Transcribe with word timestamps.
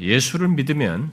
예수를 0.00 0.48
믿으면 0.48 1.12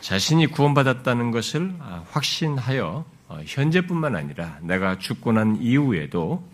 자신이 0.00 0.46
구원받았다는 0.48 1.30
것을 1.30 1.74
확신하여 2.10 3.04
현재뿐만 3.46 4.16
아니라 4.16 4.58
내가 4.62 4.98
죽고 4.98 5.32
난 5.32 5.56
이후에도 5.60 6.46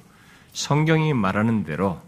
성경이 0.52 1.14
말하는 1.14 1.64
대로 1.64 2.00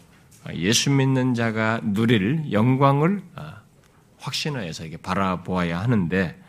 예수 0.54 0.90
믿는 0.90 1.34
자가 1.34 1.80
누릴 1.82 2.50
영광을 2.52 3.22
확신하여서 4.18 4.86
이게 4.86 4.96
바라보아야 4.96 5.80
하는데 5.80 6.40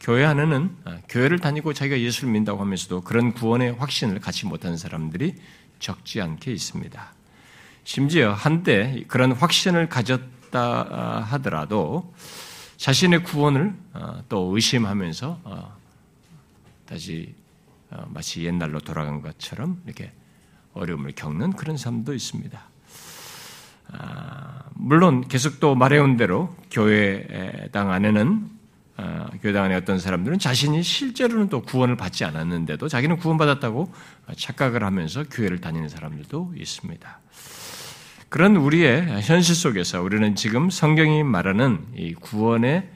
교회 0.00 0.24
안에는 0.24 0.76
교회를 1.08 1.38
다니고 1.38 1.72
자기가 1.72 1.98
예수를 1.98 2.30
믿는다고 2.30 2.60
하면서도 2.60 3.00
그런 3.00 3.32
구원의 3.32 3.74
확신을 3.74 4.20
갖지 4.20 4.46
못하는 4.46 4.76
사람들이 4.76 5.34
적지 5.78 6.20
않게 6.20 6.52
있습니다. 6.52 7.15
심지어 7.86 8.32
한때 8.32 9.04
그런 9.06 9.30
확신을 9.30 9.88
가졌다 9.88 11.22
하더라도 11.30 12.12
자신의 12.78 13.22
구원을 13.22 13.74
또 14.28 14.50
의심하면서 14.52 15.40
다시 16.84 17.32
마치 18.08 18.44
옛날로 18.44 18.80
돌아간 18.80 19.22
것처럼 19.22 19.80
이렇게 19.86 20.10
어려움을 20.74 21.12
겪는 21.12 21.52
그런 21.52 21.76
사람도 21.76 22.12
있습니다. 22.12 22.60
물론 24.74 25.28
계속 25.28 25.60
또 25.60 25.76
말해온 25.76 26.16
대로 26.16 26.56
교회당 26.72 27.92
안에는 27.92 28.50
교회당 29.40 29.62
안에 29.62 29.76
어떤 29.76 30.00
사람들은 30.00 30.40
자신이 30.40 30.82
실제로는 30.82 31.50
또 31.50 31.62
구원을 31.62 31.96
받지 31.96 32.24
않았는데도 32.24 32.88
자기는 32.88 33.18
구원받았다고 33.18 33.92
착각을 34.36 34.82
하면서 34.82 35.22
교회를 35.22 35.60
다니는 35.60 35.88
사람들도 35.88 36.54
있습니다. 36.56 37.20
그런 38.28 38.56
우리의 38.56 39.22
현실 39.22 39.54
속에서 39.54 40.02
우리는 40.02 40.34
지금 40.34 40.68
성경이 40.68 41.22
말하는 41.22 41.86
이 41.94 42.14
구원의 42.14 42.88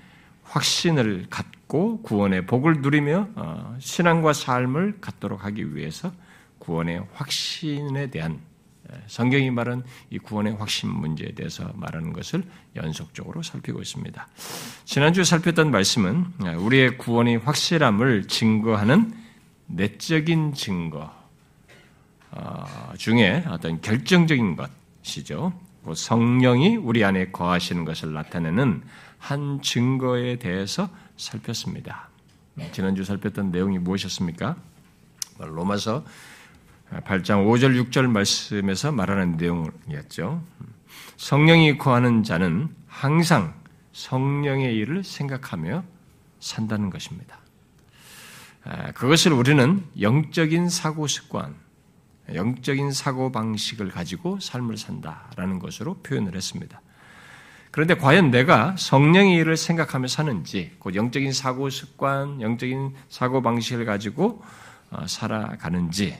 확신을 0.42 1.26
갖고 1.30 2.02
구원의 2.02 2.46
복을 2.46 2.80
누리며 2.82 3.28
어, 3.36 3.76
신앙과 3.78 4.32
삶을 4.32 4.98
갖도록 5.00 5.44
하기 5.44 5.76
위해서 5.76 6.12
구원의 6.58 7.06
확신에 7.14 8.08
대한 8.08 8.40
성경이 9.06 9.50
말한 9.52 9.84
이 10.10 10.18
구원의 10.18 10.54
확신 10.54 10.90
문제에 10.90 11.32
대해서 11.32 11.70
말하는 11.74 12.12
것을 12.12 12.42
연속적으로 12.74 13.42
살피고 13.42 13.80
있습니다. 13.80 14.28
지난주에 14.84 15.22
살폈던 15.22 15.70
말씀은 15.70 16.26
우리의 16.58 16.98
구원이 16.98 17.36
확실함을 17.36 18.26
증거하는 18.26 19.14
내적인 19.66 20.54
증거 20.54 21.12
어, 22.32 22.92
중에 22.96 23.44
어떤 23.48 23.80
결정적인 23.80 24.56
것 24.56 24.79
이죠. 25.02 25.52
성령이 25.94 26.76
우리 26.76 27.04
안에 27.04 27.30
거하시는 27.30 27.84
것을 27.84 28.12
나타내는 28.12 28.82
한 29.18 29.60
증거에 29.62 30.36
대해서 30.36 30.88
살폈습니다. 31.16 32.08
지난주 32.72 33.04
살폈던 33.04 33.50
내용이 33.50 33.78
무엇이었습니까? 33.78 34.56
로마서 35.38 36.04
8장 36.90 37.46
5절 37.46 37.90
6절 37.90 38.10
말씀에서 38.10 38.92
말하는 38.92 39.36
내용이었죠. 39.36 40.42
성령이 41.16 41.78
거하는 41.78 42.22
자는 42.22 42.68
항상 42.86 43.54
성령의 43.92 44.76
일을 44.76 45.04
생각하며 45.04 45.84
산다는 46.40 46.90
것입니다. 46.90 47.38
그것을 48.94 49.32
우리는 49.32 49.84
영적인 50.00 50.68
사고 50.68 51.06
습관, 51.06 51.54
영적인 52.34 52.92
사고 52.92 53.32
방식을 53.32 53.90
가지고 53.90 54.38
삶을 54.40 54.76
산다라는 54.76 55.58
것으로 55.58 55.94
표현을 56.02 56.34
했습니다. 56.36 56.80
그런데 57.70 57.94
과연 57.94 58.30
내가 58.30 58.74
성령의 58.76 59.36
일을 59.36 59.56
생각하며 59.56 60.08
사는지, 60.08 60.72
곧 60.78 60.94
영적인 60.94 61.32
사고 61.32 61.70
습관, 61.70 62.40
영적인 62.40 62.94
사고 63.08 63.42
방식을 63.42 63.84
가지고 63.84 64.42
어, 64.90 65.06
살아가는지, 65.06 66.18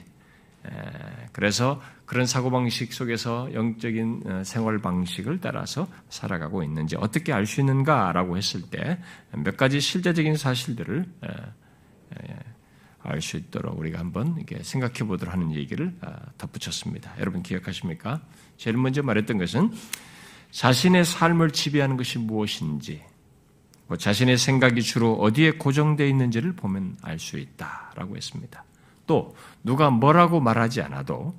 그래서 1.31 1.81
그런 2.05 2.25
사고 2.25 2.51
방식 2.51 2.93
속에서 2.93 3.51
영적인 3.53 4.23
어, 4.25 4.43
생활 4.43 4.77
방식을 4.79 5.39
따라서 5.41 5.87
살아가고 6.09 6.61
있는지 6.63 6.95
어떻게 6.97 7.33
알 7.33 7.45
수 7.45 7.61
있는가라고 7.61 8.37
했을 8.37 8.61
때 8.61 8.99
몇 9.31 9.57
가지 9.57 9.79
실제적인 9.79 10.35
사실들을 10.37 11.05
알 13.03 13.21
수 13.21 13.37
있도록 13.37 13.77
우리가 13.79 13.99
한번 13.99 14.35
이렇게 14.37 14.61
생각해 14.63 14.99
보도록 15.07 15.33
하는 15.33 15.53
얘기를 15.53 15.95
아, 16.01 16.17
덧붙였습니다. 16.37 17.13
여러분 17.19 17.41
기억하십니까? 17.43 18.21
제일 18.57 18.77
먼저 18.77 19.01
말했던 19.01 19.37
것은 19.37 19.71
자신의 20.51 21.05
삶을 21.05 21.51
지배하는 21.51 21.97
것이 21.97 22.19
무엇인지, 22.19 23.01
뭐 23.87 23.97
자신의 23.97 24.37
생각이 24.37 24.81
주로 24.81 25.13
어디에 25.15 25.51
고정되어 25.51 26.05
있는지를 26.07 26.53
보면 26.53 26.97
알 27.01 27.19
수 27.19 27.37
있다라고 27.37 28.15
했습니다. 28.17 28.63
또 29.07 29.35
누가 29.63 29.89
뭐라고 29.89 30.39
말하지 30.39 30.81
않아도 30.81 31.35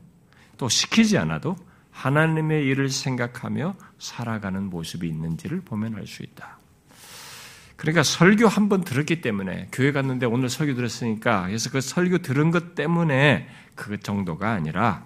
또 0.58 0.68
시키지 0.68 1.16
않아도 1.18 1.56
하나님의 1.90 2.64
일을 2.66 2.88
생각하며 2.88 3.76
살아가는 3.98 4.64
모습이 4.64 5.06
있는지를 5.08 5.60
보면 5.60 5.94
알 5.94 6.06
수 6.06 6.22
있다. 6.22 6.58
그러니까 7.82 8.04
설교 8.04 8.46
한 8.46 8.68
번 8.68 8.84
들었기 8.84 9.20
때문에 9.22 9.66
교회 9.72 9.90
갔는데 9.90 10.24
오늘 10.24 10.48
설교 10.48 10.74
들었으니까 10.74 11.46
그래서 11.46 11.68
그 11.68 11.80
설교 11.80 12.18
들은 12.18 12.52
것 12.52 12.76
때문에 12.76 13.48
그 13.74 13.98
정도가 13.98 14.52
아니라 14.52 15.04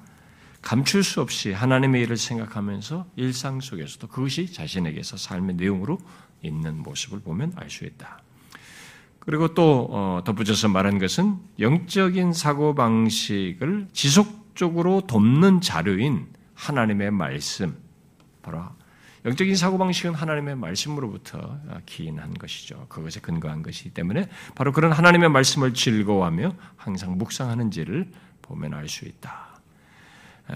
감출 0.61 1.03
수 1.03 1.23
없이 1.23 1.53
하나님의 1.55 2.03
일을 2.03 2.19
생각하면서 2.19 3.07
일상 3.17 3.61
속에서도 3.61 4.07
그것이 4.09 4.53
자신에게서 4.53 5.17
삶의 5.17 5.57
내용으로 5.57 5.99
있는 6.43 6.83
모습을 6.83 7.21
보면 7.21 7.55
알 7.57 7.71
수 7.71 7.87
있다. 7.87 8.21
그리고 9.21 9.55
또 9.55 9.89
어, 9.91 10.23
덧붙여서 10.27 10.69
말한 10.69 10.99
것은 10.99 11.39
영적인 11.59 12.35
사고 12.35 12.75
방식을 12.75 13.89
지속적으로 13.95 15.01
돕는 15.07 15.63
자료인 15.63 16.27
하나님의 16.55 17.11
말씀, 17.11 17.75
바로 18.43 18.65
영적인 19.27 19.57
사고 19.57 19.77
방식은 19.77 20.15
하나님의 20.15 20.55
말씀으로부터 20.55 21.59
기인한 21.85 22.33
것이죠. 22.35 22.87
그것에 22.89 23.19
근거한 23.21 23.63
것이기 23.63 23.91
때문에 23.91 24.29
바로 24.55 24.73
그런 24.73 24.93
하나님의 24.93 25.29
말씀을 25.31 25.75
즐거워하며 25.75 26.55
항상 26.77 27.19
묵상하는지를 27.19 28.09
보면 28.43 28.73
알 28.73 28.89
수 28.89 29.05
있다. 29.05 29.61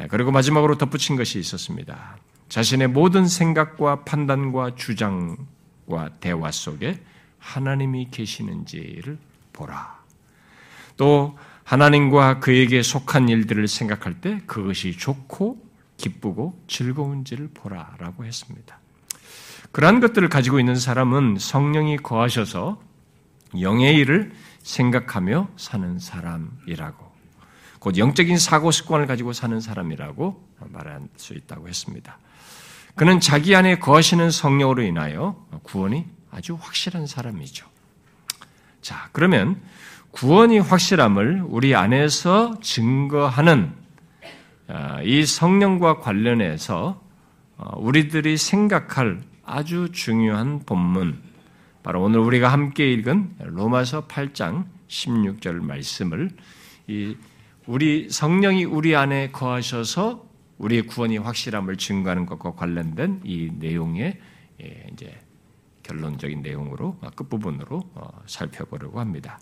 그리고 0.08 0.30
마지막으로 0.30 0.78
덧붙인 0.78 1.16
것이 1.16 1.40
있었습니다. 1.40 2.16
자신의 2.48 2.88
모든 2.88 3.26
생각과 3.26 4.04
판단과 4.04 4.76
주장과 4.76 6.10
대화 6.20 6.52
속에 6.52 7.02
하나님이 7.38 8.10
계시는지를 8.12 9.18
보라. 9.52 9.98
또 10.96 11.36
하나님과 11.64 12.38
그에게 12.38 12.82
속한 12.82 13.28
일들을 13.28 13.66
생각할 13.66 14.20
때 14.20 14.40
그것이 14.46 14.96
좋고 14.96 15.69
기쁘고 16.00 16.58
즐거운지를 16.66 17.50
보라라고 17.52 18.24
했습니다. 18.24 18.80
그러한 19.72 20.00
것들을 20.00 20.28
가지고 20.28 20.58
있는 20.58 20.74
사람은 20.74 21.36
성령이 21.38 21.98
거하셔서 21.98 22.80
영의 23.60 23.96
일을 23.96 24.32
생각하며 24.62 25.48
사는 25.56 25.98
사람이라고 25.98 27.10
곧 27.78 27.96
영적인 27.96 28.38
사고 28.38 28.70
습관을 28.70 29.06
가지고 29.06 29.32
사는 29.32 29.60
사람이라고 29.60 30.48
말할 30.58 31.00
수 31.16 31.34
있다고 31.34 31.68
했습니다. 31.68 32.18
그는 32.94 33.20
자기 33.20 33.54
안에 33.54 33.78
거하시는 33.78 34.30
성령으로 34.30 34.82
인하여 34.82 35.46
구원이 35.62 36.06
아주 36.30 36.58
확실한 36.60 37.06
사람이죠. 37.06 37.66
자, 38.82 39.08
그러면 39.12 39.60
구원이 40.10 40.58
확실함을 40.58 41.44
우리 41.46 41.74
안에서 41.74 42.58
증거하는 42.60 43.72
아, 43.72 43.89
이 45.04 45.24
성령과 45.24 45.98
관련해서 45.98 47.02
어, 47.56 47.78
우리들이 47.78 48.36
생각할 48.36 49.20
아주 49.44 49.90
중요한 49.92 50.60
본문, 50.60 51.20
바로 51.82 52.02
오늘 52.02 52.20
우리가 52.20 52.52
함께 52.52 52.92
읽은 52.92 53.36
로마서 53.38 54.06
8장 54.06 54.66
16절 54.88 55.62
말씀을 55.62 56.30
우리 57.66 58.08
성령이 58.10 58.64
우리 58.64 58.96
안에 58.96 59.30
거하셔서 59.30 60.26
우리의 60.58 60.82
구원이 60.82 61.18
확실함을 61.18 61.76
증거하는 61.76 62.26
것과 62.26 62.54
관련된 62.54 63.22
이 63.24 63.50
내용의 63.58 64.18
예, 64.62 64.86
이제 64.92 65.18
결론적인 65.82 66.42
내용으로 66.42 66.98
어, 67.00 67.10
끝부분으로 67.10 67.90
어, 67.94 68.22
살펴보려고 68.26 69.00
합니다. 69.00 69.40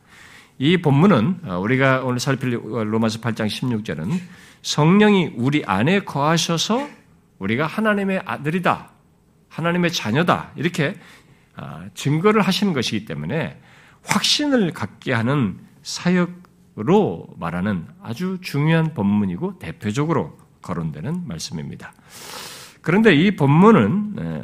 이 0.59 0.77
본문은 0.77 1.41
어, 1.45 1.59
우리가 1.61 2.03
오늘 2.03 2.19
살필 2.19 2.51
로마서 2.51 3.21
8장 3.21 3.47
16절은 3.47 4.19
성령이 4.63 5.35
우리 5.37 5.63
안에 5.65 6.01
거하셔서 6.01 6.89
우리가 7.39 7.67
하나님의 7.67 8.23
아들이다, 8.25 8.91
하나님의 9.49 9.93
자녀다 9.93 10.51
이렇게 10.57 10.97
증거를 11.95 12.43
하시는 12.43 12.73
것이기 12.73 13.05
때문에 13.05 13.61
확신을 14.05 14.73
갖게 14.73 15.13
하는 15.13 15.59
사역으로 15.83 17.29
말하는 17.39 17.87
아주 18.03 18.39
중요한 18.41 18.95
본문이고 18.95 19.59
대표적으로 19.59 20.37
거론되는 20.63 21.27
말씀입니다. 21.27 21.93
그런데 22.83 23.15
이 23.15 23.37
본문은 23.37 24.13
네, 24.17 24.43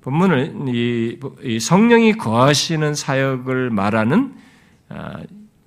본문은 0.00 0.68
이, 0.68 1.18
이, 1.42 1.60
성령이 1.60 2.14
거하시는 2.14 2.94
사역을 2.94 3.70
말하는 3.70 4.34
아, 4.88 5.22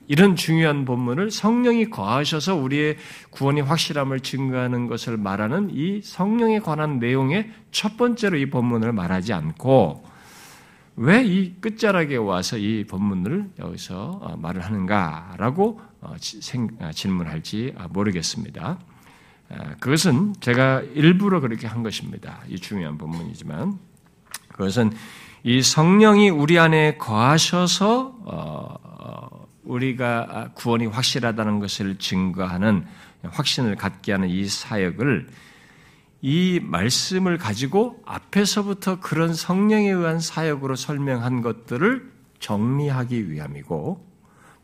이런 0.08 0.36
중요한 0.36 0.86
본문을 0.86 1.32
성령이 1.32 1.90
거하셔서 1.90 2.56
우리의 2.56 2.98
구원이 3.32 3.62
확실함을 3.62 4.20
증거하는 4.20 4.88
것을 4.88 5.18
말하는 5.18 5.70
이 5.72 6.02
성령에 6.04 6.60
관한 6.60 7.00
내용의 7.00 7.52
첫 7.72 7.98
번째로 7.98 8.38
이 8.38 8.50
본문을 8.50 8.94
말하지 8.94 9.34
않고 9.34 10.16
왜 10.98 11.26
이 11.26 11.56
끝자락에 11.60 12.16
와서 12.16 12.58
이 12.58 12.86
본문을 12.86 13.52
여기서 13.60 14.20
어, 14.22 14.38
말을 14.38 14.62
하는가라고 14.64 15.82
어, 16.02 16.16
아, 16.80 16.92
질문할지 16.92 17.74
아, 17.78 17.88
모르겠습니다. 17.90 18.80
아, 19.50 19.76
그것은 19.80 20.36
제가 20.40 20.82
일부러 20.94 21.42
그렇게 21.42 21.68
한 21.68 21.84
것입니다. 21.84 22.40
이 22.48 22.58
중요한 22.58 22.98
본문이지만 22.98 23.78
그것은 24.50 24.94
이 25.44 25.62
성령이 25.62 26.30
우리 26.30 26.58
안에 26.58 26.98
거하셔서 26.98 28.16
어, 28.24 28.76
우리가 29.66 30.52
구원이 30.54 30.88
확실하다는 30.88 31.60
것을 31.60 31.98
증거하는 31.98 32.86
확신을 33.24 33.76
갖게 33.76 34.12
하는 34.12 34.30
이 34.30 34.46
사역을 34.46 35.28
이 36.22 36.60
말씀을 36.64 37.38
가지고 37.38 38.02
앞에서부터 38.06 39.00
그런 39.00 39.34
성령에 39.34 39.90
의한 39.90 40.20
사역으로 40.20 40.76
설명한 40.76 41.42
것들을 41.42 42.12
정리하기 42.40 43.32
위함이고 43.32 44.06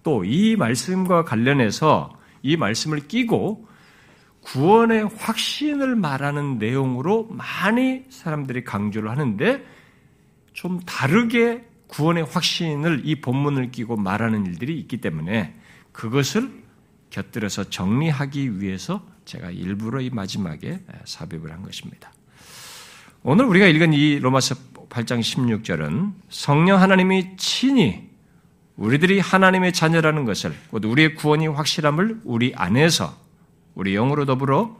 또 0.03 0.23
이 0.25 0.55
말씀과 0.55 1.23
관련해서 1.23 2.11
이 2.41 2.57
말씀을 2.57 3.07
끼고 3.07 3.67
구원의 4.41 5.09
확신을 5.15 5.95
말하는 5.95 6.57
내용으로 6.57 7.27
많이 7.29 8.05
사람들이 8.09 8.63
강조를 8.63 9.09
하는데 9.11 9.63
좀 10.53 10.79
다르게 10.81 11.63
구원의 11.91 12.23
확신을 12.23 13.01
이 13.03 13.19
본문을 13.19 13.71
끼고 13.71 13.97
말하는 13.97 14.45
일들이 14.45 14.79
있기 14.79 14.97
때문에 14.97 15.53
그것을 15.91 16.63
곁들여서 17.09 17.69
정리하기 17.69 18.61
위해서 18.61 19.05
제가 19.25 19.51
일부러 19.51 19.99
이 19.99 20.09
마지막에 20.09 20.79
삽입을 21.03 21.51
한 21.51 21.63
것입니다. 21.63 22.13
오늘 23.23 23.45
우리가 23.45 23.67
읽은 23.67 23.93
이 23.93 24.19
로마서 24.19 24.55
8장 24.89 25.19
16절은 25.19 26.13
성령 26.29 26.81
하나님이 26.81 27.35
친히 27.35 28.09
우리들이 28.77 29.19
하나님의 29.19 29.73
자녀라는 29.73 30.23
것을 30.23 30.55
곧 30.69 30.85
우리의 30.85 31.15
구원이 31.15 31.47
확실함을 31.47 32.21
우리 32.23 32.53
안에서 32.55 33.15
우리 33.75 33.93
영으로 33.93 34.25
더불어 34.25 34.79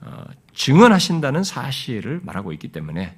어, 0.00 0.24
증언하신다는 0.54 1.44
사실을 1.44 2.20
말하고 2.24 2.52
있기 2.52 2.68
때문에 2.68 3.16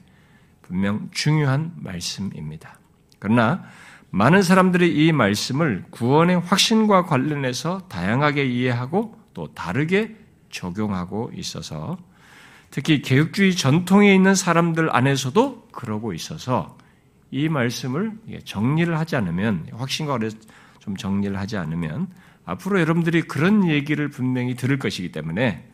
분명 0.62 1.08
중요한 1.12 1.72
말씀입니다. 1.76 2.77
그러나 3.18 3.64
많은 4.10 4.42
사람들이 4.42 5.06
이 5.06 5.12
말씀을 5.12 5.84
구원의 5.90 6.40
확신과 6.40 7.04
관련해서 7.04 7.82
다양하게 7.88 8.46
이해하고 8.46 9.14
또 9.34 9.52
다르게 9.54 10.16
적용하고 10.50 11.32
있어서 11.34 11.98
특히 12.70 13.02
개혁주의 13.02 13.54
전통에 13.54 14.14
있는 14.14 14.34
사람들 14.34 14.94
안에서도 14.94 15.68
그러고 15.72 16.12
있어서 16.12 16.76
이 17.30 17.48
말씀을 17.48 18.12
정리를 18.44 18.98
하지 18.98 19.16
않으면 19.16 19.68
확신과 19.72 20.12
관련해서 20.12 20.38
좀 20.78 20.96
정리를 20.96 21.38
하지 21.38 21.56
않으면 21.56 22.08
앞으로 22.46 22.80
여러분들이 22.80 23.22
그런 23.22 23.68
얘기를 23.68 24.08
분명히 24.08 24.54
들을 24.54 24.78
것이기 24.78 25.12
때문에 25.12 25.68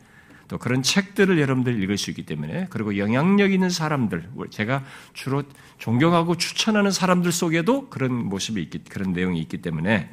또 0.47 0.57
그런 0.57 0.83
책들을 0.83 1.39
여러분들 1.39 1.81
읽을 1.83 1.97
수 1.97 2.09
있기 2.11 2.23
때문에 2.23 2.67
그리고 2.69 2.97
영향력 2.97 3.51
있는 3.51 3.69
사람들 3.69 4.29
제가 4.49 4.83
주로 5.13 5.43
존경하고 5.77 6.37
추천하는 6.37 6.91
사람들 6.91 7.31
속에도 7.31 7.89
그런 7.89 8.13
모습이 8.13 8.61
있기 8.61 8.83
그런 8.89 9.13
내용이 9.13 9.39
있기 9.41 9.61
때문에 9.61 10.09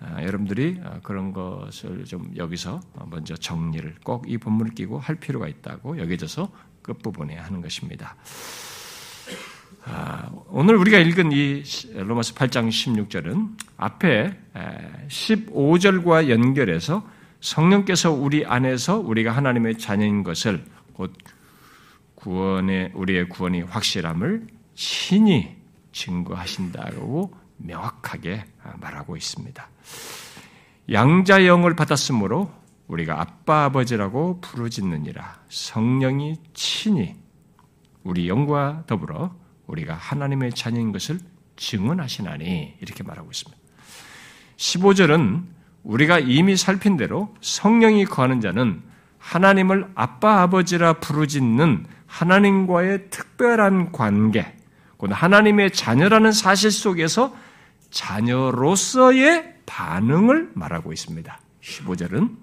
아, 0.00 0.22
여러분들이 0.22 0.80
아, 0.84 0.98
그런 1.02 1.32
것을 1.32 2.04
좀 2.04 2.32
여기서 2.36 2.80
먼저 3.08 3.36
정리를 3.36 3.96
꼭 4.02 4.24
이 4.26 4.38
본문을 4.38 4.74
끼고 4.74 4.98
할 4.98 5.16
필요가 5.16 5.48
있다고 5.48 5.98
여겨져서 5.98 6.50
끝부분에 6.82 7.36
하는 7.36 7.60
것입니다. 7.60 8.16
아, 9.84 10.30
오늘 10.48 10.76
우리가 10.76 10.98
읽은 10.98 11.32
이 11.32 11.62
로마서 11.94 12.34
8장 12.34 12.68
16절은 12.68 13.56
앞에 13.76 14.36
15절과 15.08 16.28
연결해서 16.28 17.06
성령께서 17.42 18.12
우리 18.12 18.46
안에서 18.46 18.98
우리가 18.98 19.32
하나님의 19.32 19.76
자녀인 19.76 20.22
것을 20.22 20.64
곧 20.94 21.12
구원의 22.14 22.92
우리의 22.94 23.28
구원이 23.28 23.62
확실함을 23.62 24.46
신이 24.74 25.56
증거하신다고 25.90 27.34
명확하게 27.58 28.44
말하고 28.80 29.16
있습니다. 29.16 29.68
양자 30.92 31.44
영을 31.46 31.74
받았으므로 31.74 32.50
우리가 32.86 33.20
아빠 33.20 33.64
아버지라고 33.64 34.40
부르짖느니라 34.40 35.42
성령이 35.48 36.36
친히 36.54 37.16
우리 38.04 38.28
영과 38.28 38.84
더불어 38.86 39.34
우리가 39.66 39.94
하나님의 39.94 40.52
자녀인 40.52 40.92
것을 40.92 41.18
증언하시나니 41.56 42.76
이렇게 42.80 43.02
말하고 43.02 43.30
있습니다. 43.30 43.60
15절은 44.56 45.61
우리가 45.84 46.18
이미 46.18 46.56
살핀 46.56 46.96
대로 46.96 47.34
성령이 47.40 48.04
거하는 48.04 48.40
자는 48.40 48.82
하나님을 49.18 49.90
아빠 49.94 50.42
아버지라 50.42 50.94
부르짖는 50.94 51.86
하나님과의 52.06 53.10
특별한 53.10 53.92
관계, 53.92 54.54
곧 54.96 55.10
하나님의 55.12 55.72
자녀라는 55.72 56.32
사실 56.32 56.70
속에서 56.70 57.34
자녀로서의 57.90 59.54
반응을 59.66 60.50
말하고 60.54 60.92
있습니다. 60.92 61.40
15절은 61.62 62.36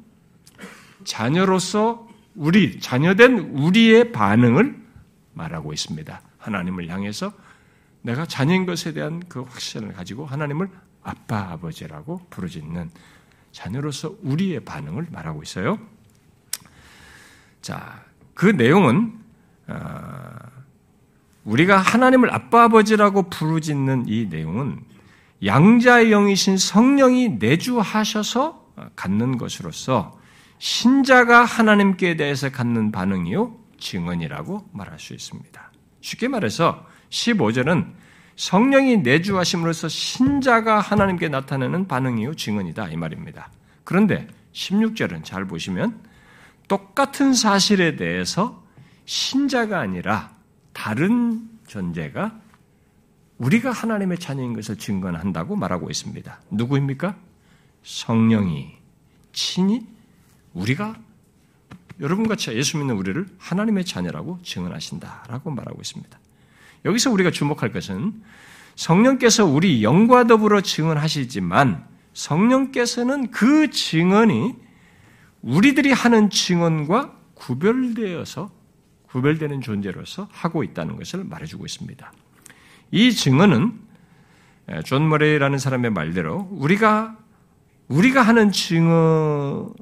자녀로서 1.03 2.07
우리, 2.35 2.79
자녀된 2.79 3.39
우리의 3.39 4.11
반응을 4.11 4.77
말하고 5.33 5.73
있습니다. 5.73 6.21
하나님을 6.37 6.87
향해서 6.89 7.33
내가 8.01 8.25
자녀인 8.25 8.65
것에 8.65 8.93
대한 8.93 9.21
그 9.27 9.41
확신을 9.41 9.93
가지고 9.93 10.25
하나님을 10.25 10.69
아빠, 11.03 11.51
아버지라고 11.51 12.21
부르짖는 12.29 12.89
자녀로서 13.59 14.15
우리의 14.23 14.61
반응을 14.61 15.07
말하고 15.11 15.43
있어요. 15.43 15.77
자, 17.61 18.05
그 18.33 18.45
내용은 18.45 19.19
어, 19.67 19.75
우리가 21.43 21.77
하나님을 21.77 22.33
아빠 22.33 22.63
아버지라고 22.63 23.23
부르짖는 23.23 24.05
이 24.07 24.27
내용은 24.29 24.79
양자의 25.45 26.09
영이신 26.09 26.57
성령이 26.57 27.37
내주하셔서 27.39 28.65
갖는 28.95 29.37
것으로서 29.37 30.17
신자가 30.59 31.43
하나님께 31.43 32.15
대해서 32.15 32.49
갖는 32.49 32.93
반응이요 32.93 33.57
증언이라고 33.77 34.69
말할 34.71 34.99
수 34.99 35.13
있습니다. 35.13 35.71
쉽게 35.99 36.29
말해서 36.29 36.85
15절은 37.09 37.91
성령이 38.37 38.97
내주하심으로써 38.99 39.89
신자가 39.89 40.79
하나님께 40.79 41.27
나타내는 41.27 41.89
반응이요 41.89 42.35
증언이다 42.35 42.87
이 42.87 42.95
말입니다. 42.95 43.51
그런데 43.89 44.27
16절은 44.53 45.23
잘 45.23 45.45
보시면 45.45 45.99
똑같은 46.67 47.33
사실에 47.33 47.95
대해서 47.95 48.63
신자가 49.05 49.79
아니라 49.79 50.31
다른 50.73 51.49
존재가 51.65 52.39
우리가 53.39 53.71
하나님의 53.71 54.19
자녀인 54.19 54.53
것을 54.53 54.77
증언한다고 54.77 55.55
말하고 55.55 55.89
있습니다. 55.89 56.39
누구입니까? 56.51 57.15
성령이 57.81 58.75
친히 59.33 59.87
우리가 60.53 60.95
여러분같이 61.99 62.51
예수 62.53 62.77
믿는 62.77 62.95
우리를 62.95 63.25
하나님의 63.39 63.85
자녀라고 63.85 64.37
증언하신다라고 64.43 65.49
말하고 65.49 65.81
있습니다. 65.81 66.19
여기서 66.85 67.09
우리가 67.09 67.31
주목할 67.31 67.71
것은 67.71 68.21
성령께서 68.75 69.47
우리 69.47 69.81
영과 69.81 70.27
더불어 70.27 70.61
증언하시지만 70.61 71.88
성령께서는 72.13 73.31
그 73.31 73.69
증언이 73.69 74.55
우리들이 75.41 75.91
하는 75.91 76.29
증언과 76.29 77.15
구별되어서 77.33 78.51
구별되는 79.07 79.61
존재로서 79.61 80.27
하고 80.31 80.63
있다는 80.63 80.97
것을 80.97 81.23
말해주고 81.23 81.65
있습니다. 81.65 82.11
이 82.91 83.11
증언은 83.13 83.79
존 84.85 85.09
머레이라는 85.09 85.57
사람의 85.57 85.91
말대로 85.91 86.47
우리가 86.51 87.17
우리가 87.87 88.21
하는 88.21 88.51
증언이 88.51 89.73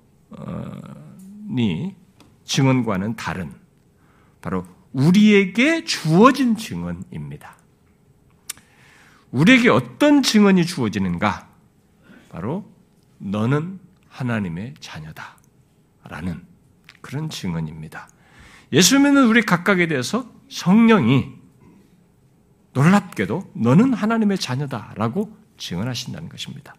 증언과는 2.46 3.16
다른 3.18 3.52
바로 4.42 4.66
우리에게 4.94 5.84
주어진 5.84 6.56
증언입니다. 6.56 7.58
우리에게 9.32 9.70
어떤 9.70 10.24
증언이 10.24 10.66
주어지는가? 10.66 11.47
바로 12.30 12.70
너는 13.18 13.80
하나님의 14.10 14.76
자녀다. 14.80 15.38
라는 16.10 16.44
그런 17.02 17.30
증언입니다. 17.30 18.10
예수 18.74 19.00
믿는 19.00 19.28
우리 19.28 19.42
각각에 19.42 19.88
대해서 19.88 20.30
성령이 20.50 21.36
놀랍게도 22.74 23.52
너는 23.54 23.94
하나님의 23.94 24.38
자녀다 24.38 24.94
라고 24.96 25.36
증언하신다는 25.58 26.30
것입니다. 26.30 26.76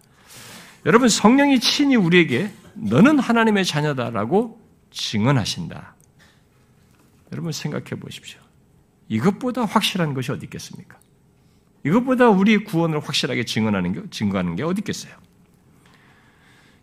여러분 0.87 1.09
성령이 1.09 1.61
친히 1.61 1.97
우리에게 1.97 2.53
너는 2.75 3.19
하나님의 3.19 3.65
자녀다 3.65 4.11
라고 4.11 4.61
증언하신다. 4.91 5.95
여러분 7.33 7.53
생각해 7.53 8.01
보십시오. 8.01 8.41
이것보다 9.09 9.65
확실한 9.65 10.15
것이 10.15 10.31
어디 10.33 10.45
있겠습니까? 10.47 10.99
이것보다 11.85 12.29
우리 12.29 12.59
구원을 12.65 13.01
확실하게 13.01 13.45
증언하는 13.45 13.93
게, 13.93 14.11
증거하는 14.11 14.57
게 14.57 14.63
어디 14.63 14.81
있겠어요? 14.81 15.15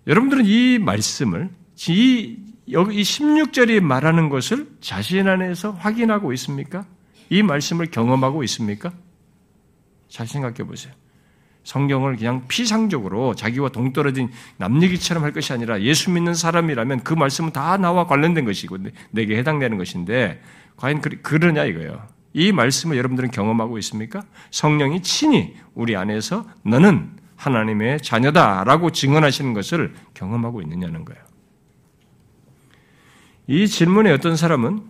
여러분들은 0.07 0.45
이 0.45 0.77
말씀을, 0.79 1.49
이, 1.89 2.37
여기 2.71 2.97
이 2.97 3.01
16절이 3.01 3.79
말하는 3.81 4.29
것을 4.29 4.67
자신 4.81 5.27
안에서 5.27 5.71
확인하고 5.71 6.33
있습니까? 6.33 6.85
이 7.29 7.41
말씀을 7.41 7.87
경험하고 7.87 8.43
있습니까? 8.43 8.91
잘 10.07 10.27
생각해 10.27 10.63
보세요. 10.63 10.93
성경을 11.63 12.17
그냥 12.17 12.47
피상적으로 12.47 13.33
자기와 13.33 13.69
동떨어진 13.69 14.29
남 14.57 14.81
얘기처럼 14.83 15.23
할 15.23 15.33
것이 15.33 15.51
아니라 15.51 15.81
예수 15.81 16.11
믿는 16.11 16.35
사람이라면 16.35 17.03
그 17.03 17.15
말씀은 17.15 17.51
다 17.51 17.77
나와 17.77 18.05
관련된 18.05 18.45
것이고 18.45 18.77
내게 19.09 19.37
해당되는 19.37 19.77
것인데 19.77 20.41
과연 20.77 21.01
그러냐 21.01 21.65
이거예요. 21.65 22.07
이 22.33 22.51
말씀을 22.51 22.97
여러분들은 22.97 23.31
경험하고 23.31 23.79
있습니까? 23.79 24.21
성령이 24.51 25.01
친히 25.01 25.55
우리 25.73 25.95
안에서 25.95 26.45
너는 26.63 27.17
하나님의 27.35 28.01
자녀다라고 28.01 28.91
증언하시는 28.91 29.53
것을 29.53 29.93
경험하고 30.13 30.61
있느냐는 30.61 31.05
거예요. 31.05 31.23
이 33.47 33.67
질문에 33.67 34.11
어떤 34.11 34.35
사람은 34.35 34.83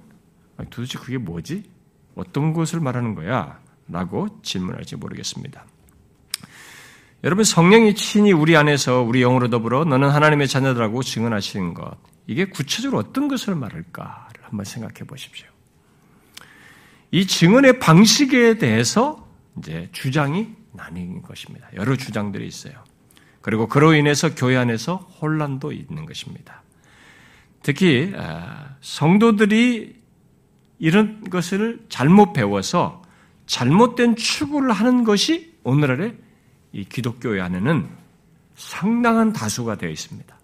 아, 0.57 0.63
도대체 0.69 0.97
그게 0.97 1.17
뭐지? 1.17 1.63
어떤 2.15 2.53
것을 2.53 2.79
말하는 2.79 3.15
거야? 3.15 3.59
라고 3.87 4.41
질문할지 4.41 4.95
모르겠습니다. 4.95 5.65
여러분 7.23 7.43
성령이 7.43 7.95
친히 7.95 8.31
우리 8.31 8.55
안에서 8.55 9.01
우리 9.01 9.21
영으로 9.21 9.49
더불어 9.49 9.83
너는 9.83 10.09
하나님의 10.09 10.47
자녀들라고 10.47 11.01
증언하시는 11.01 11.73
것 11.73 11.97
이게 12.27 12.45
구체적으로 12.45 12.99
어떤 12.99 13.27
것을 13.27 13.55
말할까를 13.55 14.43
한번 14.43 14.63
생각해 14.63 15.05
보십시오. 15.07 15.47
이 17.11 17.25
증언의 17.25 17.79
방식에 17.79 18.57
대해서 18.57 19.27
이제 19.57 19.89
주장이 19.91 20.49
나뉜 20.75 21.21
것입니다. 21.21 21.67
여러 21.75 21.95
주장들이 21.95 22.47
있어요. 22.47 22.73
그리고 23.41 23.67
그로 23.67 23.93
인해서 23.93 24.33
교회 24.33 24.57
안에서 24.57 24.95
혼란도 24.95 25.71
있는 25.71 26.05
것입니다. 26.05 26.63
특히 27.61 28.13
아, 28.15 28.75
성도들이 28.81 29.95
이런 30.79 31.29
것을 31.29 31.85
잘못 31.89 32.33
배워서 32.33 33.01
잘못된 33.45 34.15
추구를 34.15 34.71
하는 34.71 35.03
것이 35.03 35.53
오늘날의 35.63 36.15
이 36.73 36.85
기독교회 36.85 37.39
안에는 37.41 37.87
상당한 38.55 39.33
다수가 39.33 39.77
되어 39.77 39.89
있습니다. 39.89 40.35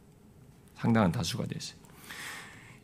상당한 0.77 1.11
다수가 1.11 1.45
되어 1.45 1.57
있어요. 1.57 1.81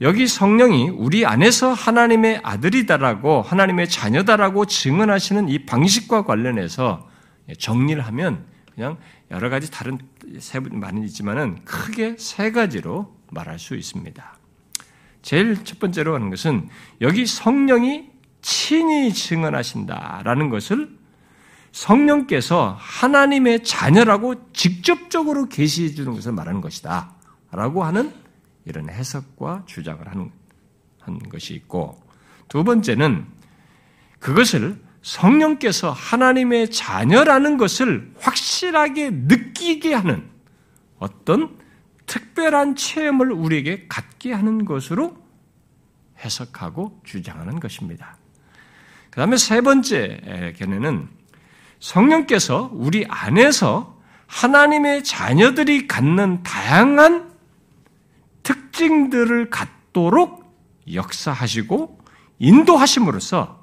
여기 0.02 0.28
성령이 0.28 0.90
우리 0.90 1.26
안에서 1.26 1.74
하나님의 1.74 2.42
아들이다라고 2.44 3.42
하나님의 3.42 3.90
자녀다라고 3.90 4.66
증언하시는 4.66 5.50
이 5.50 5.66
방식과 5.66 6.24
관련해서 6.24 7.10
정리를 7.58 8.06
하면 8.08 8.46
그냥 8.74 8.98
여러 9.32 9.50
가지 9.50 9.72
다른 9.72 9.98
세 10.40 10.60
많이 10.60 11.06
있지만은 11.06 11.64
크게 11.66 12.16
세 12.18 12.52
가지로 12.52 13.16
말할 13.32 13.60
수 13.60 13.76
있습니다. 13.76 14.38
제일 15.22 15.64
첫 15.64 15.80
번째로 15.80 16.16
하는 16.16 16.30
것은 16.30 16.70
여기 17.02 17.26
성령이 17.26 18.10
친히 18.42 19.14
증언하신다라는 19.14 20.50
것을 20.50 20.98
성령께서 21.72 22.78
하나님의 22.80 23.64
자녀라고 23.64 24.52
직접적으로 24.54 25.48
계시해 25.50 25.90
주는 25.90 26.14
것을 26.14 26.32
말하는 26.32 26.62
것이다. 26.62 27.14
라고 27.52 27.84
하는 27.84 28.14
이런 28.66 28.90
해석과 28.90 29.64
주장을 29.66 30.06
하는, 30.08 30.32
한 31.00 31.20
것이 31.30 31.54
있고, 31.54 32.02
두 32.48 32.64
번째는 32.64 33.26
그것을 34.20 34.80
성령께서 35.08 35.92
하나님의 35.92 36.70
자녀라는 36.70 37.56
것을 37.56 38.12
확실하게 38.20 39.12
느끼게 39.14 39.94
하는 39.94 40.30
어떤 41.00 41.58
특별한 42.08 42.76
체험을 42.76 43.32
우리에게 43.32 43.86
갖게 43.88 44.34
하는 44.34 44.66
것으로 44.66 45.16
해석하고 46.20 47.00
주장하는 47.06 47.62
것입니다. 47.62 48.18
그 49.10 49.22
다음에 49.22 49.38
세 49.38 49.62
번째 49.62 50.54
견해는 50.58 51.08
성령께서 51.80 52.70
우리 52.74 53.06
안에서 53.08 53.98
하나님의 54.26 55.06
자녀들이 55.06 55.88
갖는 55.88 56.44
다양한 56.44 57.32
특징들을 58.44 59.50
갖도록 59.50 60.54
역사하시고 60.92 61.98
인도하심으로써 62.40 63.57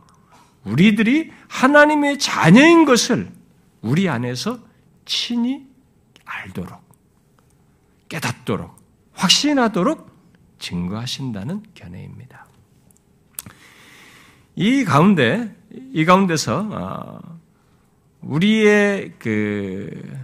우리들이 0.64 1.30
하나님의 1.48 2.18
자녀인 2.18 2.84
것을 2.84 3.30
우리 3.82 4.08
안에서 4.08 4.58
친히 5.04 5.66
알도록, 6.24 6.82
깨닫도록, 8.08 8.74
확신하도록 9.12 10.10
증거하신다는 10.58 11.62
견해입니다. 11.74 12.46
이 14.56 14.84
가운데, 14.84 15.54
이 15.92 16.04
가운데서, 16.04 16.68
어, 16.70 17.38
우리의 18.22 19.14
그 19.18 20.18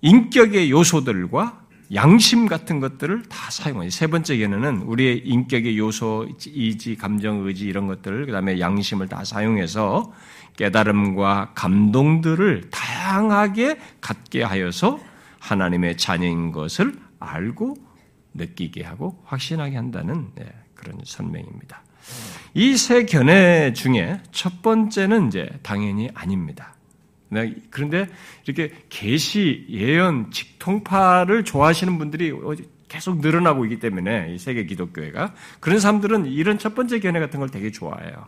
인격의 0.00 0.70
요소들과 0.70 1.65
양심 1.94 2.46
같은 2.46 2.80
것들을 2.80 3.24
다 3.24 3.50
사용해요. 3.50 3.90
세 3.90 4.06
번째 4.08 4.36
견해는 4.38 4.82
우리의 4.82 5.18
인격의 5.18 5.78
요소, 5.78 6.28
이지, 6.46 6.96
감정, 6.96 7.46
의지 7.46 7.66
이런 7.66 7.86
것들, 7.86 8.26
그 8.26 8.32
다음에 8.32 8.58
양심을 8.58 9.08
다 9.08 9.24
사용해서 9.24 10.12
깨달음과 10.56 11.52
감동들을 11.54 12.70
다양하게 12.70 13.78
갖게 14.00 14.42
하여서 14.42 14.98
하나님의 15.38 15.96
자녀인 15.96 16.50
것을 16.50 16.94
알고 17.20 17.76
느끼게 18.34 18.82
하고 18.82 19.22
확신하게 19.24 19.76
한다는 19.76 20.28
네, 20.34 20.46
그런 20.74 20.98
설명입니다. 21.04 21.82
이 22.54 22.76
세 22.76 23.04
견해 23.04 23.72
중에 23.72 24.20
첫 24.32 24.62
번째는 24.62 25.28
이제 25.28 25.50
당연히 25.62 26.08
아닙니다. 26.14 26.75
네, 27.28 27.54
그런데 27.70 28.08
이렇게 28.44 28.72
계시, 28.88 29.66
예언, 29.70 30.30
직통파를 30.30 31.44
좋아하시는 31.44 31.98
분들이 31.98 32.32
계속 32.88 33.20
늘어나고 33.20 33.64
있기 33.64 33.80
때문에 33.80 34.32
이 34.32 34.38
세계 34.38 34.64
기독교회가 34.64 35.34
그런 35.60 35.80
사람들은 35.80 36.26
이런 36.26 36.58
첫 36.58 36.74
번째 36.74 37.00
견해 37.00 37.18
같은 37.18 37.40
걸 37.40 37.48
되게 37.48 37.70
좋아해요. 37.70 38.26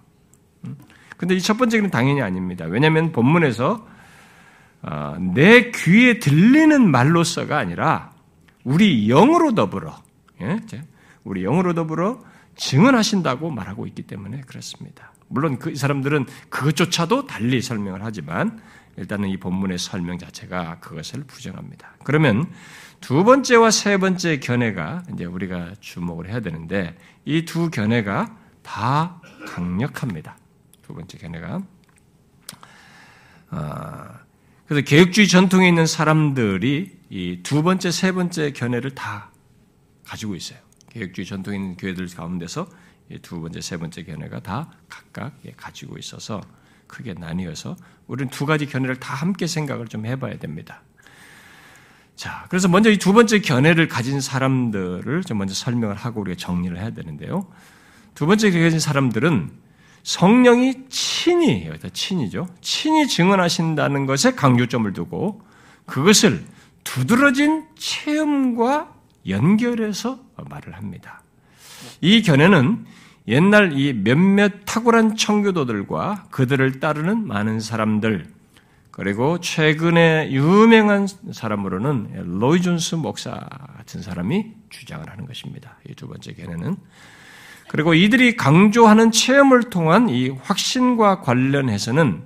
음? 0.64 0.76
근데 1.16 1.34
이 1.34 1.40
첫 1.40 1.56
번째 1.58 1.78
견해 1.78 1.90
당연히 1.90 2.22
아닙니다. 2.22 2.64
왜냐하면 2.64 3.12
본문에서 3.12 3.86
어, 4.82 5.16
내 5.34 5.70
귀에 5.70 6.18
들리는 6.18 6.90
말로서가 6.90 7.58
아니라 7.58 8.12
우리 8.64 9.06
영으로 9.08 9.54
더불어, 9.54 9.96
예? 10.40 10.58
우리 11.24 11.42
영으로 11.42 11.74
더불어 11.74 12.22
증언하신다고 12.56 13.50
말하고 13.50 13.86
있기 13.86 14.02
때문에 14.02 14.42
그렇습니다. 14.42 15.12
물론 15.28 15.58
그 15.58 15.74
사람들은 15.74 16.26
그것조차도 16.48 17.26
달리 17.26 17.60
설명을 17.60 18.04
하지만 18.04 18.60
일단은 18.98 19.28
이 19.28 19.36
본문의 19.36 19.78
설명 19.78 20.18
자체가 20.18 20.80
그것을 20.80 21.24
부정합니다. 21.24 21.94
그러면 22.04 22.52
두 23.00 23.24
번째와 23.24 23.70
세 23.70 23.96
번째 23.96 24.40
견해가 24.40 25.04
이제 25.14 25.24
우리가 25.24 25.74
주목을 25.80 26.28
해야 26.28 26.40
되는데 26.40 26.96
이 27.24 27.44
두 27.44 27.70
견해가 27.70 28.36
다 28.62 29.22
강력합니다. 29.46 30.36
두 30.82 30.94
번째 30.94 31.16
견해가. 31.18 31.62
아, 33.50 34.20
그래서 34.66 34.84
개혁주의 34.84 35.28
전통에 35.28 35.68
있는 35.68 35.86
사람들이 35.86 36.98
이 37.10 37.42
두 37.42 37.62
번째, 37.62 37.90
세 37.90 38.12
번째 38.12 38.52
견해를 38.52 38.94
다 38.94 39.30
가지고 40.04 40.34
있어요. 40.34 40.58
개혁주의 40.90 41.26
전통에 41.26 41.56
있는 41.56 41.76
교회들 41.76 42.06
가운데서 42.08 42.68
두 43.22 43.40
번째, 43.40 43.60
세 43.62 43.78
번째 43.78 44.02
견해가 44.02 44.40
다 44.40 44.70
각각 44.88 45.38
예, 45.46 45.52
가지고 45.52 45.96
있어서 45.98 46.42
크게 46.88 47.14
나뉘어서 47.14 47.76
우리는 48.06 48.30
두 48.30 48.46
가지 48.46 48.66
견해를 48.66 48.96
다 48.96 49.14
함께 49.14 49.46
생각을 49.46 49.86
좀 49.86 50.06
해봐야 50.06 50.38
됩니다. 50.38 50.82
자, 52.16 52.46
그래서 52.48 52.66
먼저 52.66 52.90
이 52.90 52.98
두 52.98 53.12
번째 53.12 53.38
견해를 53.40 53.86
가진 53.86 54.20
사람들을 54.20 55.22
좀 55.22 55.38
먼저 55.38 55.54
설명을 55.54 55.94
하고 55.94 56.20
우리가 56.22 56.36
정리를 56.36 56.76
해야 56.76 56.90
되는데요. 56.90 57.46
두 58.14 58.26
번째 58.26 58.50
견해 58.50 58.64
가진 58.64 58.80
사람들은 58.80 59.50
성령이 60.02 60.88
친히, 60.88 61.66
여기다 61.66 61.90
친이죠. 61.90 62.48
친히 62.60 63.06
증언하신다는 63.06 64.06
것에 64.06 64.34
강조점을 64.34 64.92
두고 64.94 65.42
그것을 65.86 66.44
두드러진 66.82 67.66
체험과 67.76 68.94
연결해서 69.28 70.18
말을 70.48 70.74
합니다. 70.76 71.22
이 72.00 72.22
견해는 72.22 72.86
옛날 73.28 73.78
이 73.78 73.92
몇몇 73.92 74.64
탁월한 74.64 75.16
청교도들과 75.16 76.28
그들을 76.30 76.80
따르는 76.80 77.26
많은 77.26 77.60
사람들, 77.60 78.26
그리고 78.90 79.38
최근에 79.38 80.32
유명한 80.32 81.06
사람으로는 81.06 82.38
로이드 82.40 82.62
존스 82.62 82.96
목사 82.96 83.30
같은 83.76 84.02
사람이 84.02 84.46
주장을 84.70 85.08
하는 85.08 85.26
것입니다. 85.26 85.76
이 85.88 85.94
두 85.94 86.08
번째 86.08 86.32
견해는. 86.32 86.76
그리고 87.68 87.92
이들이 87.92 88.34
강조하는 88.36 89.12
체험을 89.12 89.64
통한 89.64 90.08
이 90.08 90.30
확신과 90.30 91.20
관련해서는 91.20 92.22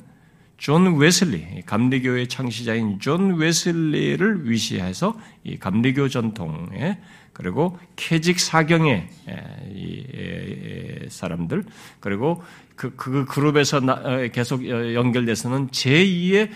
존 0.56 0.97
웨슬리, 0.97 1.62
감리교의 1.66 2.28
창시자인 2.28 3.00
존 3.00 3.35
웨슬리를 3.35 4.49
위시해서 4.49 5.18
이 5.42 5.59
감리교 5.59 6.09
전통에 6.09 7.00
그리고 7.32 7.78
케직 7.96 8.40
사경의 8.40 9.08
사람들 11.08 11.64
그리고 12.00 12.42
그, 12.76 12.94
그 12.96 13.24
그룹에서 13.24 13.78
어, 13.78 14.28
계속 14.32 14.66
연결돼서는 14.66 15.68
제2의 15.68 16.50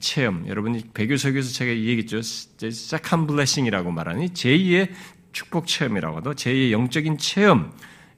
체험. 0.00 0.46
여러분이 0.46 0.84
배교석에서 0.94 1.52
제가 1.52 1.70
얘기했죠. 1.70 2.20
second 2.22 3.26
blessing이라고 3.26 3.90
말하니 3.90 4.28
제2의 4.28 4.90
축복 5.32 5.66
체험이라고 5.66 6.22
도 6.22 6.34
제2의 6.34 6.70
영적인 6.70 7.18
체험. 7.18 7.72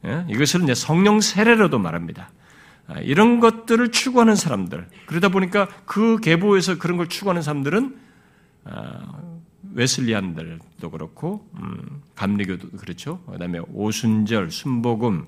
예? 0.04 0.25
이것을 0.28 0.62
이제 0.64 0.75
성령 0.75 1.21
세례로도 1.21 1.78
말합니다. 1.78 2.30
아, 2.87 3.00
이런 3.00 3.40
것들을 3.40 3.90
추구하는 3.92 4.37
사람들. 4.37 4.87
그러다 5.06 5.30
보니까 5.30 5.68
그 5.87 6.18
계보에서 6.21 6.78
그런 6.78 6.97
걸 6.97 7.09
추구하는 7.09 7.40
사람들은 7.42 7.97
아, 8.64 9.34
웨슬리안들도 9.75 10.90
그렇고 10.90 11.47
음, 11.61 12.02
감리교도 12.14 12.71
그렇죠. 12.78 13.21
그다음에 13.31 13.61
오순절, 13.73 14.50
순복음 14.50 15.26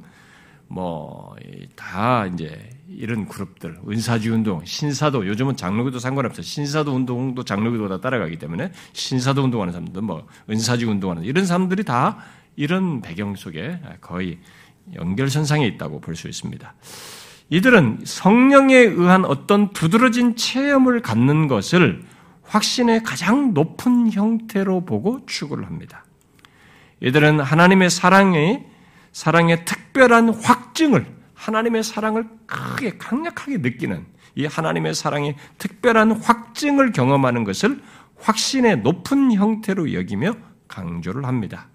뭐 0.68 1.34
다 1.76 2.26
이제 2.26 2.70
이런 2.88 3.26
그룹들 3.28 3.78
은사지 3.88 4.30
운동, 4.30 4.64
신사도 4.64 5.26
요즘은 5.26 5.56
장로교도 5.56 5.98
상관없어요. 5.98 6.42
신사도 6.42 6.92
운동도 6.94 7.44
장로교도 7.44 7.88
다 7.88 8.00
따라가기 8.00 8.38
때문에 8.38 8.72
신사도 8.92 9.42
운동하는 9.44 9.72
사람들, 9.72 10.02
뭐 10.02 10.26
은사지 10.50 10.84
운동하는 10.86 11.24
이런 11.24 11.46
사람들이 11.46 11.84
다 11.84 12.18
이런 12.56 13.02
배경 13.02 13.34
속에 13.36 13.80
거의 14.00 14.38
연결선상에 14.94 15.66
있다고 15.66 16.00
볼 16.00 16.14
수 16.16 16.28
있습니다. 16.28 16.74
이들은 17.50 18.00
성령에 18.04 18.74
의한 18.76 19.24
어떤 19.24 19.72
두드러진 19.72 20.34
체험을 20.36 21.02
갖는 21.02 21.46
것을 21.48 22.02
확신의 22.48 23.02
가장 23.02 23.54
높은 23.54 24.10
형태로 24.12 24.84
보고 24.84 25.24
추구를 25.26 25.66
합니다. 25.66 26.04
이들은 27.00 27.40
하나님의 27.40 27.90
사랑의 27.90 28.66
사랑의 29.12 29.64
특별한 29.64 30.28
확증을 30.28 31.06
하나님의 31.34 31.82
사랑을 31.82 32.28
크게 32.46 32.98
강력하게 32.98 33.58
느끼는 33.58 34.06
이 34.34 34.44
하나님의 34.44 34.94
사랑의 34.94 35.36
특별한 35.58 36.12
확증을 36.12 36.92
경험하는 36.92 37.44
것을 37.44 37.82
확신의 38.18 38.78
높은 38.80 39.32
형태로 39.32 39.94
여기며 39.94 40.34
강조를 40.68 41.24
합니다. 41.24 41.68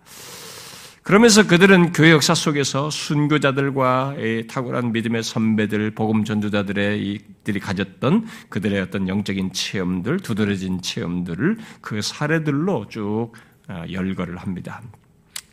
그러면서 1.03 1.47
그들은 1.47 1.93
교회 1.93 2.11
역사 2.11 2.35
속에서 2.35 2.91
순교자들과 2.91 4.15
탁월한 4.47 4.91
믿음의 4.91 5.23
선배들, 5.23 5.91
복음 5.91 6.23
전도자들의 6.23 7.01
이들이 7.01 7.59
가졌던 7.59 8.27
그들의 8.49 8.79
어떤 8.81 9.07
영적인 9.07 9.51
체험들, 9.51 10.19
두드러진 10.19 10.81
체험들을 10.81 11.57
그 11.81 12.01
사례들로 12.03 12.87
쭉 12.87 13.31
어, 13.67 13.83
열거를 13.91 14.37
합니다. 14.37 14.81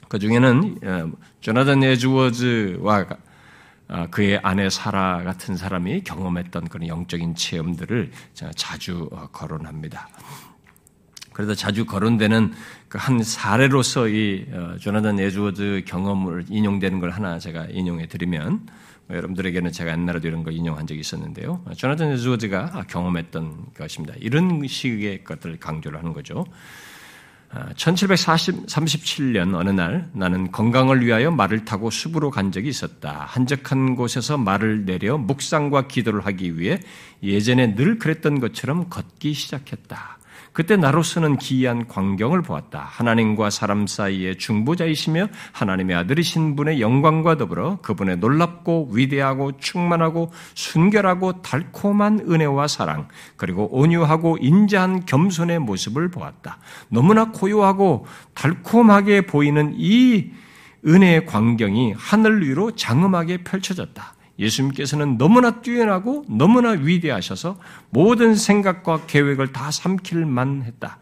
그 0.09 0.19
중에는 0.19 0.79
어, 0.85 1.13
조나단 1.41 1.83
에드워즈와 1.83 3.07
어, 3.89 4.07
그의 4.11 4.41
아내 4.43 4.69
사라 4.69 5.23
같은 5.23 5.57
사람이 5.57 6.03
경험했던 6.03 6.69
그런 6.69 6.89
영적인 6.89 7.35
체험들을 7.35 8.11
자주 8.55 9.09
거론합니다. 9.33 10.09
그래서 11.39 11.55
자주 11.55 11.87
거론되는 11.87 12.53
그한 12.89 13.23
사례로서 13.23 14.09
이 14.09 14.45
어, 14.51 14.75
조나단 14.81 15.21
에드워드 15.21 15.85
경험을 15.87 16.47
인용되는 16.49 16.99
걸 16.99 17.11
하나 17.11 17.39
제가 17.39 17.67
인용해 17.71 18.09
드리면 18.09 18.67
뭐 19.07 19.17
여러분들에게는 19.17 19.71
제가 19.71 19.93
옛날에도 19.93 20.27
이런 20.27 20.43
거 20.43 20.51
인용한 20.51 20.89
적이 20.89 20.99
있었는데요. 20.99 21.65
조나단 21.77 22.11
에드워드가 22.11 22.87
경험했던 22.89 23.67
것입니다. 23.77 24.17
이런 24.19 24.67
식의 24.67 25.23
것들을 25.23 25.61
강조를 25.61 26.01
하는 26.01 26.13
거죠. 26.13 26.45
1737년 27.77 29.55
아, 29.55 29.59
어느 29.59 29.71
날 29.71 30.11
나는 30.15 30.51
건강을 30.51 31.07
위하여 31.07 31.31
말을 31.31 31.65
타고 31.65 31.89
숲으로 31.89 32.33
간 32.33 32.51
적이 32.51 32.71
있었다. 32.71 33.27
한적한 33.29 33.95
곳에서 33.95 34.39
말을 34.39 34.87
내려 34.87 35.17
묵상과 35.17 35.87
기도를 35.87 36.27
하기 36.27 36.59
위해 36.59 36.81
예전에 37.23 37.77
늘 37.77 38.01
그랬던 38.01 38.41
것처럼 38.41 38.89
걷기 38.89 39.35
시작했다. 39.35 40.18
그때 40.59 40.77
나로서는 40.77 41.37
기이한 41.37 41.87
광경을 41.87 42.43
보았다. 42.43 42.81
하나님과 42.81 43.49
사람 43.49 43.87
사이의 43.87 44.39
중보자이시며 44.39 45.29
하나님의 45.53 45.95
아들이신 45.95 46.57
분의 46.57 46.81
영광과 46.81 47.37
더불어 47.37 47.77
그분의 47.81 48.17
놀랍고 48.17 48.91
위대하고 48.93 49.59
충만하고 49.59 50.33
순결하고 50.55 51.43
달콤한 51.43 52.27
은혜와 52.29 52.67
사랑, 52.67 53.07
그리고 53.37 53.69
온유하고 53.71 54.39
인자한 54.41 55.07
겸손의 55.07 55.61
모습을 55.61 56.11
보았다. 56.11 56.59
너무나 56.89 57.31
고요하고 57.31 58.07
달콤하게 58.35 59.27
보이는 59.27 59.77
이 59.77 60.33
은혜의 60.85 61.27
광경이 61.27 61.95
하늘 61.97 62.45
위로 62.45 62.73
장엄하게 62.73 63.45
펼쳐졌다. 63.45 64.18
예수님께서는 64.39 65.19
너무나 65.19 65.61
뛰어나고 65.61 66.25
너무나 66.29 66.71
위대하셔서 66.71 67.59
모든 67.91 68.35
생각과 68.35 69.07
계획을 69.07 69.53
다 69.53 69.71
삼킬만 69.71 70.63
했다. 70.65 70.99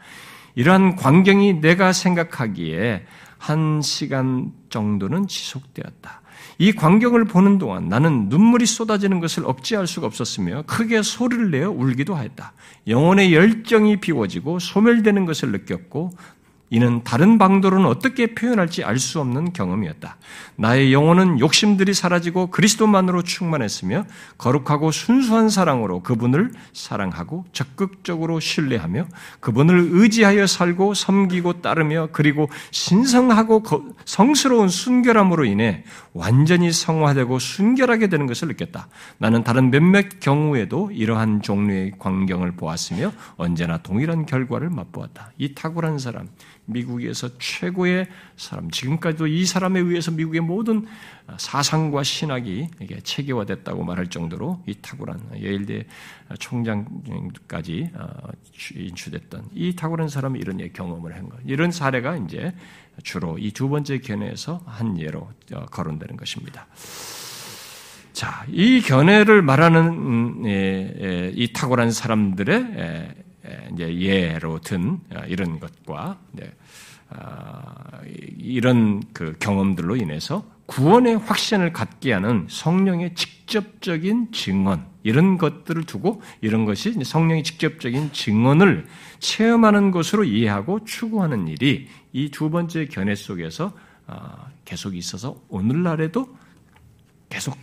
이러한 0.55 0.97
광경이 0.97 1.61
내가 1.61 1.93
생각하기에 1.93 3.05
한 3.39 3.83
시간 3.83 4.53
정도는 4.71 5.29
지속되었다. 5.29 6.23
이 6.59 6.73
광경을 6.73 7.27
보는 7.27 7.59
동안 7.59 7.89
나는 7.89 8.29
눈물이 8.31 8.65
쏟아지는 8.65 9.21
것을 9.21 9.45
억제할 9.45 9.87
수가 9.87 10.07
없었으며 10.07 10.63
크게 10.67 11.03
소리를 11.03 11.51
내어 11.51 11.71
울기도 11.71 12.15
하였다. 12.15 12.55
영혼의 12.87 13.35
열정이 13.35 14.01
비워지고 14.01 14.59
소멸되는 14.59 15.27
것을 15.27 15.53
느꼈고 15.53 16.13
이는 16.71 17.05
다른 17.05 17.39
방도로는 17.39 17.87
어떻게 17.87 18.35
표현할지 18.35 18.83
알 18.83 18.97
수 18.97 19.21
없는 19.21 19.53
경험이었다. 19.53 20.17
나의 20.57 20.93
영혼은 20.93 21.39
욕심들이 21.39 21.93
사라지고 21.93 22.47
그리스도만으로 22.49 23.23
충만했으며 23.23 24.07
거룩하고 24.39 24.91
순수한 24.91 25.51
사랑으로 25.51 26.01
그분을 26.01 26.51
사랑하고 26.73 27.45
적극적으로 27.53 28.41
신뢰하며 28.41 29.07
그분을 29.41 29.91
의지하여 29.93 30.47
살고 30.47 30.95
섬기고 30.95 31.61
따르며 31.61 32.09
그리고 32.13 32.49
신성하고 32.71 33.63
성스러운 34.07 34.69
순결함으로 34.69 35.45
인해 35.45 35.85
완전히 36.15 36.73
성화되고 36.73 37.39
순결하게 37.39 38.09
되는 38.09 38.27
것을 38.27 38.49
느꼈다. 38.49 38.89
나는 39.19 39.45
다른 39.45 39.71
몇몇 39.71 40.21
경우에도 40.21 40.91
이러한 40.91 41.43
종류의 41.43 41.93
광경을 41.99 42.53
보았으며 42.53 43.13
언제나 43.37 43.77
동일한 43.79 44.25
결과를 44.25 44.71
맛보았다. 44.71 45.33
이 45.37 45.55
탁월한 45.55 45.99
사람, 45.99 46.29
미국에서 46.67 47.31
최고의 47.39 48.09
사람, 48.37 48.71
지금까지도 48.71 49.27
이 49.27 49.45
사람에 49.45 49.81
의해서 49.81 50.11
미국의 50.11 50.41
모든 50.41 50.87
사상과 51.39 52.03
신학이 52.03 52.69
체계화됐다고 53.03 53.85
말할 53.85 54.09
정도로 54.09 54.63
이 54.67 54.75
탁월한 54.81 55.21
예일대 55.41 55.87
총장까지 56.39 57.91
어, 57.95 58.07
인출됐던 58.75 59.51
이 59.55 59.75
탁월한 59.75 60.09
사람이 60.09 60.39
이런 60.39 60.59
경험을 60.73 61.15
한 61.15 61.29
것. 61.29 61.39
이런 61.47 61.71
사례가 61.71 62.17
이제 62.17 62.53
주로 63.03 63.39
이 63.39 63.51
두 63.53 63.69
번째 63.69 63.99
견해에서 63.99 64.63
한 64.67 64.99
예로 64.99 65.29
어, 65.55 65.67
거론되는 65.67 66.17
것입니다. 66.17 66.67
자, 68.13 68.47
이 68.51 68.81
견해를 68.81 69.43
말하는 69.43 69.81
음, 69.89 70.43
예, 70.47 70.95
예, 71.01 71.33
이 71.35 71.53
탁월한 71.53 71.91
사람들의 71.91 73.26
이제 73.73 73.99
예로 73.99 74.61
든 74.61 75.01
어, 75.15 75.23
이런 75.27 75.61
것과 75.61 76.19
네, 76.33 76.53
아, 77.09 78.01
이런 78.39 79.03
그 79.13 79.35
경험들로 79.39 79.97
인해서 79.97 80.45
구원의 80.67 81.19
확신을 81.19 81.73
갖게 81.73 82.13
하는 82.13 82.47
성령의 82.51 83.15
직접적인 83.15 84.33
증언 84.33 84.85
이런 85.05 85.39
것들을 85.39 85.85
두고 85.85 86.21
이런 86.41 86.65
것이 86.65 86.93
성령의 87.05 87.45
직접적인 87.45 88.13
증언을 88.13 88.87
체험하는 89.21 89.93
것으로 89.93 90.25
이해하고 90.25 90.85
추구하는 90.85 91.47
일이 91.47 91.89
이 92.13 92.31
두 92.31 92.51
번째 92.51 92.87
견해 92.87 93.15
속에서 93.15 93.73
아, 94.07 94.49
계속 94.65 94.97
있어서 94.97 95.41
오늘날에도 95.49 96.37
계속 97.29 97.57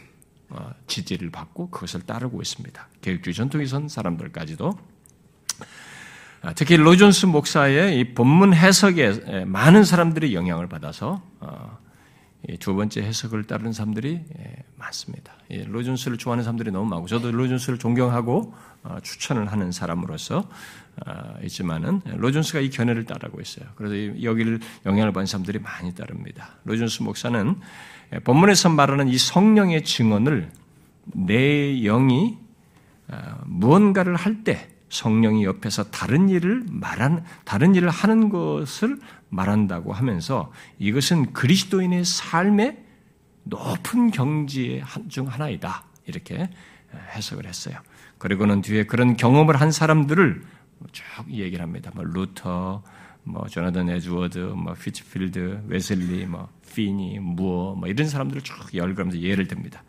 어, 0.50 0.72
지지를 0.88 1.32
받고 1.32 1.70
그것을 1.70 2.02
따르고 2.02 2.42
있습니다. 2.42 2.88
계획주의 3.02 3.34
전통에 3.34 3.66
선 3.66 3.88
사람들까지도 3.88 4.70
아, 4.70 4.93
특히 6.52 6.76
로존스 6.76 7.28
목사의 7.28 8.00
이 8.00 8.14
본문 8.14 8.54
해석에 8.54 9.46
많은 9.46 9.86
사람들이 9.86 10.36
영향을 10.36 10.68
받아서 10.68 11.22
어, 11.40 11.78
두 12.60 12.76
번째 12.76 13.02
해석을 13.02 13.46
따르는 13.46 13.72
사람들이 13.72 14.20
많습니다. 14.76 15.34
로준스를 15.50 16.18
좋아하는 16.18 16.44
사람들이 16.44 16.72
너무 16.72 16.90
많고 16.90 17.08
저도 17.08 17.32
로준스를 17.32 17.80
존경하고 17.80 18.54
어, 18.84 18.98
추천을 19.02 19.50
하는 19.50 19.72
사람으로서 19.72 20.50
어, 21.08 21.34
있지만은 21.44 22.02
로준스가 22.06 22.60
이 22.60 22.70
견해를 22.70 23.06
따르고 23.06 23.40
있어요. 23.40 23.66
그래서 23.76 24.22
여기를 24.22 24.60
영향을 24.86 25.14
받는 25.14 25.26
사람들이 25.26 25.60
많이 25.60 25.96
따릅니다. 25.96 26.58
로준스 26.66 27.04
목사는 27.04 27.56
본문에서 28.26 28.68
말하는 28.68 29.08
이 29.08 29.18
성령의 29.18 29.86
증언을 29.86 30.52
내 31.06 31.82
영이 31.82 32.38
어, 33.08 33.38
무언가를 33.46 34.18
할 34.18 34.44
때 34.44 34.73
성령이 34.94 35.44
옆에서 35.44 35.86
다른 35.90 36.30
일을 36.30 36.64
말한 36.70 37.26
다른 37.46 37.74
일을 37.74 37.90
하는 37.90 38.30
것을 38.30 39.00
말한다고 39.30 39.92
하면서 39.92 40.52
이것은 40.78 41.34
그리스도인의 41.34 42.06
삶의 42.06 42.78
높은 43.44 44.12
경지의 44.12 44.84
중 45.10 45.28
하나이다. 45.28 45.84
이렇게 46.06 46.48
해석을 47.16 47.48
했어요. 47.48 47.76
그리고는 48.20 48.62
뒤에 48.62 48.86
그런 48.86 49.18
경험을 49.18 49.60
한 49.60 49.72
사람들을 49.72 50.44
쭉 50.92 51.04
얘기를 51.30 51.64
합니다. 51.64 51.92
뭐 51.96 52.04
루터, 52.04 52.84
뭐 53.24 53.48
조나단 53.48 53.90
에드워드, 53.90 54.38
뭐 54.38 54.74
휫필드, 54.74 55.64
웨슬리, 55.68 56.26
뭐 56.26 56.50
피니, 56.74 57.20
무디, 57.20 57.76
뭐 57.76 57.88
이런 57.88 58.08
사람들을 58.08 58.42
쭉 58.42 58.56
열거하면서 58.74 59.22
예를 59.22 59.48
듭니다. 59.48 59.84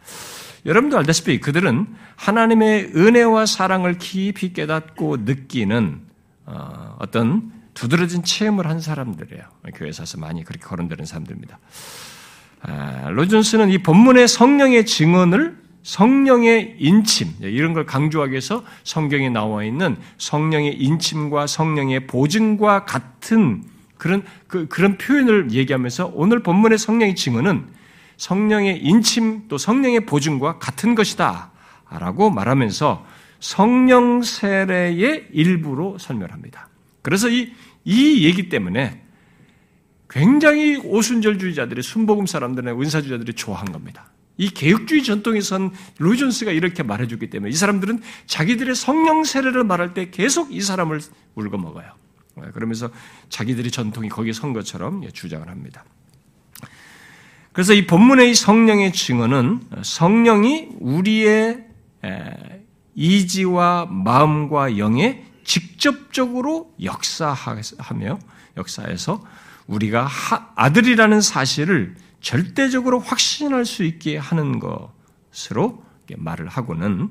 여러분도 0.66 0.96
알다시피 0.98 1.40
그들은 1.40 1.86
하나님의 2.16 2.92
은혜와 2.94 3.46
사랑을 3.46 3.98
깊이 3.98 4.52
깨닫고 4.52 5.18
느끼는 5.18 6.00
어, 6.46 6.96
어떤 7.00 7.52
두드러진 7.74 8.22
체험을 8.22 8.66
한 8.66 8.80
사람들이에요. 8.80 9.42
교회에서 9.74 10.18
많이 10.18 10.44
그렇게 10.44 10.64
거론되는 10.64 11.04
사람들입니다. 11.04 11.58
아, 12.62 13.10
로이드 13.10 13.33
존스는 13.33 13.70
이 13.70 13.78
본문의 13.78 14.28
성령의 14.28 14.86
증언을 14.86 15.63
성령의 15.84 16.76
인침, 16.78 17.28
이런 17.40 17.74
걸 17.74 17.84
강조하기 17.84 18.32
위해서 18.32 18.64
성경에 18.84 19.28
나와 19.28 19.64
있는 19.64 19.96
성령의 20.16 20.80
인침과 20.80 21.46
성령의 21.46 22.06
보증과 22.06 22.86
같은 22.86 23.62
그런, 23.98 24.24
그, 24.48 24.66
그런 24.66 24.96
표현을 24.96 25.52
얘기하면서 25.52 26.12
오늘 26.14 26.42
본문의 26.42 26.78
성령의 26.78 27.14
증언은 27.14 27.66
성령의 28.16 28.82
인침 28.82 29.46
또 29.48 29.58
성령의 29.58 30.06
보증과 30.06 30.58
같은 30.58 30.94
것이다. 30.94 31.52
라고 31.90 32.30
말하면서 32.30 33.04
성령 33.40 34.22
세례의 34.22 35.28
일부로 35.32 35.98
설명합니다. 35.98 36.68
그래서 37.02 37.28
이, 37.28 37.52
이 37.84 38.24
얘기 38.24 38.48
때문에 38.48 39.02
굉장히 40.08 40.76
오순절주의자들이 40.76 41.82
순복음 41.82 42.24
사람들의 42.24 42.74
은사주의자들이 42.74 43.34
좋아한 43.34 43.70
겁니다. 43.70 44.13
이 44.36 44.50
개혁주의 44.50 45.02
전통에선 45.02 45.72
루이존스가 45.98 46.50
이렇게 46.50 46.82
말해주기 46.82 47.30
때문에 47.30 47.50
이 47.50 47.54
사람들은 47.54 48.02
자기들의 48.26 48.74
성령 48.74 49.24
세례를 49.24 49.64
말할 49.64 49.94
때 49.94 50.10
계속 50.10 50.52
이 50.52 50.60
사람을 50.60 51.00
울고 51.34 51.56
먹어요. 51.58 51.92
그러면서 52.52 52.90
자기들의 53.28 53.70
전통이 53.70 54.08
거기에 54.08 54.32
선 54.32 54.52
것처럼 54.52 55.08
주장을 55.12 55.48
합니다. 55.48 55.84
그래서 57.52 57.72
이 57.74 57.86
본문의 57.86 58.32
이 58.32 58.34
성령의 58.34 58.92
증언은 58.92 59.60
성령이 59.82 60.70
우리의 60.80 61.64
이지와 62.96 63.86
마음과 63.88 64.78
영에 64.78 65.24
직접적으로 65.44 66.74
역사하며 66.82 68.18
역사에서 68.56 69.24
우리가 69.68 70.08
아들이라는 70.56 71.20
사실을 71.20 71.94
절대적으로 72.24 73.00
확신할 73.00 73.66
수 73.66 73.84
있게 73.84 74.16
하는 74.16 74.58
것으로 74.58 75.84
말을 76.16 76.48
하고는 76.48 77.10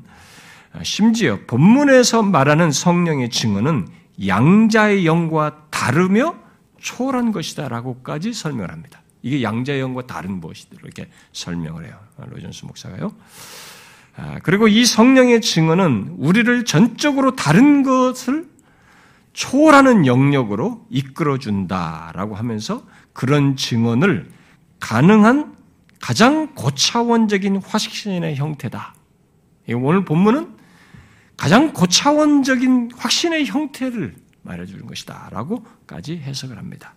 심지어 0.81 1.39
본문에서 1.45 2.23
말하는 2.23 2.71
성령의 2.71 3.29
증언은 3.29 3.87
양자의 4.25 5.05
영과 5.05 5.67
다르며 5.69 6.35
초월한 6.81 7.31
것이다라고까지 7.31 8.33
설명을 8.33 8.71
합니다. 8.71 9.03
이게 9.21 9.43
양자의 9.43 9.81
영과 9.81 10.01
다른 10.07 10.39
무엇이다 10.39 10.77
이렇게 10.81 11.07
설명을 11.31 11.85
해요. 11.85 11.95
로전스 12.17 12.65
목사가요. 12.65 13.13
아, 14.15 14.39
그리고 14.41 14.67
이 14.67 14.83
성령의 14.83 15.41
증언은 15.41 16.15
우리를 16.17 16.65
전적으로 16.65 17.35
다른 17.35 17.83
것을 17.83 18.49
초월하는 19.33 20.07
영역으로 20.07 20.87
이끌어준다라고 20.89 22.35
하면서 22.35 22.83
그런 23.13 23.55
증언을 23.55 24.27
가능한 24.83 25.55
가장 26.01 26.53
고차원적인 26.55 27.61
화신의 27.65 28.35
형태다. 28.35 28.93
오늘 29.75 30.03
본문은 30.03 30.57
가장 31.37 31.71
고차원적인 31.71 32.91
확신의 32.93 33.45
형태를 33.45 34.13
말해주는 34.41 34.85
것이다. 34.85 35.29
라고까지 35.31 36.17
해석을 36.17 36.57
합니다. 36.57 36.95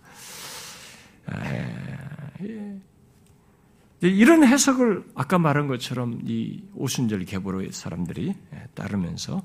이런 4.01 4.43
해석을 4.43 5.05
아까 5.15 5.39
말한 5.39 5.67
것처럼 5.67 6.19
이 6.25 6.61
오순절 6.75 7.23
계보로의 7.23 7.71
사람들이 7.71 8.35
따르면서 8.73 9.43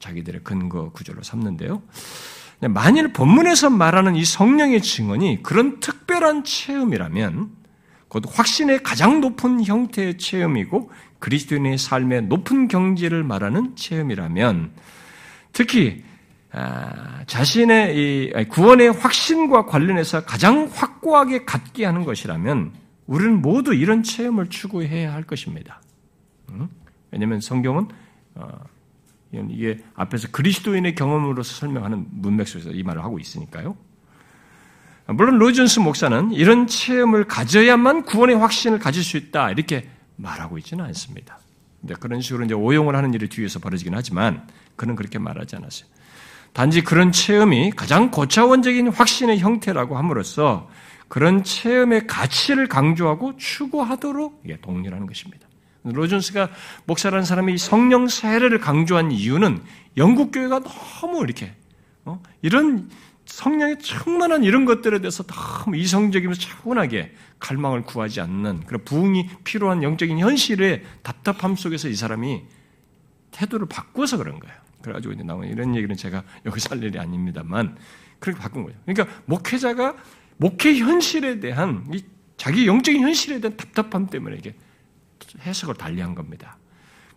자기들의 0.00 0.42
근거 0.42 0.90
구조로 0.90 1.22
삼는데요. 1.22 1.80
만일 2.58 3.12
본문에서 3.12 3.70
말하는 3.70 4.16
이 4.16 4.24
성령의 4.24 4.82
증언이 4.82 5.44
그런 5.44 5.78
특별한 5.78 6.42
체험이라면 6.42 7.56
곧 8.08 8.24
확신의 8.26 8.82
가장 8.82 9.20
높은 9.20 9.64
형태의 9.64 10.18
체험이고 10.18 10.90
그리스도인의 11.18 11.78
삶의 11.78 12.22
높은 12.22 12.68
경지를 12.68 13.22
말하는 13.22 13.76
체험이라면 13.76 14.72
특히 15.52 16.04
아, 16.50 17.24
자신의 17.26 18.48
구원의 18.48 18.92
확신과 18.92 19.66
관련해서 19.66 20.24
가장 20.24 20.70
확고하게 20.72 21.44
갖게 21.44 21.84
하는 21.84 22.04
것이라면 22.04 22.72
우리는 23.06 23.42
모두 23.42 23.74
이런 23.74 24.02
체험을 24.02 24.48
추구해야 24.48 25.12
할 25.12 25.24
것입니다. 25.24 25.82
왜냐하면 27.10 27.40
성경은 27.40 27.88
어, 28.34 28.48
이게 29.32 29.82
앞에서 29.94 30.28
그리스도인의 30.30 30.94
경험으로서 30.94 31.54
설명하는 31.54 32.06
문맥 32.10 32.48
속에서 32.48 32.70
이 32.70 32.82
말을 32.82 33.02
하고 33.02 33.18
있으니까요. 33.18 33.76
물론 35.14 35.38
로준스 35.38 35.80
목사는 35.80 36.32
이런 36.32 36.66
체험을 36.66 37.24
가져야만 37.24 38.04
구원의 38.04 38.36
확신을 38.36 38.78
가질 38.78 39.02
수 39.02 39.16
있다 39.16 39.50
이렇게 39.50 39.88
말하고 40.16 40.58
있지는 40.58 40.84
않습니다. 40.86 41.38
근데 41.80 41.94
그런 41.94 42.20
식으로 42.20 42.44
이제 42.44 42.54
오용을 42.54 42.94
하는 42.94 43.14
일이 43.14 43.28
뒤에서 43.28 43.58
벌어지긴 43.58 43.94
하지만 43.94 44.46
그는 44.76 44.96
그렇게 44.96 45.18
말하지 45.18 45.56
않았어요. 45.56 45.88
단지 46.52 46.82
그런 46.82 47.12
체험이 47.12 47.70
가장 47.70 48.10
고차원적인 48.10 48.88
확신의 48.88 49.38
형태라고 49.38 49.96
함으로써 49.96 50.68
그런 51.08 51.42
체험의 51.42 52.06
가치를 52.06 52.68
강조하고 52.68 53.36
추구하도록 53.38 54.42
동일하는 54.60 55.06
것입니다. 55.06 55.48
로준스가 55.84 56.50
목사라는 56.84 57.24
사람이 57.24 57.56
성령 57.56 58.08
세례를 58.08 58.58
강조한 58.58 59.10
이유는 59.10 59.62
영국 59.96 60.32
교회가 60.32 60.60
너무 60.60 61.22
이렇게 61.24 61.54
어? 62.04 62.20
이런 62.42 62.90
성령의 63.28 63.78
충만한 63.78 64.42
이런 64.42 64.64
것들에 64.64 65.00
대해서 65.00 65.22
너무 65.22 65.76
이성적이면서 65.76 66.40
차분하게 66.40 67.14
갈망을 67.38 67.82
구하지 67.82 68.20
않는 68.22 68.64
그런 68.64 68.82
부흥이 68.84 69.28
필요한 69.44 69.82
영적인 69.82 70.18
현실의 70.18 70.82
답답함 71.02 71.54
속에서 71.54 71.88
이 71.88 71.94
사람이 71.94 72.42
태도를 73.30 73.66
바꾸어서 73.68 74.16
그런 74.16 74.40
거예요. 74.40 74.56
그래가지고 74.82 75.14
이제 75.14 75.22
나온 75.22 75.44
이런 75.44 75.76
얘기는 75.76 75.94
제가 75.94 76.24
여기서 76.46 76.74
할 76.74 76.82
일이 76.82 76.98
아닙니다만 76.98 77.76
그렇게 78.18 78.40
바꾼 78.40 78.64
거죠. 78.64 78.76
그러니까 78.86 79.14
목회자가 79.26 79.94
목회 80.38 80.76
현실에 80.76 81.38
대한 81.38 81.86
이 81.92 82.02
자기 82.36 82.66
영적인 82.66 83.02
현실에 83.02 83.40
대한 83.40 83.56
답답함 83.56 84.06
때문에 84.06 84.36
이게 84.36 84.54
해석을 85.42 85.74
달리한 85.74 86.14
겁니다. 86.14 86.56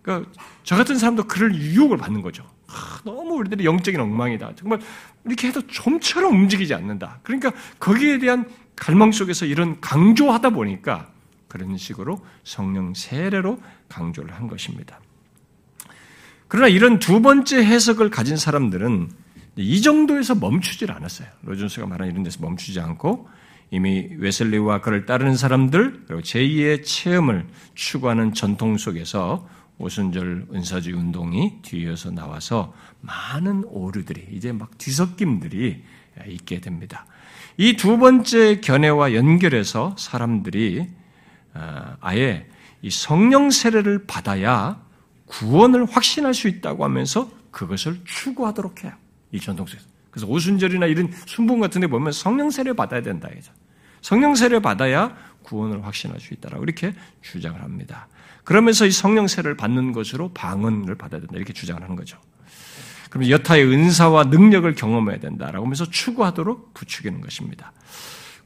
그러니까 0.02 0.30
저 0.64 0.76
같은 0.76 0.98
사람도 0.98 1.24
그럴 1.24 1.56
유혹을 1.56 1.98
받는 1.98 2.22
거죠. 2.22 2.46
아, 2.72 3.02
너무 3.04 3.36
우리들이 3.36 3.66
영적인 3.66 4.00
엉망이다. 4.00 4.54
정말 4.56 4.80
이렇게 5.26 5.50
해도 5.50 5.66
좀처럼 5.68 6.34
움직이지 6.34 6.74
않는다. 6.74 7.20
그러니까 7.24 7.52
거기에 7.80 8.20
대한 8.20 8.50
갈망 8.76 9.12
속에서 9.12 9.46
이런 9.46 9.80
강조하다 9.82 10.52
보니까 10.52 11.10
그런 11.48 11.78
식으로 11.78 12.26
성령 12.44 12.94
세례로 12.94 13.62
강조를 13.90 14.34
한 14.34 14.48
것입니다. 14.48 15.00
그러나 16.48 16.68
이런 16.68 17.00
두 17.00 17.22
번째 17.22 17.64
해석을 17.64 18.10
가진 18.10 18.38
사람들은 18.38 19.10
이 19.58 19.82
정도에서 19.82 20.36
멈추질 20.36 20.92
않았어요. 20.92 21.28
로준스가 21.44 21.88
말한 21.88 22.10
이런 22.10 22.24
데서 22.24 22.40
멈추지 22.42 22.80
않고 22.80 23.28
이미 23.70 24.10
웨슬리와 24.18 24.82
그를 24.82 25.06
따르는 25.06 25.36
사람들 25.36 26.04
그리고 26.08 26.22
제2의 26.22 26.84
체험을 26.86 27.48
추구하는 27.74 28.34
전통 28.34 28.78
속에서 28.78 29.48
오순절 29.82 30.48
은사주의 30.54 30.96
운동이 30.96 31.62
뒤에서 31.62 32.12
나와서 32.12 32.74
많은 33.02 33.64
오류들이 33.66 34.28
이제 34.32 34.52
막 34.52 34.78
뒤섞임들이 34.78 35.84
있게 36.28 36.62
됩니다. 36.62 37.06
이 37.58 37.76
두 37.76 37.98
번째 37.98 38.62
견해와 38.62 39.14
연결해서 39.14 39.96
사람들이 39.98 40.88
아, 41.54 41.98
아예 42.00 42.48
이 42.82 42.90
성령 42.90 43.52
세례를 43.52 44.06
받아야 44.08 44.82
구원을 45.26 45.86
확신할 45.86 46.34
수 46.34 46.48
있다고 46.48 46.84
하면서 46.84 47.30
그것을 47.52 48.00
추구하도록 48.06 48.84
해요. 48.84 48.94
이 49.32 49.40
전통속에서. 49.40 49.86
그래서 50.10 50.28
오순절이나 50.28 50.88
이런 50.88 51.12
순봉 51.26 51.60
같은 51.60 51.82
데 51.82 51.88
보면 51.88 52.12
성령 52.12 52.50
세례 52.50 52.74
받아야 52.74 53.02
된다. 53.02 53.30
성령 54.02 54.36
세례 54.36 54.60
받아야 54.60 55.16
구원을 55.44 55.86
확신할 55.86 56.20
수 56.20 56.34
있다라고 56.34 56.64
이렇게 56.64 56.94
주장을 57.22 57.62
합니다. 57.62 58.08
그러면서 58.44 58.86
이 58.86 58.92
성령 58.92 59.28
세례를 59.28 59.56
받는 59.58 59.92
것으로 59.92 60.32
방언을 60.34 60.96
받아야 60.96 61.22
된다. 61.22 61.36
이렇게 61.36 61.54
주장을 61.54 61.82
하는 61.82 61.96
거죠. 61.96 62.18
그럼 63.10 63.30
여타의 63.30 63.66
은사와 63.66 64.26
능력을 64.26 64.74
경험해야 64.74 65.20
된다라고 65.20 65.66
하면서 65.66 65.86
추구하도록 65.90 66.74
부추기는 66.74 67.20
것입니다. 67.22 67.74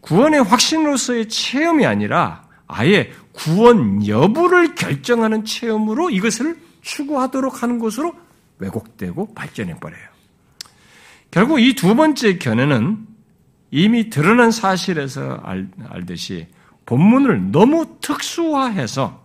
구원의 0.02 0.44
확신으로서의 0.44 1.30
체험이 1.30 1.86
아니라 1.86 2.48
아예 2.68 3.12
구원 3.32 4.08
여부를 4.08 4.76
결정하는 4.76 5.46
체험으로 5.46 6.10
이것을 6.10 6.58
추구하도록 6.82 7.62
하는 7.62 7.80
것으로 7.80 8.16
왜곡되고 8.60 9.34
발전해 9.34 9.76
버려요. 9.80 10.04
결국 11.32 11.60
이 11.60 11.74
두 11.74 11.96
번째 11.96 12.38
견해는 12.38 13.06
이미 13.72 14.10
드러난 14.10 14.52
사실에서 14.52 15.42
알, 15.44 15.68
알듯이 15.90 16.48
본문을 16.86 17.52
너무 17.52 17.98
특수화해서 18.00 19.25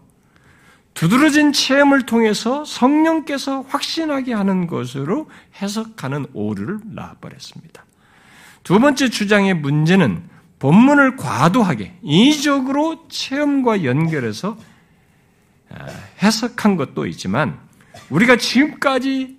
두드러진 1.00 1.54
체험을 1.54 2.04
통해서 2.04 2.62
성령께서 2.66 3.62
확신하게 3.62 4.34
하는 4.34 4.66
것으로 4.66 5.30
해석하는 5.62 6.26
오류를 6.34 6.80
낳아버렸습니다. 6.84 7.86
두 8.64 8.78
번째 8.78 9.08
주장의 9.08 9.54
문제는 9.54 10.22
본문을 10.58 11.16
과도하게 11.16 11.94
인위적으로 12.02 13.08
체험과 13.08 13.82
연결해서 13.82 14.58
아, 15.70 15.86
해석한 16.22 16.76
것도 16.76 17.06
있지만 17.06 17.58
우리가 18.10 18.36
지금까지 18.36 19.38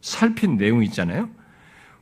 살핀 0.00 0.56
내용이 0.56 0.86
있잖아요. 0.86 1.28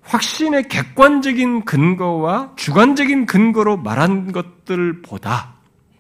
확신의 0.03 0.69
객관적인 0.69 1.65
근거와 1.65 2.53
주관적인 2.55 3.27
근거로 3.27 3.79
말한 3.79 4.31
것들보다 4.31 5.55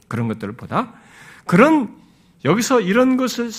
그런 0.07 0.29
것들보다 0.29 0.93
그런 1.47 2.02
여기서 2.44 2.81
이런 2.81 3.16
것을 3.16 3.50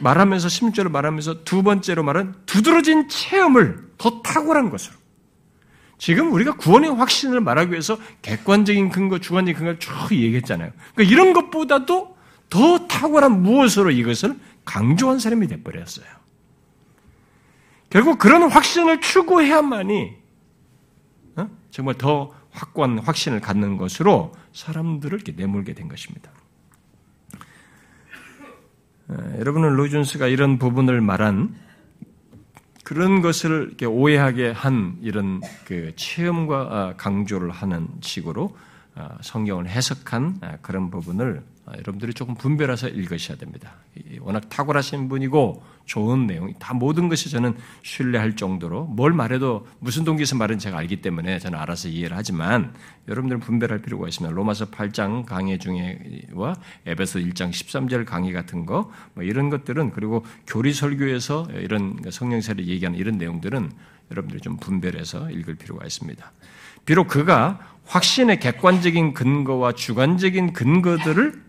말하면서 0.00 0.48
심절로 0.48 0.90
말하면서 0.90 1.44
두 1.44 1.62
번째로 1.62 2.02
말은 2.02 2.34
두드러진 2.46 3.08
체험을 3.08 3.88
더 3.98 4.22
탁월한 4.22 4.70
것으로 4.70 4.96
지금 5.98 6.32
우리가 6.32 6.56
구원의 6.56 6.94
확신을 6.94 7.40
말하기 7.40 7.72
위해서 7.72 7.98
객관적인 8.22 8.90
근거, 8.90 9.18
주관적인 9.18 9.56
근거를 9.56 9.78
쭉 9.80 9.92
얘기했잖아요. 10.12 10.70
그러니까 10.94 11.12
이런 11.12 11.32
것보다도 11.32 12.16
더 12.48 12.86
탁월한 12.86 13.42
무엇으로 13.42 13.90
이것을 13.90 14.38
강조한 14.64 15.18
사람이 15.18 15.48
돼버렸어요. 15.48 16.06
결국 17.90 18.18
그런 18.18 18.50
확신을 18.50 19.00
추구해야만이 19.00 20.14
어? 21.36 21.48
정말 21.70 21.94
더 21.96 22.32
확고한 22.50 22.98
확신을 22.98 23.40
갖는 23.40 23.76
것으로 23.76 24.32
사람들을 24.52 25.16
이렇게 25.16 25.32
내몰게 25.32 25.74
된 25.74 25.88
것입니다. 25.88 26.30
여러분은 29.38 29.74
로이존스가 29.74 30.26
이런 30.26 30.58
부분을 30.58 31.00
말한 31.00 31.54
그런 32.84 33.20
것을 33.20 33.74
오해하게 33.86 34.50
한 34.50 34.96
이런 35.02 35.40
그 35.64 35.92
체험과 35.96 36.56
아, 36.70 36.94
강조를 36.96 37.50
하는 37.50 37.88
식으로 38.00 38.56
아, 38.94 39.18
성경을 39.20 39.68
해석한 39.68 40.38
아, 40.40 40.56
그런 40.62 40.90
부분을 40.90 41.42
아, 41.42 41.57
여러분들이 41.72 42.14
조금 42.14 42.34
분별해서 42.34 42.88
읽으셔야 42.88 43.36
됩니다. 43.36 43.74
워낙 44.20 44.48
탁월하신 44.48 45.08
분이고 45.08 45.62
좋은 45.84 46.26
내용, 46.26 46.52
다 46.58 46.74
모든 46.74 47.08
것이 47.08 47.30
저는 47.30 47.56
신뢰할 47.82 48.36
정도로 48.36 48.84
뭘 48.84 49.12
말해도 49.12 49.66
무슨 49.78 50.04
동기에서 50.04 50.36
말은 50.36 50.58
제가 50.58 50.78
알기 50.78 51.00
때문에 51.00 51.38
저는 51.38 51.58
알아서 51.58 51.88
이해를 51.88 52.16
하지만 52.16 52.74
여러분들은 53.08 53.40
분별할 53.40 53.80
필요가 53.80 54.06
있습니다. 54.06 54.34
로마서 54.34 54.66
8장 54.66 55.24
강의 55.24 55.58
중에와 55.58 56.54
에베소 56.86 57.20
1장 57.20 57.50
13절 57.50 58.04
강의 58.04 58.32
같은 58.32 58.66
거, 58.66 58.90
뭐 59.14 59.24
이런 59.24 59.48
것들은 59.48 59.92
그리고 59.92 60.24
교리 60.46 60.72
설교에서 60.72 61.48
이런 61.54 61.98
성령세를 62.08 62.66
얘기하는 62.66 62.98
이런 62.98 63.16
내용들은 63.16 63.70
여러분들이 64.10 64.40
좀 64.40 64.56
분별해서 64.58 65.30
읽을 65.30 65.54
필요가 65.54 65.84
있습니다. 65.86 66.32
비록 66.84 67.08
그가 67.08 67.60
확신의 67.84 68.40
객관적인 68.40 69.14
근거와 69.14 69.72
주관적인 69.72 70.52
근거들을 70.52 71.47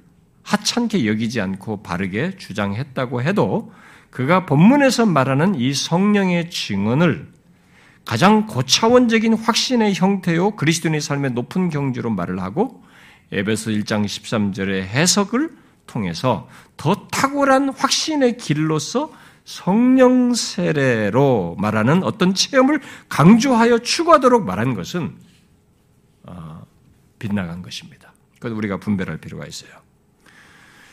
하찮게 0.49 1.05
여기지 1.05 1.41
않고 1.41 1.83
바르게 1.83 2.38
주장했다고 2.38 3.21
해도 3.21 3.71
그가 4.09 4.47
본문에서 4.47 5.05
말하는 5.05 5.53
이 5.53 5.73
성령의 5.75 6.49
증언을 6.49 7.27
가장 8.03 8.47
고차원적인 8.47 9.35
확신의 9.35 9.93
형태요 9.93 10.55
그리스도인의 10.55 11.01
삶의 11.01 11.31
높은 11.33 11.69
경지로 11.69 12.09
말을 12.09 12.41
하고 12.41 12.83
에베소 13.31 13.69
1장 13.69 14.05
13절의 14.05 14.81
해석을 14.81 15.55
통해서 15.85 16.49
더 16.77 17.07
탁월한 17.12 17.69
확신의 17.69 18.38
길로서 18.38 19.12
성령 19.45 20.33
세례로 20.33 21.57
말하는 21.59 22.03
어떤 22.03 22.33
체험을 22.33 22.81
강조하여 23.07 23.79
추구하도록 23.79 24.45
말한 24.45 24.73
것은 24.73 25.15
어, 26.23 26.65
빗나간 27.19 27.62
것입니다. 27.62 28.13
그것 28.39 28.55
우리가 28.55 28.77
분별할 28.77 29.17
필요가 29.17 29.45
있어요. 29.45 29.88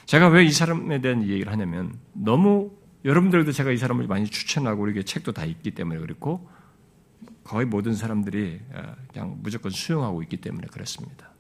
제가 0.07 0.29
왜 0.29 0.47
이 0.47 0.53
사람에 0.53 1.01
대한 1.01 1.23
얘기를 1.23 1.51
하냐면 1.53 1.93
너무 2.13 2.71
여러분들도 3.05 3.53
제가 3.53 3.71
이 3.73 3.77
사람을 3.77 4.07
많이 4.07 4.27
추천하고 4.27 4.83
우리게 4.83 5.03
책도 5.03 5.33
다 5.33 5.45
있기 5.45 5.73
때문에 5.73 6.01
그렇고 6.01 6.49
거의 7.45 7.67
모든 7.67 7.95
사람들이 7.95 8.61
어, 8.73 8.95
그냥 9.13 9.39
무조건 9.43 9.71
수용하고 9.71 10.23
있기 10.23 10.39
때문에 10.39 10.67
그렇습니다. 10.73 11.31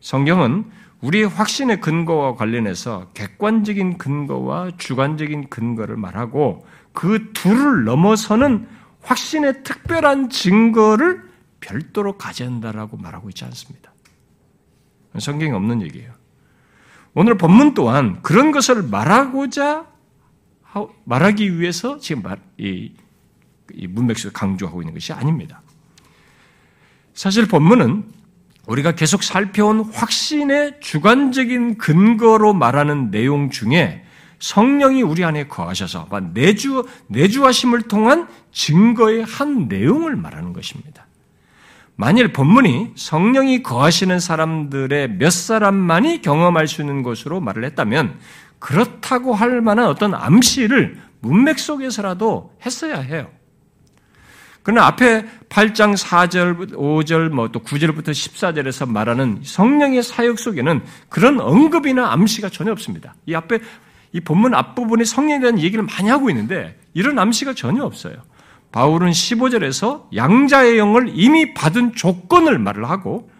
성경은 0.00 0.70
우리의 1.00 1.28
확신의 1.28 1.80
근거와 1.80 2.34
관련해서 2.34 3.10
객관적인 3.14 3.98
근거와 3.98 4.72
주관적인 4.78 5.48
근거를 5.48 5.96
말하고 5.96 6.66
그 6.92 7.32
둘을 7.32 7.84
넘어서는 7.84 8.68
확신의 9.02 9.62
특별한 9.62 10.30
증거를 10.30 11.22
별도로 11.60 12.16
가져야 12.16 12.48
한다라고 12.48 12.96
말하고 12.96 13.28
있지 13.28 13.44
않습니다. 13.44 13.92
성경이 15.18 15.52
없는 15.52 15.82
얘기예요. 15.82 16.17
오늘 17.20 17.36
본문 17.36 17.74
또한 17.74 18.22
그런 18.22 18.52
것을 18.52 18.80
말하고자 18.80 19.86
말하기 21.02 21.58
위해서 21.58 21.98
지금 21.98 22.22
말, 22.22 22.38
이, 22.58 22.92
이 23.74 23.88
문맥에서 23.88 24.30
강조하고 24.30 24.82
있는 24.82 24.94
것이 24.94 25.12
아닙니다. 25.12 25.60
사실 27.14 27.48
본문은 27.48 28.04
우리가 28.68 28.92
계속 28.92 29.24
살펴온 29.24 29.80
확신의 29.80 30.78
주관적인 30.78 31.78
근거로 31.78 32.54
말하는 32.54 33.10
내용 33.10 33.50
중에 33.50 34.04
성령이 34.38 35.02
우리 35.02 35.24
안에 35.24 35.48
거하셔서 35.48 36.06
내주 36.32 36.86
내주하심을 37.08 37.88
통한 37.88 38.28
증거의 38.52 39.24
한 39.24 39.66
내용을 39.66 40.14
말하는 40.14 40.52
것입니다. 40.52 41.07
만일 42.00 42.32
본문이 42.32 42.92
성령이 42.94 43.64
거하시는 43.64 44.20
사람들의 44.20 45.18
몇 45.18 45.30
사람만이 45.30 46.22
경험할 46.22 46.68
수 46.68 46.80
있는 46.80 47.02
것으로 47.02 47.40
말을 47.40 47.64
했다면 47.64 48.20
그렇다고 48.60 49.34
할 49.34 49.60
만한 49.60 49.86
어떤 49.86 50.14
암시를 50.14 50.96
문맥 51.18 51.58
속에서라도 51.58 52.54
했어야 52.64 53.00
해요. 53.00 53.28
그러나 54.62 54.86
앞에 54.86 55.24
8장 55.48 55.96
4절, 55.98 56.72
5절, 56.72 57.30
뭐 57.30 57.48
또 57.48 57.60
9절부터 57.64 58.10
14절에서 58.10 58.88
말하는 58.88 59.40
성령의 59.42 60.04
사역 60.04 60.38
속에는 60.38 60.84
그런 61.08 61.40
언급이나 61.40 62.12
암시가 62.12 62.50
전혀 62.50 62.70
없습니다. 62.70 63.16
이 63.26 63.34
앞에 63.34 63.58
이 64.12 64.20
본문 64.20 64.54
앞부분에 64.54 65.02
성령에 65.02 65.40
대한 65.40 65.58
얘기를 65.58 65.84
많이 65.84 66.08
하고 66.08 66.30
있는데 66.30 66.78
이런 66.94 67.18
암시가 67.18 67.54
전혀 67.54 67.82
없어요. 67.82 68.22
바울은 68.72 69.10
15절에서 69.10 70.14
양자의 70.14 70.78
영을 70.78 71.10
이미 71.14 71.54
받은 71.54 71.94
조건을 71.94 72.58
말을 72.58 72.88
하고 72.88 73.30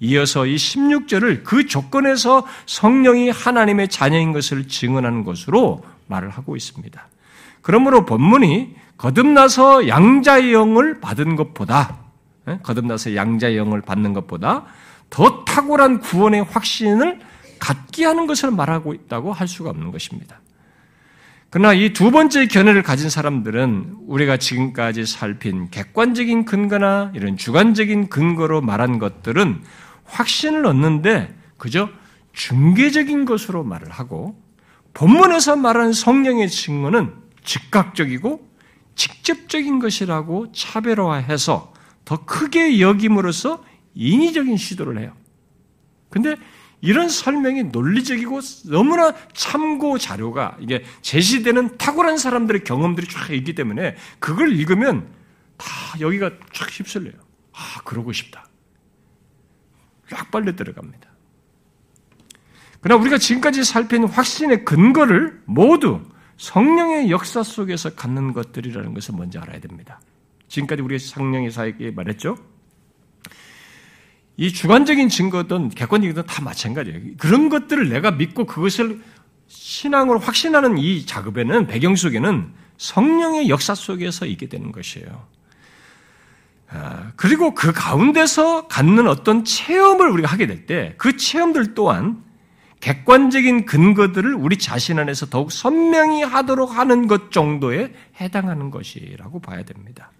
이어서 0.00 0.44
이 0.46 0.56
16절을 0.56 1.44
그 1.44 1.66
조건에서 1.66 2.46
성령이 2.66 3.30
하나님의 3.30 3.88
자녀인 3.88 4.32
것을 4.32 4.68
증언하는 4.68 5.24
것으로 5.24 5.82
말을 6.06 6.30
하고 6.30 6.56
있습니다. 6.56 7.08
그러므로 7.62 8.04
본문이 8.04 8.74
거듭나서 8.98 9.88
양자의 9.88 10.52
영을 10.52 11.00
받은 11.00 11.36
것보다 11.36 11.98
예? 12.48 12.58
거듭나서 12.62 13.16
양자의 13.16 13.56
영을 13.56 13.80
받는 13.80 14.12
것보다 14.12 14.66
더 15.08 15.44
탁월한 15.44 16.00
구원의 16.00 16.44
확신을 16.44 17.20
갖게 17.58 18.04
하는 18.04 18.26
것을 18.26 18.50
말하고 18.50 18.92
있다고 18.92 19.32
할 19.32 19.48
수가 19.48 19.70
없는 19.70 19.90
것입니다. 19.90 20.40
그러나 21.54 21.72
이 21.72 21.92
두 21.92 22.10
번째 22.10 22.48
견해를 22.48 22.82
가진 22.82 23.08
사람들은 23.08 23.98
우리가 24.08 24.38
지금까지 24.38 25.06
살핀 25.06 25.70
객관적인 25.70 26.46
근거나 26.46 27.12
이런 27.14 27.36
주관적인 27.36 28.08
근거로 28.08 28.60
말한 28.60 28.98
것들은 28.98 29.62
확신을 30.02 30.66
얻는데 30.66 31.32
그저 31.56 31.90
중개적인 32.32 33.24
것으로 33.24 33.62
말을 33.62 33.88
하고 33.88 34.36
본문에서 34.94 35.54
말하는 35.54 35.92
성령의 35.92 36.50
증거는 36.50 37.14
즉각적이고 37.44 38.50
직접적인 38.96 39.78
것이라고 39.78 40.50
차별화해서 40.50 41.72
더 42.04 42.24
크게 42.24 42.80
여김으로써 42.80 43.62
인위적인 43.94 44.56
시도를 44.56 44.98
해요. 44.98 45.12
근데 46.10 46.34
이런 46.84 47.08
설명이 47.08 47.64
논리적이고 47.64 48.40
너무나 48.68 49.14
참고 49.32 49.96
자료가 49.96 50.58
이게 50.60 50.84
제시되는 51.00 51.78
탁월한 51.78 52.18
사람들의 52.18 52.62
경험들이 52.62 53.08
쫙 53.08 53.32
있기 53.32 53.54
때문에 53.54 53.96
그걸 54.18 54.52
읽으면 54.52 55.08
다 55.56 55.66
여기가 55.98 56.30
쫙 56.52 56.68
휩쓸려요. 56.70 57.14
아, 57.52 57.80
그러고 57.84 58.12
싶다. 58.12 58.44
쫙 60.10 60.30
빨려 60.30 60.54
들어갑니다. 60.54 61.08
그러나 62.82 63.00
우리가 63.00 63.16
지금까지 63.16 63.64
살핀 63.64 64.04
확신의 64.04 64.66
근거를 64.66 65.40
모두 65.46 66.02
성령의 66.36 67.10
역사 67.10 67.42
속에서 67.42 67.94
갖는 67.94 68.34
것들이라는 68.34 68.92
것을 68.92 69.14
먼저 69.16 69.40
알아야 69.40 69.58
됩니다. 69.58 70.02
지금까지 70.48 70.82
우리가 70.82 71.02
성령의 71.02 71.50
사역에 71.50 71.92
말했죠? 71.92 72.36
이 74.36 74.52
주관적인 74.52 75.08
증거든 75.08 75.68
객관적이든 75.68 76.26
다 76.26 76.42
마찬가지예요. 76.42 77.00
그런 77.18 77.48
것들을 77.48 77.88
내가 77.88 78.10
믿고 78.10 78.46
그것을 78.46 79.00
신앙으로 79.46 80.18
확신하는 80.18 80.78
이 80.78 81.06
작업에는 81.06 81.66
배경 81.66 81.94
속에는 81.94 82.52
성령의 82.76 83.48
역사 83.48 83.74
속에서 83.74 84.26
있게 84.26 84.48
되는 84.48 84.72
것이에요. 84.72 85.26
아, 86.70 87.12
그리고 87.16 87.54
그 87.54 87.72
가운데서 87.72 88.66
갖는 88.66 89.06
어떤 89.06 89.44
체험을 89.44 90.08
우리가 90.10 90.28
하게 90.28 90.46
될 90.46 90.66
때 90.66 90.94
그 90.98 91.16
체험들 91.16 91.74
또한 91.74 92.24
객관적인 92.80 93.64
근거들을 93.66 94.34
우리 94.34 94.56
자신 94.58 94.98
안에서 94.98 95.26
더욱 95.26 95.52
선명히 95.52 96.22
하도록 96.22 96.76
하는 96.76 97.06
것 97.06 97.30
정도에 97.30 97.94
해당하는 98.20 98.70
것이라고 98.70 99.40
봐야 99.40 99.62
됩니다. 99.62 100.10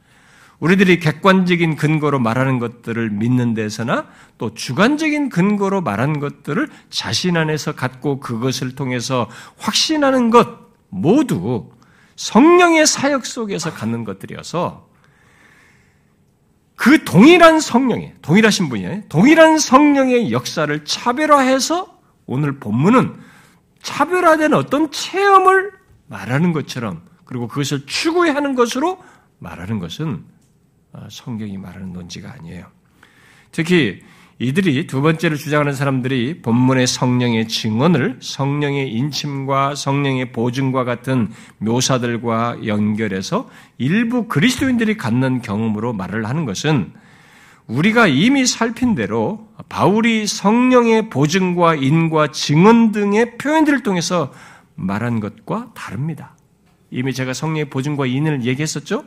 우리들이 0.60 1.00
객관적인 1.00 1.76
근거로 1.76 2.18
말하는 2.18 2.58
것들을 2.58 3.10
믿는 3.10 3.54
데서나 3.54 4.06
또 4.38 4.54
주관적인 4.54 5.28
근거로 5.28 5.80
말하는 5.80 6.20
것들을 6.20 6.68
자신 6.90 7.36
안에서 7.36 7.72
갖고 7.72 8.20
그것을 8.20 8.74
통해서 8.74 9.28
확신하는 9.58 10.30
것 10.30 10.64
모두 10.88 11.70
성령의 12.16 12.86
사역 12.86 13.26
속에서 13.26 13.72
갖는 13.72 14.04
것들이어서 14.04 14.88
그 16.76 17.04
동일한 17.04 17.60
성령의, 17.60 18.14
동일하신 18.20 18.68
분이에요. 18.68 19.02
동일한 19.08 19.58
성령의 19.58 20.32
역사를 20.32 20.84
차별화해서 20.84 21.98
오늘 22.26 22.58
본문은 22.58 23.14
차별화된 23.82 24.54
어떤 24.54 24.90
체험을 24.90 25.72
말하는 26.06 26.52
것처럼 26.52 27.02
그리고 27.24 27.48
그것을 27.48 27.86
추구하는 27.86 28.54
것으로 28.54 29.02
말하는 29.38 29.78
것은 29.78 30.24
어, 30.24 30.33
성경이 31.10 31.58
말하는 31.58 31.92
논지가 31.92 32.32
아니에요. 32.32 32.66
특히 33.52 34.02
이들이 34.38 34.88
두 34.88 35.00
번째로 35.00 35.36
주장하는 35.36 35.74
사람들이 35.74 36.42
본문의 36.42 36.88
성령의 36.88 37.46
증언을 37.46 38.18
성령의 38.20 38.92
인침과 38.92 39.76
성령의 39.76 40.32
보증과 40.32 40.84
같은 40.84 41.28
묘사들과 41.58 42.66
연결해서 42.66 43.48
일부 43.78 44.26
그리스도인들이 44.26 44.96
갖는 44.96 45.40
경험으로 45.40 45.92
말을 45.92 46.26
하는 46.26 46.44
것은 46.46 46.92
우리가 47.68 48.08
이미 48.08 48.44
살핀 48.44 48.96
대로 48.96 49.48
바울이 49.68 50.26
성령의 50.26 51.10
보증과 51.10 51.76
인과 51.76 52.32
증언 52.32 52.92
등의 52.92 53.38
표현들을 53.38 53.82
통해서 53.84 54.32
말한 54.74 55.20
것과 55.20 55.70
다릅니다. 55.74 56.36
이미 56.90 57.14
제가 57.14 57.32
성령의 57.32 57.70
보증과 57.70 58.06
인을 58.06 58.44
얘기했었죠? 58.44 59.04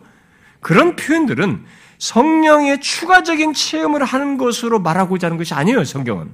그런 0.59 0.95
표현들은 0.95 1.63
성령의 1.97 2.79
추가적인 2.81 3.53
체험을 3.53 4.03
하는 4.03 4.37
것으로 4.37 4.79
말하고자 4.79 5.27
하는 5.27 5.37
것이 5.37 5.53
아니에요, 5.53 5.83
성경은. 5.83 6.29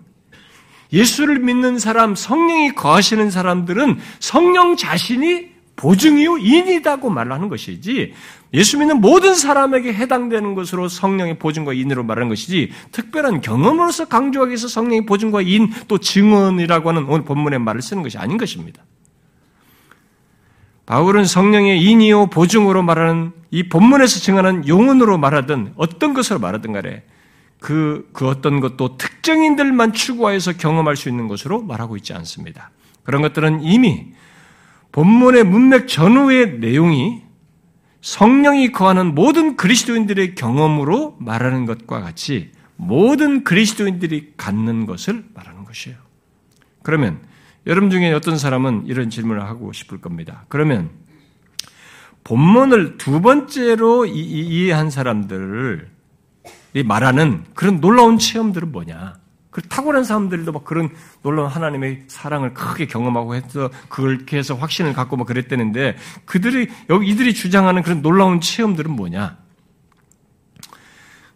예수를 0.91 1.39
믿는 1.39 1.79
사람, 1.79 2.15
성령이 2.15 2.75
거하시는 2.75 3.31
사람들은 3.31 3.99
성령 4.19 4.75
자신이 4.75 5.53
보증이요, 5.75 6.37
인이다고 6.37 7.09
말하는 7.09 7.49
것이지, 7.49 8.13
예수 8.53 8.77
믿는 8.77 9.01
모든 9.01 9.33
사람에게 9.33 9.91
해당되는 9.93 10.53
것으로 10.53 10.87
성령의 10.87 11.39
보증과 11.39 11.73
인으로 11.73 12.03
말하는 12.03 12.29
것이지, 12.29 12.71
특별한 12.91 13.41
경험으로서 13.41 14.05
강조하기 14.05 14.49
위해서 14.49 14.67
성령의 14.67 15.07
보증과 15.07 15.41
인, 15.41 15.71
또 15.87 15.97
증언이라고 15.97 16.89
하는 16.89 17.05
오늘 17.05 17.25
본문의 17.25 17.57
말을 17.59 17.81
쓰는 17.81 18.03
것이 18.03 18.19
아닌 18.19 18.37
것입니다. 18.37 18.83
바울은 20.85 21.25
성령의 21.25 21.81
인이요 21.81 22.27
보증으로 22.27 22.83
말하는 22.83 23.31
이 23.51 23.69
본문에서 23.69 24.19
증하는 24.19 24.67
용언으로 24.67 25.17
말하든 25.17 25.73
어떤 25.77 26.13
것으로 26.13 26.39
말하든 26.39 26.73
간에 26.73 27.03
그, 27.59 28.09
그 28.11 28.27
어떤 28.27 28.59
것도 28.59 28.97
특정인들만 28.97 29.93
추구하여서 29.93 30.53
경험할 30.53 30.97
수 30.97 31.07
있는 31.07 31.29
것으로 31.29 31.61
말하고 31.61 31.95
있지 31.95 32.13
않습니다. 32.13 32.71
그런 33.03 33.21
것들은 33.21 33.63
이미 33.63 34.07
본문의 34.91 35.45
문맥 35.45 35.87
전후의 35.87 36.59
내용이 36.59 37.21
성령이 38.01 38.73
거하는 38.73 39.15
모든 39.15 39.55
그리스도인들의 39.55 40.35
경험으로 40.35 41.15
말하는 41.19 41.65
것과 41.65 42.01
같이 42.01 42.51
모든 42.75 43.45
그리스도인들이 43.45 44.33
갖는 44.35 44.85
것을 44.85 45.23
말하는 45.33 45.63
것이에요. 45.63 45.97
그러면 46.81 47.21
여러분 47.65 47.89
중에 47.89 48.11
어떤 48.11 48.37
사람은 48.37 48.85
이런 48.87 49.09
질문을 49.09 49.43
하고 49.43 49.71
싶을 49.71 50.01
겁니다. 50.01 50.45
그러면 50.49 50.89
본문을 52.23 52.97
두 52.97 53.21
번째로 53.21 54.05
이해한 54.05 54.89
사람들을 54.89 55.89
말하는 56.85 57.43
그런 57.53 57.79
놀라운 57.79 58.17
체험들은 58.17 58.71
뭐냐? 58.71 59.15
그 59.49 59.61
탁월한 59.61 60.03
사람들도 60.03 60.51
막 60.51 60.65
그런 60.65 60.89
놀라운 61.21 61.47
하나님의 61.47 62.05
사랑을 62.07 62.53
크게 62.55 62.87
경험하고 62.87 63.35
해서 63.35 63.69
그렇게 63.87 64.37
해서 64.37 64.55
확신을 64.55 64.93
갖고 64.93 65.15
막 65.15 65.27
그랬다는데 65.27 65.95
그들이 66.25 66.69
여기 66.89 67.07
이들이 67.07 67.35
주장하는 67.35 67.83
그런 67.83 68.01
놀라운 68.01 68.41
체험들은 68.41 68.91
뭐냐? 68.91 69.37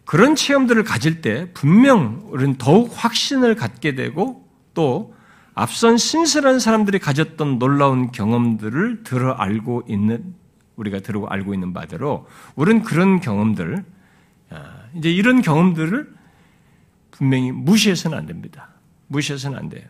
그런 0.04 0.34
체험들을 0.34 0.82
가질 0.84 1.20
때 1.20 1.52
분명 1.52 2.22
우리는 2.30 2.56
더욱 2.56 2.90
확신을 2.92 3.54
갖게 3.54 3.94
되고 3.94 4.48
또 4.74 5.14
앞선 5.58 5.98
신실한 5.98 6.60
사람들이 6.60 7.00
가졌던 7.00 7.58
놀라운 7.58 8.12
경험들을 8.12 9.02
들어 9.02 9.32
알고 9.32 9.82
있는 9.88 10.32
우리가 10.76 11.00
들어 11.00 11.26
알고 11.26 11.52
있는 11.52 11.72
바대로 11.72 12.28
우리는 12.54 12.84
그런 12.84 13.18
경험들 13.18 13.84
아, 14.50 14.84
이제 14.94 15.10
이런 15.10 15.42
경험들을 15.42 16.14
분명히 17.10 17.50
무시해서는 17.50 18.16
안 18.16 18.26
됩니다. 18.26 18.68
무시해서는 19.08 19.58
안 19.58 19.68
돼요. 19.68 19.84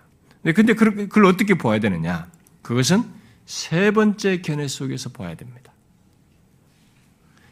근데 0.54 0.72
그걸 0.72 1.26
어떻게 1.26 1.52
보아야 1.52 1.80
되느냐? 1.80 2.30
그것은 2.62 3.04
세 3.44 3.90
번째 3.90 4.40
견해 4.40 4.68
속에서 4.68 5.10
보아야 5.10 5.34
됩니다. 5.34 5.70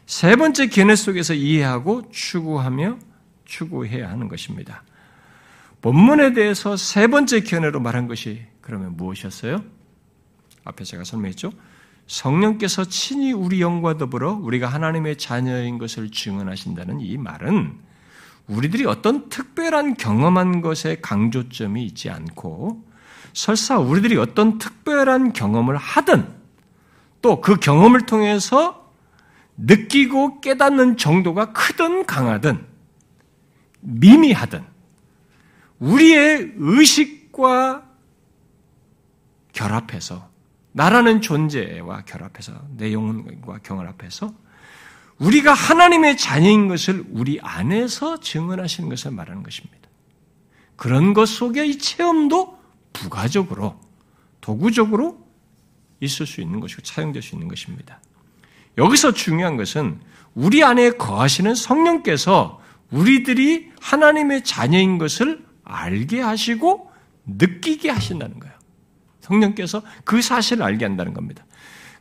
세 0.07 0.35
번째 0.35 0.69
견해 0.69 0.95
속에서 0.95 1.35
이해하고 1.35 2.09
추구하며 2.09 2.97
추구해야 3.45 4.09
하는 4.09 4.27
것입니다. 4.27 4.81
본문에 5.81 6.33
대해서 6.33 6.75
세 6.75 7.07
번째 7.07 7.41
견해로 7.41 7.79
말한 7.79 8.07
것이 8.07 8.41
그러면 8.61 8.97
무엇이었어요? 8.97 9.63
앞에 10.63 10.83
제가 10.83 11.03
설명했죠. 11.03 11.51
성령께서 12.07 12.85
친히 12.85 13.33
우리 13.33 13.61
영과 13.61 13.97
더불어 13.97 14.33
우리가 14.33 14.67
하나님의 14.67 15.17
자녀인 15.17 15.77
것을 15.77 16.09
증언하신다는 16.11 17.01
이 17.01 17.17
말은 17.17 17.77
우리들이 18.47 18.85
어떤 18.85 19.27
특별한 19.29 19.95
경험한 19.95 20.61
것에 20.61 20.99
강조점이 21.01 21.83
있지 21.85 22.09
않고 22.09 22.85
설사 23.33 23.77
우리들이 23.77 24.17
어떤 24.17 24.57
특별한 24.57 25.33
경험을 25.33 25.75
하든 25.75 26.35
또 27.21 27.41
그 27.41 27.57
경험을 27.57 28.05
통해서 28.05 28.93
느끼고 29.57 30.39
깨닫는 30.39 30.97
정도가 30.97 31.51
크든 31.51 32.05
강하든 32.05 32.65
미미하든 33.81 34.63
우리의 35.79 36.53
의식과 36.57 37.83
결합해서 39.53 40.29
나라는 40.71 41.21
존재와 41.21 42.03
결합해서 42.05 42.53
내 42.77 42.93
영혼과 42.93 43.59
경합해서 43.59 44.33
우리가 45.17 45.53
하나님의 45.53 46.17
자녀인 46.17 46.67
것을 46.67 47.03
우리 47.09 47.39
안에서 47.41 48.19
증언하시는 48.19 48.87
것을 48.89 49.11
말하는 49.11 49.41
것입니다. 49.41 49.77
그런 50.75 51.15
것 51.15 51.27
속에 51.27 51.65
이 51.65 51.79
체험도 51.79 52.59
부가적으로 52.93 53.79
도구적으로 54.41 55.27
있을 55.99 56.27
수 56.27 56.41
있는 56.41 56.59
것이고 56.59 56.83
차용될 56.83 57.23
수 57.23 57.33
있는 57.33 57.47
것입니다. 57.47 57.99
여기서 58.77 59.13
중요한 59.13 59.57
것은 59.57 59.99
우리 60.35 60.63
안에 60.63 60.91
거하시는 60.91 61.55
성령께서 61.55 62.61
우리들이 62.91 63.71
하나님의 63.81 64.43
자녀인 64.43 64.99
것을 64.99 65.46
알게 65.67 66.21
하시고 66.21 66.91
느끼게 67.25 67.89
하신다는 67.89 68.39
거예요. 68.39 68.55
성령께서 69.21 69.81
그 70.03 70.21
사실을 70.21 70.63
알게 70.63 70.85
한다는 70.85 71.13
겁니다. 71.13 71.45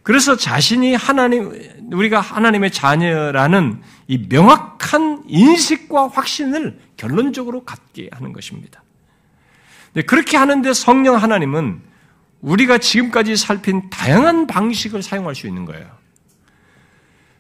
그래서 0.03 0.37
자신이 0.37 0.95
하나님, 0.95 1.51
우리가 1.93 2.21
하나님의 2.21 2.71
자녀라는 2.71 3.83
이 4.07 4.27
명확한 4.29 5.25
인식과 5.27 6.09
확신을 6.09 6.79
결론적으로 6.97 7.65
갖게 7.65 8.09
하는 8.13 8.33
것입니다. 8.33 8.85
그렇게 10.07 10.37
하는데 10.37 10.73
성령 10.73 11.17
하나님은 11.17 11.83
우리가 12.41 12.79
지금까지 12.79 13.37
살핀 13.37 13.91
다양한 13.91 14.47
방식을 14.47 15.03
사용할 15.03 15.35
수 15.35 15.49
있는 15.49 15.65
거예요. 15.65 15.91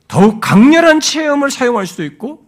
더욱 0.09 0.41
강렬한 0.41 0.99
체험을 0.99 1.53
사용할 1.53 1.87
수도 1.87 2.03
있고, 2.05 2.45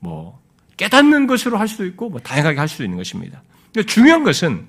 뭐, 0.00 0.39
깨닫는 0.80 1.26
것으로 1.26 1.58
할 1.58 1.68
수도 1.68 1.84
있고, 1.84 2.08
뭐, 2.08 2.20
다양하게 2.20 2.58
할 2.58 2.66
수도 2.66 2.84
있는 2.84 2.96
것입니다. 2.96 3.42
중요한 3.86 4.24
것은 4.24 4.66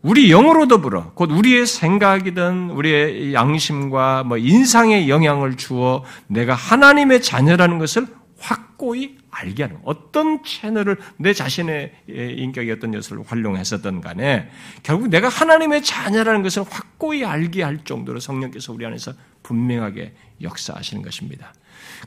우리 0.00 0.28
영으로 0.28 0.68
더불어 0.68 1.12
곧 1.14 1.32
우리의 1.32 1.66
생각이든 1.66 2.70
우리의 2.70 3.34
양심과 3.34 4.24
뭐 4.24 4.36
인상에 4.38 5.08
영향을 5.08 5.56
주어 5.56 6.04
내가 6.28 6.54
하나님의 6.54 7.20
자녀라는 7.20 7.78
것을 7.78 8.06
확고히 8.38 9.16
알게 9.30 9.64
하는 9.64 9.78
어떤 9.84 10.44
채널을 10.44 10.98
내 11.16 11.32
자신의 11.32 11.92
인격이 12.06 12.70
어떤 12.70 12.92
것을 12.92 13.18
활용했었던 13.26 14.02
간에 14.02 14.50
결국 14.82 15.08
내가 15.08 15.28
하나님의 15.28 15.82
자녀라는 15.82 16.42
것을 16.42 16.64
확고히 16.68 17.24
알게 17.24 17.62
할 17.62 17.78
정도로 17.84 18.20
성령께서 18.20 18.72
우리 18.72 18.86
안에서 18.86 19.14
분명하게 19.42 20.14
역사하시는 20.42 21.02
것입니다. 21.02 21.52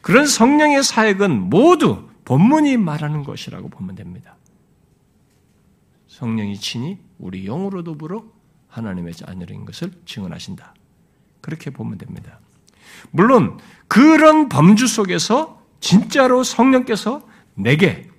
그런 0.01 0.25
성령의 0.25 0.83
사역은 0.83 1.49
모두 1.49 2.07
본문이 2.25 2.77
말하는 2.77 3.23
것이라고 3.23 3.69
보면 3.69 3.95
됩니다. 3.95 4.35
성령이 6.07 6.59
친히 6.59 6.99
우리 7.19 7.45
영으로 7.45 7.83
더불어 7.83 8.25
하나님의 8.69 9.13
자녀인 9.13 9.65
것을 9.65 9.91
증언하신다. 10.05 10.73
그렇게 11.41 11.69
보면 11.69 11.97
됩니다. 11.97 12.39
물론 13.11 13.59
그런 13.87 14.49
범주 14.49 14.87
속에서 14.87 15.61
진짜로 15.79 16.43
성령께서 16.43 17.21
내게 17.53 18.09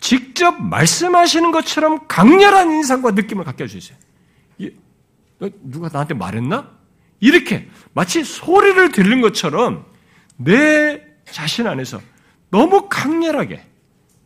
직접 0.00 0.60
말씀하시는 0.60 1.52
것처럼 1.52 2.06
강렬한 2.08 2.70
인상과 2.72 3.12
느낌을 3.12 3.44
갖게 3.44 3.64
있어요. 3.64 3.96
누가 5.62 5.88
나한테 5.88 6.14
말했나? 6.14 6.70
이렇게 7.20 7.68
마치 7.92 8.24
소리를 8.24 8.90
들는 8.90 9.20
것처럼 9.20 9.86
내 10.36 11.02
자신 11.24 11.66
안에서 11.66 12.00
너무 12.50 12.88
강렬하게 12.88 13.64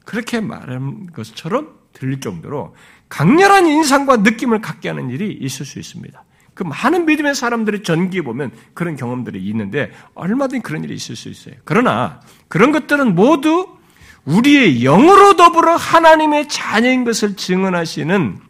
그렇게 0.04 0.40
말한 0.40 1.12
것처럼 1.12 1.78
들릴 1.92 2.20
정도로 2.20 2.74
강렬한 3.08 3.66
인상과 3.66 4.18
느낌을 4.18 4.60
갖게 4.60 4.88
하는 4.88 5.10
일이 5.10 5.32
있을 5.32 5.64
수 5.64 5.78
있습니다. 5.78 6.24
그 6.54 6.62
많은 6.62 7.04
믿음의 7.06 7.34
사람들의 7.34 7.82
전기에 7.82 8.22
보면 8.22 8.50
그런 8.72 8.96
경험들이 8.96 9.44
있는데 9.48 9.92
얼마든지 10.14 10.62
그런 10.62 10.84
일이 10.84 10.94
있을 10.94 11.14
수 11.14 11.28
있어요. 11.28 11.54
그러나 11.64 12.20
그런 12.48 12.72
것들은 12.72 13.14
모두 13.14 13.76
우리의 14.24 14.80
영으로 14.80 15.36
더불어 15.36 15.76
하나님의 15.76 16.48
자녀인 16.48 17.04
것을 17.04 17.36
증언하시는 17.36 18.40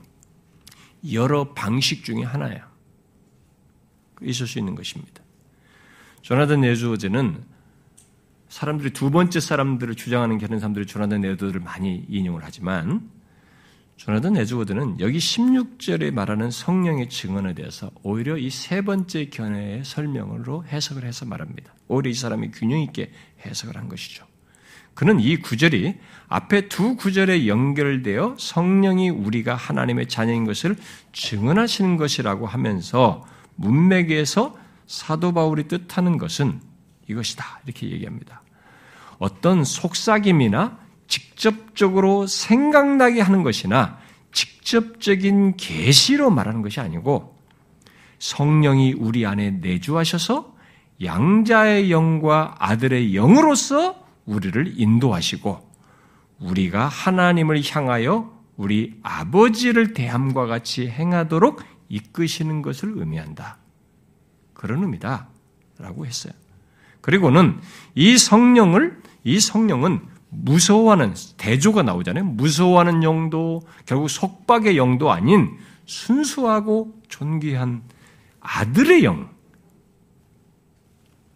여러 1.12 1.52
방식 1.52 2.04
중에 2.04 2.22
하나예요. 2.22 2.64
있을 4.22 4.46
수 4.46 4.58
있는 4.58 4.74
것입니다. 4.74 5.25
조나단 6.26 6.64
예주어제는 6.64 7.40
사람들이 8.48 8.90
두 8.90 9.12
번째 9.12 9.38
사람들을 9.38 9.94
주장하는 9.94 10.38
그런 10.38 10.58
사람들이 10.58 10.84
조나단 10.84 11.22
예주어제를 11.22 11.60
많이 11.60 12.04
인용을 12.08 12.40
하지만 12.42 13.08
조나단 13.94 14.36
에즈워드는 14.36 14.98
여기 14.98 15.18
16절에 15.18 16.10
말하는 16.12 16.50
성령의 16.50 17.10
증언에 17.10 17.54
대해서 17.54 17.92
오히려 18.02 18.36
이 18.38 18.50
세 18.50 18.82
번째 18.82 19.26
견해의 19.26 19.84
설명으로 19.84 20.64
해석을 20.64 21.04
해서 21.04 21.26
말합니다. 21.26 21.72
오히려 21.86 22.10
이 22.10 22.14
사람이 22.14 22.50
균형 22.50 22.80
있게 22.80 23.12
해석을 23.46 23.76
한 23.76 23.88
것이죠. 23.88 24.26
그는 24.94 25.20
이 25.20 25.36
구절이 25.36 25.94
앞에 26.26 26.68
두 26.68 26.96
구절에 26.96 27.46
연결되어 27.46 28.34
성령이 28.36 29.10
우리가 29.10 29.54
하나님의 29.54 30.08
자녀인 30.08 30.44
것을 30.44 30.74
증언하시는 31.12 31.96
것이라고 31.96 32.48
하면서 32.48 33.24
문맥에서 33.54 34.65
사도 34.86 35.32
바울이 35.32 35.68
뜻하는 35.68 36.18
것은 36.18 36.60
이것이다. 37.08 37.60
이렇게 37.64 37.90
얘기합니다. 37.90 38.42
어떤 39.18 39.64
속삭임이나 39.64 40.78
직접적으로 41.08 42.26
생각나게 42.26 43.20
하는 43.20 43.42
것이나 43.42 43.98
직접적인 44.32 45.56
계시로 45.56 46.30
말하는 46.30 46.62
것이 46.62 46.80
아니고 46.80 47.36
성령이 48.18 48.94
우리 48.94 49.24
안에 49.24 49.52
내주하셔서 49.52 50.54
양자의 51.02 51.90
영과 51.90 52.54
아들의 52.58 53.14
영으로서 53.14 54.04
우리를 54.24 54.74
인도하시고 54.80 55.70
우리가 56.40 56.86
하나님을 56.86 57.62
향하여 57.64 58.34
우리 58.56 58.98
아버지를 59.02 59.92
대함과 59.92 60.46
같이 60.46 60.88
행하도록 60.88 61.62
이끄시는 61.88 62.62
것을 62.62 62.94
의미한다. 62.96 63.58
그런 64.56 64.82
의미다. 64.82 65.28
라고 65.78 66.06
했어요. 66.06 66.32
그리고는 67.02 67.60
이 67.94 68.16
성령을, 68.16 69.00
이 69.24 69.38
성령은 69.38 70.00
무서워하는 70.30 71.14
대조가 71.36 71.82
나오잖아요. 71.82 72.24
무서워하는 72.24 73.02
영도 73.02 73.62
결국 73.84 74.08
속박의 74.08 74.76
영도 74.76 75.12
아닌 75.12 75.56
순수하고 75.84 76.94
존귀한 77.08 77.82
아들의 78.40 79.04
영. 79.04 79.28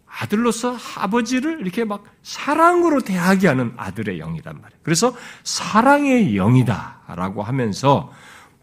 아들로서 0.06 0.76
아버지를 0.96 1.60
이렇게 1.60 1.84
막 1.84 2.04
사랑으로 2.22 3.00
대하게 3.00 3.48
하는 3.48 3.72
아들의 3.76 4.18
영이란 4.18 4.60
말이에요. 4.60 4.80
그래서 4.82 5.14
사랑의 5.44 6.36
영이다라고 6.36 7.42
하면서 7.42 8.12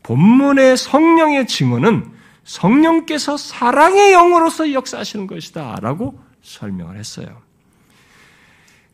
본문의 0.03 0.77
성령의 0.77 1.47
증언은 1.47 2.16
성령께서 2.47 3.35
사랑의 3.37 4.13
영으로서 4.13 4.71
역사하시는 4.71 5.27
것이다 5.27 5.79
라고 5.81 6.19
설명을 6.41 6.97
했어요. 6.97 7.41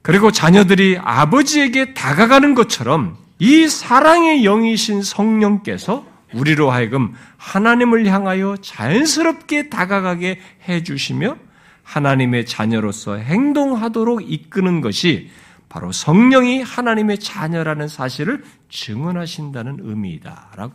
그리고 0.02 0.32
자녀들이 0.32 0.98
아버지에게 1.00 1.94
다가가는 1.94 2.56
것처럼 2.56 3.16
이 3.40 3.68
사랑의 3.68 4.42
영이신 4.42 5.04
성령께서 5.04 6.06
우리로 6.34 6.72
하여금 6.72 7.14
하나님을 7.38 8.08
향하여 8.08 8.58
자연스럽게 8.58 9.70
다가가게 9.70 10.42
해주시며 10.68 11.38
하나님의 11.84 12.48
자녀로서 12.48 13.18
행동하도록 13.18 14.30
이끄는 14.30 14.82
것이 14.82 15.30
바로 15.70 15.92
성령이 15.92 16.64
하나님의 16.64 17.20
자녀라는 17.20 17.88
사실을 17.88 18.44
증언하신다는 18.70 19.78
의미이다라고 19.82 20.74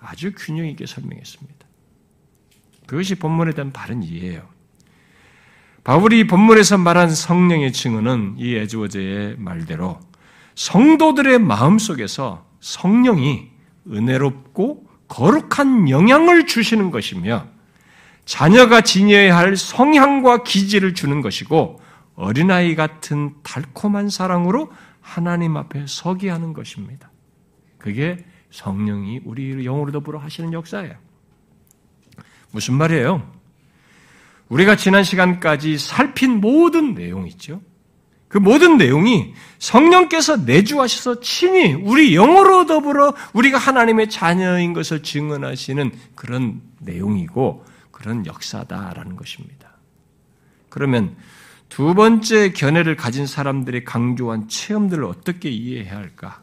아주 0.00 0.32
균형 0.36 0.66
있게 0.66 0.86
설명했습니다. 0.86 1.57
그것이 2.88 3.16
본문에 3.16 3.52
대한 3.52 3.70
바른 3.70 4.02
이해예요. 4.02 4.42
바울이 5.84 6.26
본문에서 6.26 6.78
말한 6.78 7.10
성령의 7.10 7.72
증언은 7.72 8.36
이 8.38 8.54
에즈워제의 8.56 9.36
말대로 9.38 10.00
성도들의 10.54 11.38
마음 11.38 11.78
속에서 11.78 12.46
성령이 12.60 13.50
은혜롭고 13.90 14.88
거룩한 15.06 15.90
영향을 15.90 16.46
주시는 16.46 16.90
것이며 16.90 17.46
자녀가 18.24 18.80
지녀야 18.80 19.36
할 19.36 19.56
성향과 19.56 20.42
기질을 20.42 20.94
주는 20.94 21.20
것이고 21.20 21.80
어린아이 22.16 22.74
같은 22.74 23.34
달콤한 23.42 24.08
사랑으로 24.08 24.72
하나님 25.00 25.58
앞에 25.58 25.84
서게 25.86 26.30
하는 26.30 26.54
것입니다. 26.54 27.10
그게 27.76 28.24
성령이 28.50 29.20
우리 29.24 29.62
영으로 29.62 29.92
더불어 29.92 30.18
하시는 30.18 30.52
역사예요. 30.54 31.07
무슨 32.58 32.74
말이에요? 32.74 33.22
우리가 34.48 34.74
지난 34.74 35.04
시간까지 35.04 35.78
살핀 35.78 36.40
모든 36.40 36.94
내용이 36.94 37.28
있죠. 37.30 37.60
그 38.26 38.38
모든 38.38 38.76
내용이 38.76 39.32
성령께서 39.60 40.38
내주하셔서 40.38 41.20
친히 41.20 41.72
우리 41.74 42.14
영으로 42.14 42.66
더불어 42.66 43.14
우리가 43.32 43.58
하나님의 43.58 44.10
자녀인 44.10 44.72
것을 44.72 45.04
증언하시는 45.04 45.92
그런 46.16 46.60
내용이고 46.80 47.64
그런 47.92 48.26
역사다라는 48.26 49.14
것입니다. 49.14 49.76
그러면 50.68 51.14
두 51.68 51.94
번째 51.94 52.50
견해를 52.50 52.96
가진 52.96 53.28
사람들이 53.28 53.84
강조한 53.84 54.48
체험들을 54.48 55.04
어떻게 55.04 55.48
이해해야 55.48 55.96
할까? 55.96 56.42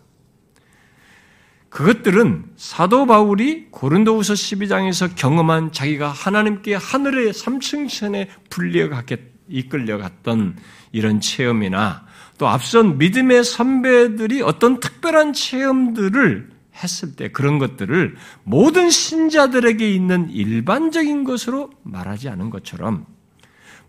그것들은 1.76 2.46
사도 2.56 3.06
바울이 3.06 3.68
고린도후서 3.70 4.32
12장에서 4.32 5.14
경험한 5.14 5.74
자기가 5.74 6.08
하나님께 6.08 6.74
하늘의 6.76 7.34
3층천에 7.34 8.30
불려갔게 8.50 9.34
이끌려갔던 9.50 10.56
이런 10.94 11.20
체험이나 11.20 12.06
또 12.38 12.48
앞선 12.48 12.98
믿음의 12.98 13.44
선배들이 13.44 14.42
어떤 14.42 14.80
특별한 14.80 15.34
체험들을 15.34 16.50
했을 16.82 17.18
때 17.18 17.30
그런 17.34 17.60
것들을 17.60 18.16
모든 18.44 18.90
신자들에게 18.90 19.92
있는 19.92 20.30
일반적인 20.30 21.26
것으로 21.26 21.72
말하지 21.84 22.30
않은 22.30 22.52
것처럼 22.52 23.06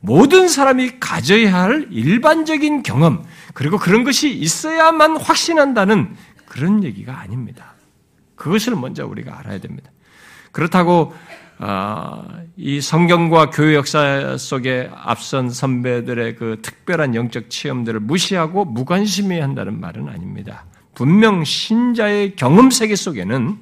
모든 0.00 0.48
사람이 0.48 0.98
가져야 0.98 1.54
할 1.54 1.86
일반적인 1.92 2.82
경험, 2.82 3.24
그리고 3.54 3.78
그런 3.78 4.02
것이 4.02 4.36
있어야만 4.36 5.18
확신한다는 5.18 6.16
그런 6.46 6.82
얘기가 6.82 7.16
아닙니다. 7.16 7.75
그것을 8.36 8.76
먼저 8.76 9.06
우리가 9.06 9.38
알아야 9.38 9.58
됩니다. 9.58 9.90
그렇다고 10.52 11.14
아, 11.58 12.42
이 12.56 12.80
성경과 12.80 13.50
교회 13.50 13.74
역사 13.74 14.36
속에 14.36 14.90
앞선 14.94 15.48
선배들의 15.48 16.36
그 16.36 16.58
특별한 16.60 17.14
영적 17.14 17.48
체험들을 17.48 18.00
무시하고 18.00 18.66
무관심해야 18.66 19.42
한다는 19.42 19.80
말은 19.80 20.08
아닙니다. 20.08 20.66
분명 20.94 21.44
신자의 21.44 22.36
경험 22.36 22.70
세계 22.70 22.94
속에는 22.94 23.58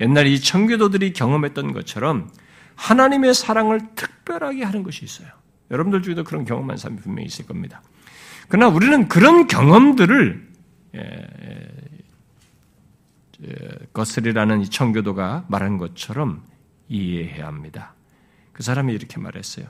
옛날 0.00 0.26
이 0.26 0.40
청교도들이 0.40 1.12
경험했던 1.12 1.72
것처럼 1.72 2.30
하나님의 2.74 3.34
사랑을 3.34 3.80
특별하게 3.94 4.64
하는 4.64 4.82
것이 4.82 5.04
있어요. 5.04 5.28
여러분들 5.70 6.02
중에도 6.02 6.24
그런 6.24 6.44
경험한 6.44 6.76
사람이 6.76 7.00
분명히 7.00 7.26
있을 7.26 7.46
겁니다. 7.46 7.82
그러나 8.48 8.68
우리는 8.74 9.08
그런 9.08 9.46
경험들을 9.46 10.48
예, 13.42 13.48
예, 13.48 14.62
이 14.62 14.68
청교도가 14.68 15.46
말한 15.48 15.78
것처럼 15.78 16.42
이해해야 16.88 17.46
합니다. 17.46 17.94
그 18.52 18.62
사람이 18.62 18.92
이렇게 18.92 19.18
말했어요. 19.18 19.66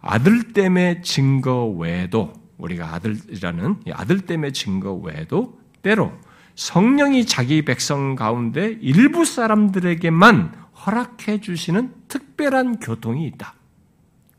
아들 0.00 0.52
때문에 0.52 1.02
증거 1.02 1.66
외에도 1.66 2.32
우리가 2.58 2.94
아들이라는 2.94 3.82
아들 3.92 4.20
때문에 4.22 4.52
증거 4.52 4.92
외에도 4.94 5.60
때로 5.82 6.12
성령이 6.54 7.26
자기 7.26 7.64
백성 7.64 8.14
가운데 8.14 8.76
일부 8.80 9.24
사람들에게만 9.24 10.54
허락해 10.84 11.40
주시는 11.40 11.94
특별한 12.08 12.80
교통이 12.80 13.26
있다. 13.28 13.54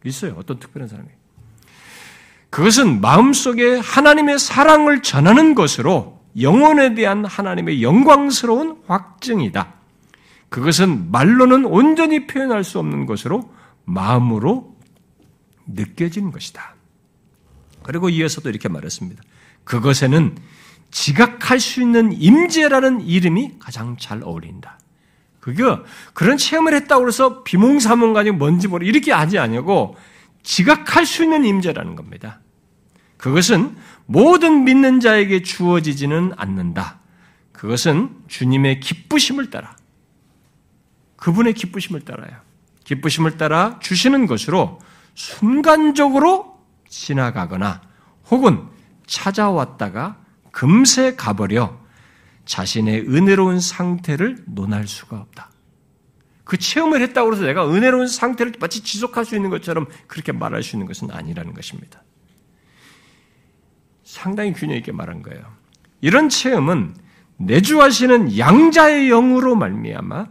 있어요. 0.06 0.36
어떤 0.38 0.60
특별한 0.60 0.90
사람이. 0.90 1.10
그것은 2.50 3.02
마음속에 3.02 3.78
하나님의 3.78 4.38
사랑을 4.38 5.02
전하는 5.02 5.56
것으로 5.56 6.23
영혼에 6.40 6.96
대한 6.96 7.26
하나님의 7.26 7.84
영광스러운 7.84 8.82
확증이다. 8.88 9.74
그것은 10.50 11.12
말로는 11.12 11.66
온전히 11.66 12.28
표현할 12.28 12.64
수 12.64 12.80
없는 12.80 13.06
것으로 13.06 13.52
마음으로 13.86 14.76
느껴지는 15.68 16.32
것이다. 16.32 16.76
그리고 17.84 18.10
이어서도 18.10 18.50
이렇게 18.50 18.70
말했습니다. 18.70 19.24
그것에는 19.64 20.38
지각할 20.92 21.60
수 21.60 21.82
있는 21.82 22.14
임재라는 22.14 23.02
이름이 23.02 23.56
가장 23.60 23.98
잘 23.98 24.22
어울린다. 24.24 24.80
그게 25.40 25.64
그런 26.14 26.38
체험을 26.38 26.74
했다고 26.74 27.08
해서 27.08 27.44
비몽사몽 27.44 28.14
가지고 28.14 28.38
뭔지 28.38 28.68
모르 28.68 28.86
이렇게 28.86 29.12
하지 29.12 29.40
아니고 29.40 29.98
지각할 30.44 31.06
수 31.06 31.24
있는 31.24 31.44
임재라는 31.46 31.96
겁니다. 31.96 32.40
그것은 33.18 33.76
모든 34.06 34.64
믿는 34.64 35.00
자에게 35.00 35.42
주어지지는 35.42 36.34
않는다. 36.36 37.00
그것은 37.52 38.10
주님의 38.28 38.80
기쁘심을 38.80 39.50
따라 39.50 39.76
그분의 41.16 41.54
기쁘심을 41.54 42.02
따라요. 42.02 42.42
기쁘심을 42.84 43.38
따라 43.38 43.80
주시는 43.80 44.26
것으로 44.26 44.80
순간적으로 45.16 46.60
지나가거나 46.90 47.82
혹은 48.30 48.68
찾아왔다가 49.08 50.18
금세 50.52 51.16
가버려 51.16 51.80
자신의 52.46 53.08
은혜로운 53.08 53.60
상태를 53.60 54.44
논할 54.48 54.88
수가 54.88 55.18
없다. 55.18 55.50
그 56.44 56.58
체험을 56.58 57.02
했다고 57.02 57.34
해서 57.34 57.44
내가 57.44 57.70
은혜로운 57.70 58.08
상태를 58.08 58.54
마치 58.60 58.84
지속할 58.84 59.24
수 59.24 59.36
있는 59.36 59.50
것처럼 59.50 59.88
그렇게 60.08 60.34
말할 60.34 60.62
수 60.62 60.76
있는 60.76 60.88
것은 60.88 61.10
아니라는 61.10 61.54
것입니다. 61.54 62.04
상당히 64.14 64.54
균형 64.54 64.78
있게 64.78 64.92
말한 64.92 65.24
거예요. 65.24 65.42
이런 66.00 66.30
체험은 66.30 66.96
내주하시는 67.38 68.38
양자의 68.38 69.08
영으로 69.08 69.56
말미암아 69.56 70.28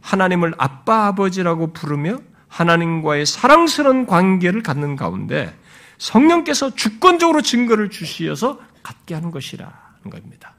하나님을 0.00 0.54
아빠 0.56 1.08
아버지라고 1.08 1.72
부르며 1.72 2.20
하나님과의 2.46 3.26
사랑스러운 3.26 4.06
관계를 4.06 4.62
갖는 4.62 4.94
가운데 4.94 5.52
성령께서 5.98 6.76
주권적으로 6.76 7.42
증거를 7.42 7.90
주시어서 7.90 8.60
갖게 8.84 9.16
하는 9.16 9.32
것이라는 9.32 9.72
겁니다. 10.08 10.54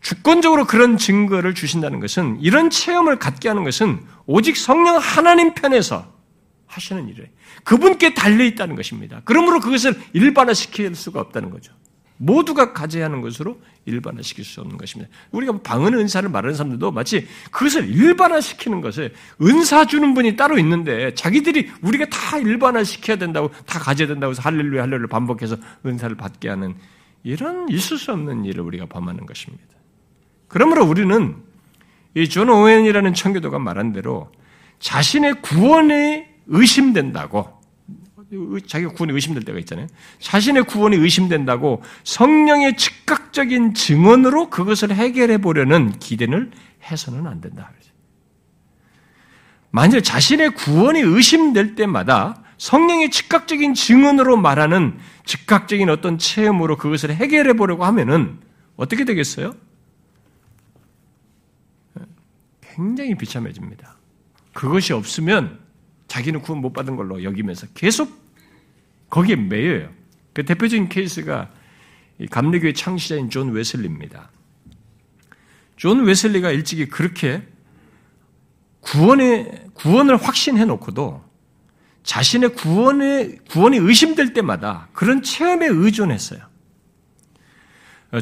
주권적으로 0.00 0.66
그런 0.66 0.96
증거를 0.96 1.54
주신다는 1.54 2.00
것은 2.00 2.40
이런 2.40 2.68
체험을 2.68 3.20
갖게 3.20 3.48
하는 3.48 3.62
것은 3.62 4.00
오직 4.26 4.56
성령 4.56 4.96
하나님 4.96 5.54
편에서 5.54 6.15
하시는 6.66 7.08
일이에요. 7.08 7.28
그분께 7.64 8.14
달려 8.14 8.44
있다는 8.44 8.76
것입니다. 8.76 9.22
그러므로 9.24 9.60
그것을 9.60 9.94
일반화시킬 10.12 10.94
수가 10.94 11.20
없다는 11.20 11.50
거죠. 11.50 11.72
모두가 12.18 12.72
가져야 12.72 13.04
하는 13.04 13.20
것으로 13.20 13.60
일반화시킬 13.84 14.44
수 14.44 14.60
없는 14.62 14.78
것입니다. 14.78 15.12
우리가 15.32 15.60
방언 15.60 15.94
은사를 15.94 16.28
말하는 16.30 16.54
사람들도 16.54 16.90
마치 16.90 17.26
그것을 17.50 17.88
일반화시키는 17.90 18.80
것에 18.80 19.12
은사 19.42 19.84
주는 19.84 20.14
분이 20.14 20.36
따로 20.36 20.58
있는데 20.58 21.14
자기들이 21.14 21.70
우리가 21.82 22.06
다 22.06 22.38
일반화시켜야 22.38 23.16
된다고 23.18 23.50
다 23.66 23.78
가져야 23.78 24.08
된다고 24.08 24.30
해서 24.30 24.40
할렐루야 24.42 24.82
할렐루야 24.82 25.08
반복해서 25.08 25.56
은사를 25.84 26.16
받게 26.16 26.48
하는 26.48 26.74
이런 27.22 27.68
있을 27.68 27.98
수 27.98 28.12
없는 28.12 28.44
일을 28.46 28.62
우리가 28.62 28.86
범하는 28.86 29.26
것입니다. 29.26 29.64
그러므로 30.48 30.86
우리는 30.86 31.36
이 32.14 32.28
존 32.28 32.48
오웬이라는 32.48 33.12
청교도가 33.12 33.58
말한 33.58 33.92
대로 33.92 34.32
자신의 34.78 35.42
구원에 35.42 36.25
의심된다고 36.46 37.56
자기가 38.66 38.92
구원이 38.92 39.12
의심될 39.12 39.44
때가 39.44 39.58
있잖아요. 39.60 39.86
자신의 40.18 40.64
구원이 40.64 40.96
의심된다고 40.96 41.82
성령의 42.04 42.76
즉각적인 42.76 43.74
증언으로 43.74 44.50
그것을 44.50 44.92
해결해 44.92 45.38
보려는 45.38 45.92
기대를 45.98 46.50
해서는 46.82 47.26
안 47.26 47.40
된다. 47.40 47.70
만일 49.70 50.02
자신의 50.02 50.54
구원이 50.54 51.00
의심될 51.00 51.74
때마다 51.74 52.42
성령의 52.58 53.10
즉각적인 53.10 53.74
증언으로 53.74 54.36
말하는 54.38 54.98
즉각적인 55.26 55.90
어떤 55.90 56.18
체험으로 56.18 56.76
그것을 56.76 57.14
해결해 57.14 57.52
보려고 57.52 57.84
하면은 57.84 58.38
어떻게 58.76 59.04
되겠어요? 59.04 59.54
굉장히 62.62 63.14
비참해집니다. 63.14 63.96
그것이 64.52 64.92
없으면 64.92 65.65
자기는 66.08 66.40
구원 66.42 66.60
못 66.60 66.72
받은 66.72 66.96
걸로 66.96 67.22
여기면서 67.22 67.66
계속 67.74 68.10
거기에 69.10 69.36
매여요. 69.36 69.90
그 70.32 70.44
대표적인 70.44 70.88
케이스가 70.88 71.50
감리교의 72.30 72.74
창시자인 72.74 73.30
존 73.30 73.52
웨슬리입니다. 73.52 74.30
존 75.76 76.04
웨슬리가 76.04 76.50
일찍이 76.50 76.86
그렇게 76.86 77.42
구원의 78.80 79.66
구원을 79.74 80.16
확신해 80.16 80.64
놓고도 80.64 81.24
자신의 82.02 82.54
구원의 82.54 83.38
구원이 83.50 83.78
의심될 83.78 84.32
때마다 84.32 84.88
그런 84.92 85.22
체험에 85.22 85.66
의존했어요. 85.66 86.40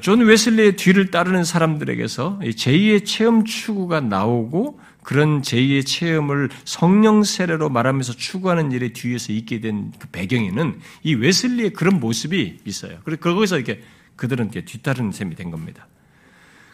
존 0.00 0.20
웨슬리의 0.20 0.76
뒤를 0.76 1.10
따르는 1.10 1.44
사람들에게서 1.44 2.40
제2의 2.42 3.04
체험 3.04 3.44
추구가 3.44 4.00
나오고 4.00 4.80
그런 5.04 5.42
제2의 5.42 5.86
체험을 5.86 6.48
성령 6.64 7.22
세례로 7.22 7.68
말하면서 7.68 8.14
추구하는 8.14 8.72
일에 8.72 8.92
뒤에서 8.92 9.32
있게 9.32 9.60
된 9.60 9.92
그 9.98 10.08
배경에는 10.08 10.80
이 11.02 11.14
웨슬리의 11.14 11.72
그런 11.72 12.00
모습이 12.00 12.60
있어요. 12.64 12.98
그래서 13.04 13.20
거기서 13.20 13.56
이렇게 13.56 13.82
그들은 14.16 14.46
이렇게 14.46 14.64
뒤따르는 14.64 15.12
셈이 15.12 15.34
된 15.34 15.50
겁니다. 15.50 15.86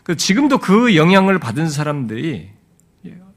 그 0.04 0.16
지금도 0.16 0.58
그 0.58 0.96
영향을 0.96 1.38
받은 1.38 1.68
사람들이 1.68 2.50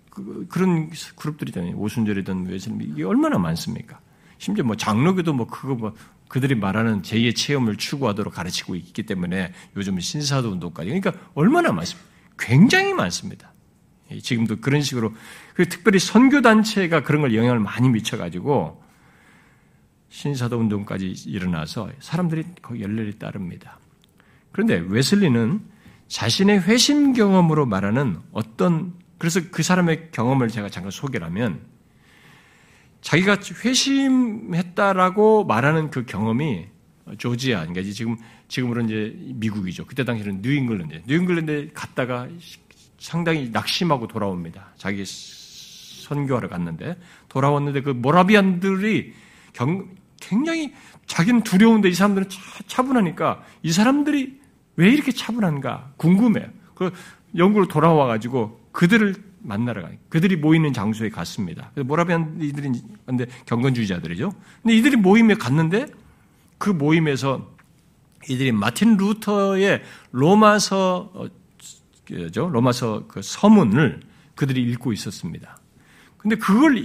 그, 0.09 0.47
런 0.55 0.91
그룹들이잖아요. 1.15 1.75
오순절이든 1.75 2.45
웨슬리 2.47 2.85
이게 2.85 3.03
얼마나 3.03 3.39
많습니까? 3.39 3.99
심지어 4.37 4.63
뭐 4.63 4.75
장로교도 4.75 5.33
뭐 5.33 5.47
그거 5.47 5.73
뭐 5.73 5.95
그들이 6.27 6.55
말하는 6.55 7.01
제2의 7.01 7.35
체험을 7.35 7.77
추구하도록 7.77 8.33
가르치고 8.33 8.75
있기 8.75 9.03
때문에 9.03 9.53
요즘 9.75 9.99
신사도 9.99 10.49
운동까지 10.51 10.89
그러니까 10.89 11.13
얼마나 11.33 11.71
많습니까? 11.71 12.07
굉장히 12.37 12.93
많습니다. 12.93 13.52
예, 14.13 14.19
지금도 14.19 14.57
그런 14.57 14.81
식으로 14.81 15.13
그 15.53 15.67
특별히 15.67 15.99
선교 15.99 16.41
단체가 16.41 17.03
그런 17.03 17.21
걸 17.21 17.35
영향을 17.35 17.59
많이 17.59 17.89
미쳐가지고 17.89 18.81
신사도 20.09 20.57
운동까지 20.57 21.07
일어나서 21.25 21.89
사람들이 21.99 22.45
열렬히 22.79 23.17
따릅니다. 23.17 23.79
그런데 24.51 24.83
웨슬리는 24.87 25.61
자신의 26.07 26.61
회심 26.61 27.13
경험으로 27.13 27.65
말하는 27.65 28.19
어떤 28.31 28.93
그래서 29.17 29.41
그 29.51 29.63
사람의 29.63 30.09
경험을 30.11 30.49
제가 30.49 30.69
잠깐 30.69 30.91
소개를 30.91 31.25
하면 31.27 31.61
자기가 33.01 33.37
회심했다라고 33.65 35.45
말하는 35.45 35.89
그 35.89 36.05
경험이 36.05 36.67
조지아, 37.17 37.65
그러니까 37.65 37.81
지금 37.93 38.17
지금으로 38.47 38.81
이제 38.83 39.13
미국이죠. 39.17 39.85
그때 39.85 40.05
당시는 40.05 40.41
뉴잉글랜드, 40.41 41.01
뉴잉글랜드에 41.07 41.69
갔다가 41.73 42.27
상당히 42.99 43.49
낙심하고 43.51 44.07
돌아옵니다. 44.07 44.67
자기 44.77 45.03
선교하러 45.05 46.49
갔는데 46.49 46.97
돌아왔는데 47.29 47.81
그 47.81 47.89
모라비안들이 47.89 49.13
경, 49.53 49.89
굉장히 50.19 50.73
자기는 51.05 51.43
두려운데 51.43 51.89
이 51.89 51.93
사람들은 51.93 52.29
차, 52.67 52.83
분하니까이 52.83 53.71
사람들이 53.71 54.39
왜 54.75 54.89
이렇게 54.89 55.11
차분한가 55.11 55.93
궁금해요. 55.97 56.47
그 56.75 56.91
영국으로 57.37 57.67
돌아와 57.67 58.07
가지고 58.07 58.59
그들을 58.71 59.15
만나러 59.39 59.81
가요. 59.81 59.95
그들이 60.09 60.37
모이는 60.37 60.71
장소에 60.73 61.09
갔습니다. 61.09 61.71
모라비안들이 61.75 62.71
근데 63.05 63.25
경건주의자들이죠. 63.45 64.31
근데 64.61 64.75
이들이 64.75 64.95
모임에 64.95 65.35
갔는데 65.35 65.87
그 66.57 66.69
모임에서 66.69 67.51
이들이 68.29 68.53
마틴 68.53 68.95
루터의 68.95 69.81
로마서 70.11 71.11
어, 71.13 71.27
죠 72.31 72.49
로마서 72.49 73.05
그 73.07 73.21
서문을 73.21 74.01
그들이 74.35 74.61
읽고 74.61 74.93
있었습니다. 74.93 75.57
근데 76.17 76.35
그걸 76.35 76.77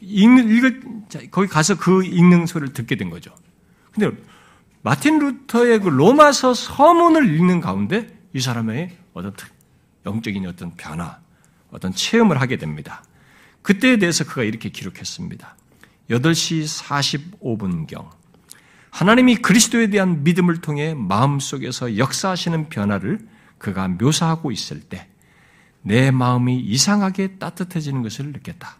읽는 0.00 0.48
읽 0.48 1.30
거기 1.30 1.48
가서 1.48 1.76
그 1.76 2.04
읽는 2.04 2.46
소리를 2.46 2.72
듣게 2.72 2.96
된 2.96 3.10
거죠. 3.10 3.34
근데 3.92 4.10
마틴 4.82 5.18
루터의 5.18 5.80
그 5.80 5.88
로마서 5.88 6.54
서문을 6.54 7.34
읽는 7.34 7.60
가운데 7.60 8.06
이 8.32 8.40
사람의 8.40 8.96
어떤 9.14 9.32
영적인 10.06 10.46
어떤 10.46 10.74
변화, 10.76 11.18
어떤 11.70 11.92
체험을 11.92 12.40
하게 12.40 12.56
됩니다. 12.56 13.04
그때에 13.62 13.98
대해서 13.98 14.24
그가 14.24 14.44
이렇게 14.44 14.70
기록했습니다. 14.70 15.56
8시 16.10 16.84
45분경 17.40 18.08
하나님이 18.90 19.36
그리스도에 19.36 19.90
대한 19.90 20.24
믿음을 20.24 20.60
통해 20.60 20.94
마음속에서 20.94 21.98
역사하시는 21.98 22.68
변화를 22.70 23.18
그가 23.58 23.88
묘사하고 23.88 24.50
있을 24.50 24.80
때 24.80 25.08
내 25.82 26.10
마음이 26.10 26.58
이상하게 26.60 27.38
따뜻해지는 27.38 28.02
것을 28.02 28.26
느꼈다. 28.32 28.76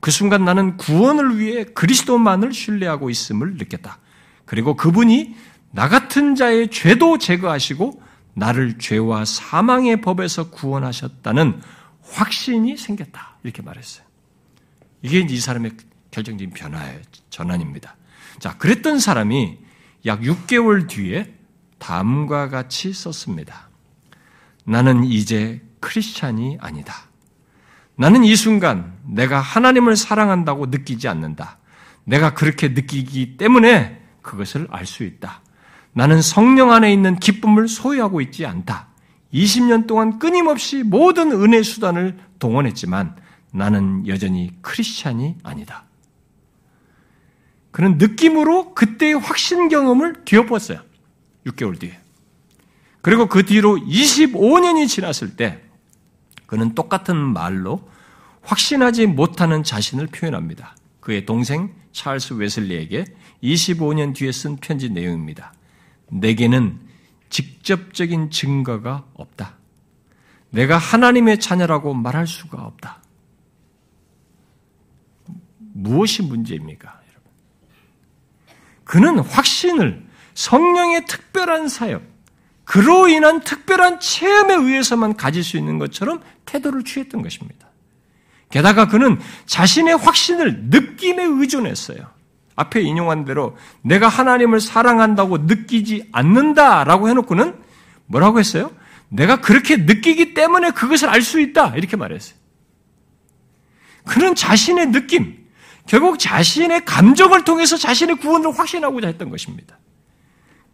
그 0.00 0.10
순간 0.10 0.44
나는 0.44 0.76
구원을 0.76 1.38
위해 1.38 1.64
그리스도만을 1.64 2.52
신뢰하고 2.52 3.08
있음을 3.08 3.54
느꼈다. 3.54 3.98
그리고 4.44 4.74
그분이 4.74 5.34
나 5.70 5.88
같은 5.88 6.34
자의 6.34 6.70
죄도 6.70 7.18
제거하시고 7.18 8.02
나를 8.34 8.78
죄와 8.78 9.24
사망의 9.24 10.00
법에서 10.00 10.50
구원하셨다는 10.50 11.60
확신이 12.02 12.76
생겼다. 12.76 13.38
이렇게 13.44 13.62
말했어요. 13.62 14.04
이게 15.02 15.20
이 15.20 15.38
사람의 15.38 15.72
결정적인 16.10 16.52
변화의 16.52 17.00
전환입니다. 17.30 17.96
자, 18.40 18.56
그랬던 18.58 18.98
사람이 18.98 19.58
약 20.06 20.20
6개월 20.20 20.88
뒤에 20.88 21.32
다음과 21.78 22.48
같이 22.48 22.92
썼습니다. 22.92 23.68
나는 24.64 25.04
이제 25.04 25.62
크리스찬이 25.80 26.58
아니다. 26.60 26.94
나는 27.96 28.24
이 28.24 28.34
순간 28.34 28.98
내가 29.04 29.40
하나님을 29.40 29.96
사랑한다고 29.96 30.66
느끼지 30.66 31.06
않는다. 31.08 31.58
내가 32.04 32.34
그렇게 32.34 32.68
느끼기 32.68 33.36
때문에 33.36 34.00
그것을 34.22 34.66
알 34.70 34.86
수 34.86 35.04
있다. 35.04 35.42
나는 35.92 36.20
성령 36.20 36.72
안에 36.72 36.92
있는 36.92 37.16
기쁨을 37.16 37.68
소유하고 37.68 38.20
있지 38.20 38.46
않다. 38.46 38.88
20년 39.32 39.86
동안 39.86 40.18
끊임없이 40.18 40.82
모든 40.82 41.30
은혜 41.32 41.62
수단을 41.62 42.18
동원했지만 42.38 43.16
나는 43.52 44.06
여전히 44.06 44.52
크리스찬이 44.62 45.36
아니다. 45.42 45.84
그는 47.70 47.98
느낌으로 47.98 48.74
그때의 48.74 49.14
확신 49.14 49.68
경험을 49.68 50.24
뒤엎었어요. 50.24 50.80
6개월 51.46 51.78
뒤에. 51.78 52.00
그리고 53.04 53.26
그 53.26 53.44
뒤로 53.44 53.76
25년이 53.76 54.88
지났을 54.88 55.36
때 55.36 55.60
그는 56.46 56.74
똑같은 56.74 57.14
말로 57.14 57.86
확신하지 58.40 59.08
못하는 59.08 59.62
자신을 59.62 60.06
표현합니다. 60.06 60.74
그의 61.00 61.26
동생 61.26 61.74
찰스 61.92 62.32
웨슬리에게 62.32 63.04
25년 63.42 64.14
뒤에 64.14 64.32
쓴 64.32 64.56
편지 64.56 64.88
내용입니다. 64.88 65.52
내게는 66.08 66.80
직접적인 67.28 68.30
증거가 68.30 69.04
없다. 69.12 69.58
내가 70.48 70.78
하나님의 70.78 71.40
자녀라고 71.40 71.92
말할 71.92 72.26
수가 72.26 72.62
없다. 72.62 73.02
무엇이 75.58 76.22
문제입니까? 76.22 77.02
여러분? 77.10 77.32
그는 78.84 79.18
확신을 79.18 80.06
성령의 80.32 81.04
특별한 81.04 81.68
사역, 81.68 82.13
그로 82.64 83.08
인한 83.08 83.40
특별한 83.40 84.00
체험에 84.00 84.54
의해서만 84.54 85.16
가질 85.16 85.44
수 85.44 85.56
있는 85.56 85.78
것처럼 85.78 86.20
태도를 86.46 86.84
취했던 86.84 87.22
것입니다. 87.22 87.68
게다가 88.50 88.88
그는 88.88 89.18
자신의 89.46 89.96
확신을 89.96 90.64
느낌에 90.70 91.24
의존했어요. 91.24 92.14
앞에 92.56 92.80
인용한 92.80 93.24
대로 93.24 93.56
내가 93.82 94.08
하나님을 94.08 94.60
사랑한다고 94.60 95.38
느끼지 95.38 96.08
않는다라고 96.12 97.08
해놓고는 97.08 97.54
뭐라고 98.06 98.38
했어요? 98.38 98.70
내가 99.08 99.40
그렇게 99.40 99.76
느끼기 99.76 100.34
때문에 100.34 100.70
그것을 100.70 101.08
알 101.08 101.22
수 101.22 101.40
있다. 101.40 101.74
이렇게 101.76 101.96
말했어요. 101.96 102.36
그는 104.04 104.34
자신의 104.34 104.92
느낌, 104.92 105.46
결국 105.86 106.18
자신의 106.18 106.84
감정을 106.84 107.44
통해서 107.44 107.76
자신의 107.76 108.16
구원을 108.16 108.56
확신하고자 108.56 109.08
했던 109.08 109.30
것입니다. 109.30 109.78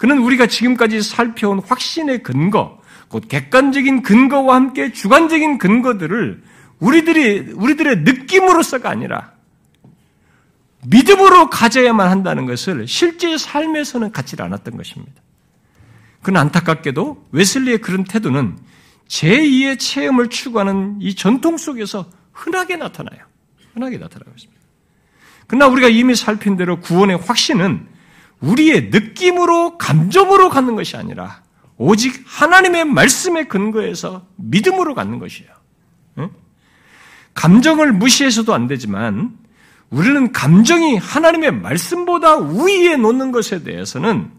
그는 0.00 0.16
우리가 0.20 0.46
지금까지 0.46 1.02
살펴온 1.02 1.58
확신의 1.58 2.22
근거, 2.22 2.80
곧 3.08 3.28
객관적인 3.28 4.00
근거와 4.00 4.54
함께 4.54 4.92
주관적인 4.92 5.58
근거들을 5.58 6.42
우리들이, 6.78 7.52
우리들의 7.52 7.98
느낌으로서가 7.98 8.88
아니라 8.88 9.34
믿음으로 10.86 11.50
가져야만 11.50 12.08
한다는 12.08 12.46
것을 12.46 12.88
실제 12.88 13.36
삶에서는 13.36 14.10
갖지 14.10 14.36
않았던 14.40 14.78
것입니다. 14.78 15.20
그는 16.22 16.40
안타깝게도 16.40 17.28
웨슬리의 17.32 17.82
그런 17.82 18.04
태도는 18.04 18.56
제2의 19.06 19.78
체험을 19.78 20.30
추구하는 20.30 20.96
이 21.02 21.14
전통 21.14 21.58
속에서 21.58 22.10
흔하게 22.32 22.76
나타나요. 22.76 23.20
흔하게 23.74 23.98
나타나고 23.98 24.30
있습니다. 24.34 24.62
그러나 25.46 25.66
우리가 25.66 25.88
이미 25.88 26.14
살핀 26.14 26.56
대로 26.56 26.80
구원의 26.80 27.18
확신은 27.18 27.99
우리의 28.40 28.90
느낌으로, 28.90 29.78
감정으로 29.78 30.48
갖는 30.48 30.76
것이 30.76 30.96
아니라 30.96 31.42
오직 31.76 32.22
하나님의 32.26 32.84
말씀의 32.86 33.48
근거에서 33.48 34.26
믿음으로 34.36 34.94
갖는 34.94 35.18
것이에요. 35.18 35.50
감정을 37.34 37.92
무시해서도 37.92 38.52
안 38.52 38.66
되지만 38.66 39.38
우리는 39.88 40.32
감정이 40.32 40.96
하나님의 40.96 41.52
말씀보다 41.52 42.36
우위에 42.36 42.96
놓는 42.96 43.32
것에 43.32 43.62
대해서는 43.62 44.30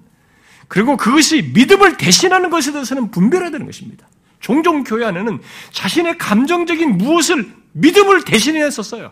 그리고 0.68 0.96
그것이 0.98 1.52
믿음을 1.54 1.98
대신하는 1.98 2.50
것에 2.50 2.72
대해서는 2.72 3.12
분별해야 3.12 3.52
되는 3.52 3.66
것입니다. 3.66 4.08
종종 4.40 4.84
교회 4.84 5.06
안에는 5.06 5.40
자신의 5.72 6.18
감정적인 6.18 6.98
무엇을 6.98 7.52
믿음을 7.74 8.24
대신해서 8.24 8.82
써요. 8.82 9.12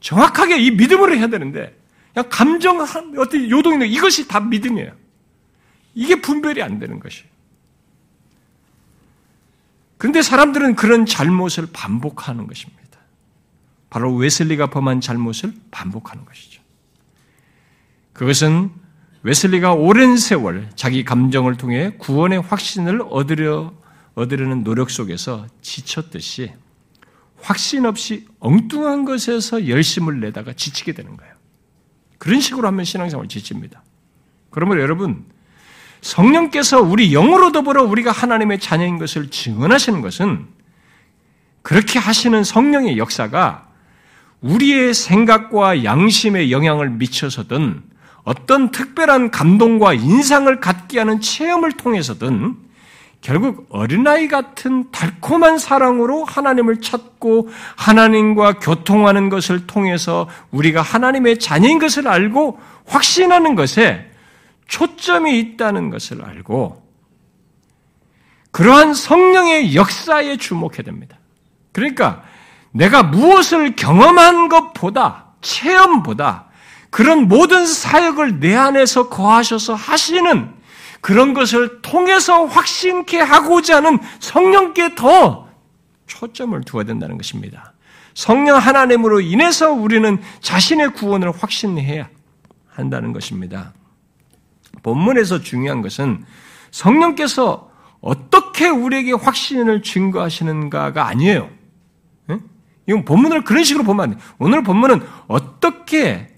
정확하게 0.00 0.58
이 0.58 0.70
믿음으로 0.72 1.14
해야 1.14 1.28
되는데 1.28 1.76
그냥 2.16 2.30
감정 2.30 2.80
어떤 2.80 3.50
요동이 3.50 3.90
이것이 3.90 4.26
다 4.26 4.40
믿음이에요. 4.40 4.90
이게 5.94 6.14
분별이 6.14 6.62
안 6.62 6.78
되는 6.78 6.98
것이에요. 6.98 7.28
그런데 9.98 10.22
사람들은 10.22 10.76
그런 10.76 11.04
잘못을 11.04 11.68
반복하는 11.74 12.46
것입니다. 12.46 12.82
바로 13.90 14.14
웨슬리가 14.14 14.70
범한 14.70 15.02
잘못을 15.02 15.52
반복하는 15.70 16.24
것이죠. 16.24 16.62
그것은 18.14 18.70
웨슬리가 19.22 19.74
오랜 19.74 20.16
세월 20.16 20.70
자기 20.74 21.04
감정을 21.04 21.58
통해 21.58 21.96
구원의 21.98 22.40
확신을 22.40 23.02
얻으려, 23.10 23.74
얻으려는 24.14 24.64
노력 24.64 24.90
속에서 24.90 25.46
지쳤듯이 25.60 26.52
확신 27.42 27.84
없이 27.84 28.26
엉뚱한 28.40 29.04
것에서 29.04 29.68
열심을 29.68 30.20
내다가 30.20 30.54
지치게 30.54 30.92
되는 30.92 31.14
거예요. 31.18 31.35
그런 32.18 32.40
식으로 32.40 32.66
하면 32.68 32.84
신앙생활 32.84 33.28
지칩니다. 33.28 33.82
그러면 34.50 34.78
여러분, 34.80 35.24
성령께서 36.00 36.80
우리 36.80 37.10
영으로 37.10 37.52
더불어 37.52 37.82
우리가 37.82 38.12
하나님의 38.12 38.60
자녀인 38.60 38.98
것을 38.98 39.30
증언하시는 39.30 40.00
것은 40.00 40.46
그렇게 41.62 41.98
하시는 41.98 42.44
성령의 42.44 42.96
역사가 42.96 43.66
우리의 44.40 44.94
생각과 44.94 45.84
양심에 45.84 46.50
영향을 46.50 46.90
미쳐서든 46.90 47.82
어떤 48.22 48.70
특별한 48.70 49.30
감동과 49.30 49.94
인상을 49.94 50.60
갖게 50.60 50.98
하는 50.98 51.20
체험을 51.20 51.72
통해서든 51.72 52.56
결국 53.26 53.66
어린아이 53.70 54.28
같은 54.28 54.92
달콤한 54.92 55.58
사랑으로 55.58 56.24
하나님을 56.24 56.80
찾고 56.80 57.48
하나님과 57.74 58.60
교통하는 58.60 59.30
것을 59.30 59.66
통해서 59.66 60.28
우리가 60.52 60.80
하나님의 60.80 61.40
자녀인 61.40 61.80
것을 61.80 62.06
알고 62.06 62.60
확신하는 62.86 63.56
것에 63.56 64.08
초점이 64.68 65.40
있다는 65.40 65.90
것을 65.90 66.24
알고 66.24 66.86
그러한 68.52 68.94
성령의 68.94 69.74
역사에 69.74 70.36
주목해야 70.36 70.84
됩니다. 70.84 71.18
그러니까 71.72 72.22
내가 72.70 73.02
무엇을 73.02 73.74
경험한 73.74 74.48
것보다 74.48 75.32
체험보다 75.40 76.44
그런 76.90 77.26
모든 77.26 77.66
사역을 77.66 78.38
내 78.38 78.54
안에서 78.54 79.08
거하셔서 79.08 79.74
하시는 79.74 80.55
그런 81.06 81.34
것을 81.34 81.82
통해서 81.82 82.46
확신케 82.46 83.20
하고자 83.20 83.76
하는 83.76 84.00
성령께 84.18 84.96
더 84.96 85.48
초점을 86.08 86.60
두어야 86.62 86.82
된다는 86.82 87.16
것입니다. 87.16 87.74
성령 88.14 88.56
하나님으로 88.56 89.20
인해서 89.20 89.70
우리는 89.70 90.20
자신의 90.40 90.94
구원을 90.94 91.30
확신해야 91.30 92.08
한다는 92.66 93.12
것입니다. 93.12 93.72
본문에서 94.82 95.42
중요한 95.42 95.80
것은 95.80 96.24
성령께서 96.72 97.70
어떻게 98.00 98.68
우리에게 98.68 99.12
확신을 99.12 99.84
증거하시는가가 99.84 101.06
아니에요. 101.06 101.48
이건 102.88 103.04
본문을 103.04 103.44
그런 103.44 103.62
식으로 103.62 103.84
보면 103.84 104.02
안 104.02 104.10
돼. 104.10 104.24
오늘 104.40 104.64
본문은 104.64 105.06
어떻게 105.28 106.35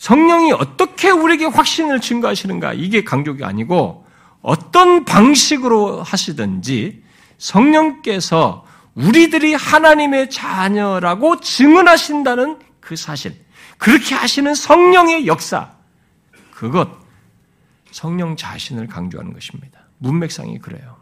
성령이 0.00 0.52
어떻게 0.52 1.10
우리에게 1.10 1.44
확신을 1.44 2.00
증거하시는가 2.00 2.72
이게 2.72 3.04
강조가 3.04 3.46
아니고 3.46 4.06
어떤 4.40 5.04
방식으로 5.04 6.02
하시든지 6.02 7.04
성령께서 7.36 8.64
우리들이 8.94 9.52
하나님의 9.52 10.30
자녀라고 10.30 11.40
증언하신다는 11.40 12.58
그 12.80 12.96
사실, 12.96 13.44
그렇게 13.76 14.14
하시는 14.14 14.54
성령의 14.54 15.26
역사, 15.26 15.70
그것, 16.50 16.88
성령 17.90 18.36
자신을 18.36 18.86
강조하는 18.86 19.34
것입니다. 19.34 19.80
문맥상이 19.98 20.60
그래요. 20.60 20.96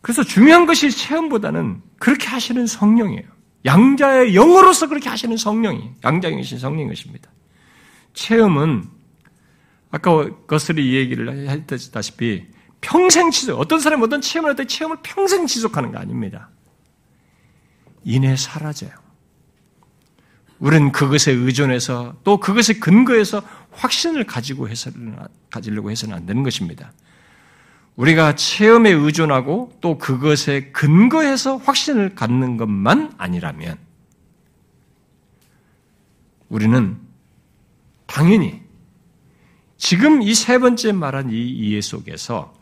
그래서 0.00 0.22
중요한 0.22 0.64
것이 0.64 0.92
체험보다는 0.92 1.82
그렇게 1.98 2.28
하시는 2.28 2.68
성령이에요. 2.68 3.35
양자의 3.66 4.32
영으로서 4.34 4.88
그렇게 4.88 5.08
하시는 5.08 5.36
성령이, 5.36 5.90
양자이신 6.04 6.58
성령인 6.58 6.88
것입니다. 6.88 7.30
체험은, 8.14 8.84
아까 9.90 10.30
거슬이 10.46 10.94
얘기를 10.94 11.48
했다시피, 11.48 12.46
평생 12.80 13.30
지속, 13.30 13.58
어떤 13.58 13.80
사람이 13.80 14.02
어떤 14.04 14.20
체험을 14.20 14.50
할 14.50 14.56
때 14.56 14.64
체험을 14.66 14.98
평생 15.02 15.46
지속하는 15.46 15.92
거 15.92 15.98
아닙니다. 15.98 16.50
이내 18.04 18.36
사라져요. 18.36 18.90
우리는 20.58 20.92
그것에 20.92 21.32
의존해서 21.32 22.16
또 22.24 22.38
그것에 22.38 22.74
근거해서 22.74 23.42
확신을 23.72 24.24
가지고 24.24 24.68
해서 24.68 24.90
가지려고 25.50 25.90
해서는 25.90 26.14
안 26.14 26.24
되는 26.24 26.42
것입니다. 26.42 26.92
우리가 27.96 28.34
체험에 28.34 28.90
의존하고 28.90 29.72
또 29.80 29.98
그것에 29.98 30.70
근거해서 30.72 31.56
확신을 31.56 32.14
갖는 32.14 32.56
것만 32.56 33.14
아니라면 33.16 33.78
우리는 36.48 36.98
당연히 38.06 38.62
지금 39.78 40.22
이 40.22 40.34
세 40.34 40.58
번째 40.58 40.92
말한 40.92 41.30
이 41.30 41.48
이해 41.50 41.80
속에서 41.80 42.54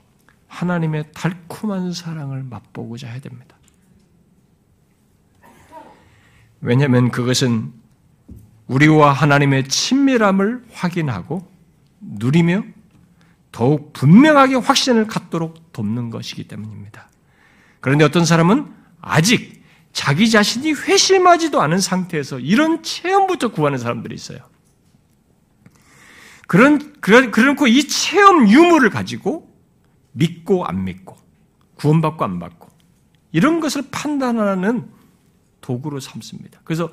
하나님의 0.49 1.12
달콤한 1.12 1.93
사랑을 1.93 2.45
맛보고자 2.45 3.09
해야 3.09 3.20
됩니다. 3.20 3.57
왜냐하면 6.61 7.11
그것은 7.11 7.72
우리와 8.68 9.12
하나님의 9.12 9.68
친밀함을 9.68 10.64
확인하고 10.72 11.47
누리며 12.01 12.62
더욱 13.55 13.92
분명하게 13.92 14.57
확신을 14.57 15.07
갖도록 15.07 15.72
돕는 15.72 16.11
것이기 16.11 16.48
때문입니다. 16.48 17.09
그런데 17.78 18.05
어떤 18.05 18.24
사람은 18.24 18.66
아직 19.00 19.62
자기 19.92 20.28
자신이 20.28 20.72
회심하지도 20.72 21.62
않은 21.62 21.78
상태에서 21.78 22.40
이런 22.40 22.82
체험부터 22.82 23.52
구하는 23.52 23.78
사람들이 23.78 24.12
있어요. 24.12 24.38
그런, 26.48 27.00
그런, 27.00 27.30
그렇고 27.30 27.68
이 27.68 27.86
체험 27.86 28.48
유무를 28.48 28.90
가지고 28.90 29.48
믿고 30.11 30.66
안 30.66 30.82
믿고, 30.82 31.16
구원받고 31.76 32.24
안 32.24 32.40
받고, 32.40 32.68
이런 33.30 33.61
것을 33.61 33.84
판단하는 33.92 34.90
도구로 35.61 36.00
삼습니다. 36.00 36.61
그래서 36.64 36.90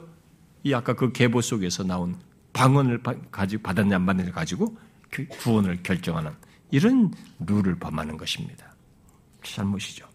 이 0.61 0.75
아까 0.75 0.93
그 0.93 1.11
계보 1.11 1.41
속에서 1.41 1.83
나온 1.83 2.17
방언을 2.53 3.01
받았냐 3.01 3.95
안 3.95 4.05
받느냐를 4.05 4.31
가지고 4.31 4.77
그 5.09 5.25
구원을 5.27 5.81
결정하는 5.81 6.31
이런 6.71 7.13
룰을 7.39 7.75
범하는 7.75 8.17
것입니다. 8.17 8.73
잘못이죠. 9.43 10.07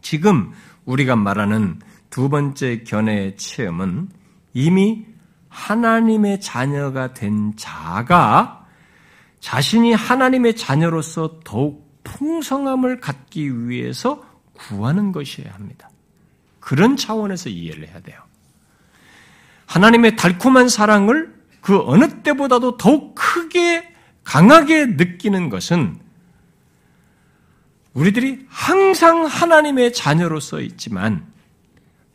지금 0.00 0.52
우리가 0.84 1.16
말하는 1.16 1.80
두 2.10 2.28
번째 2.28 2.84
견해의 2.84 3.36
체험은 3.36 4.08
이미 4.54 5.06
하나님의 5.48 6.40
자녀가 6.40 7.12
된 7.14 7.54
자가 7.56 8.66
자신이 9.40 9.92
하나님의 9.92 10.56
자녀로서 10.56 11.40
더욱 11.44 12.02
풍성함을 12.04 13.00
갖기 13.00 13.68
위해서 13.68 14.24
구하는 14.54 15.12
것이어야 15.12 15.52
합니다. 15.52 15.90
그런 16.60 16.96
차원에서 16.96 17.48
이해를 17.50 17.88
해야 17.88 18.00
돼요. 18.00 18.20
하나님의 19.66 20.16
달콤한 20.16 20.68
사랑을 20.68 21.34
그 21.60 21.80
어느 21.86 22.22
때보다도 22.22 22.76
더욱 22.76 23.14
크게 23.14 23.87
강하게 24.28 24.84
느끼는 24.84 25.48
것은 25.48 25.98
우리들이 27.94 28.44
항상 28.50 29.24
하나님의 29.24 29.94
자녀로서 29.94 30.60
있지만 30.60 31.26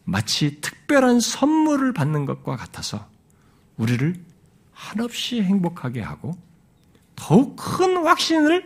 마치 0.03 0.61
특별한 0.61 1.19
선물을 1.19 1.91
받는 1.93 2.27
것과 2.27 2.55
같아서 2.55 3.09
우리를 3.77 4.13
한없이 4.73 5.41
행복하게 5.41 6.01
하고 6.01 6.37
더욱 7.15 7.55
큰 7.55 8.05
확신을 8.05 8.63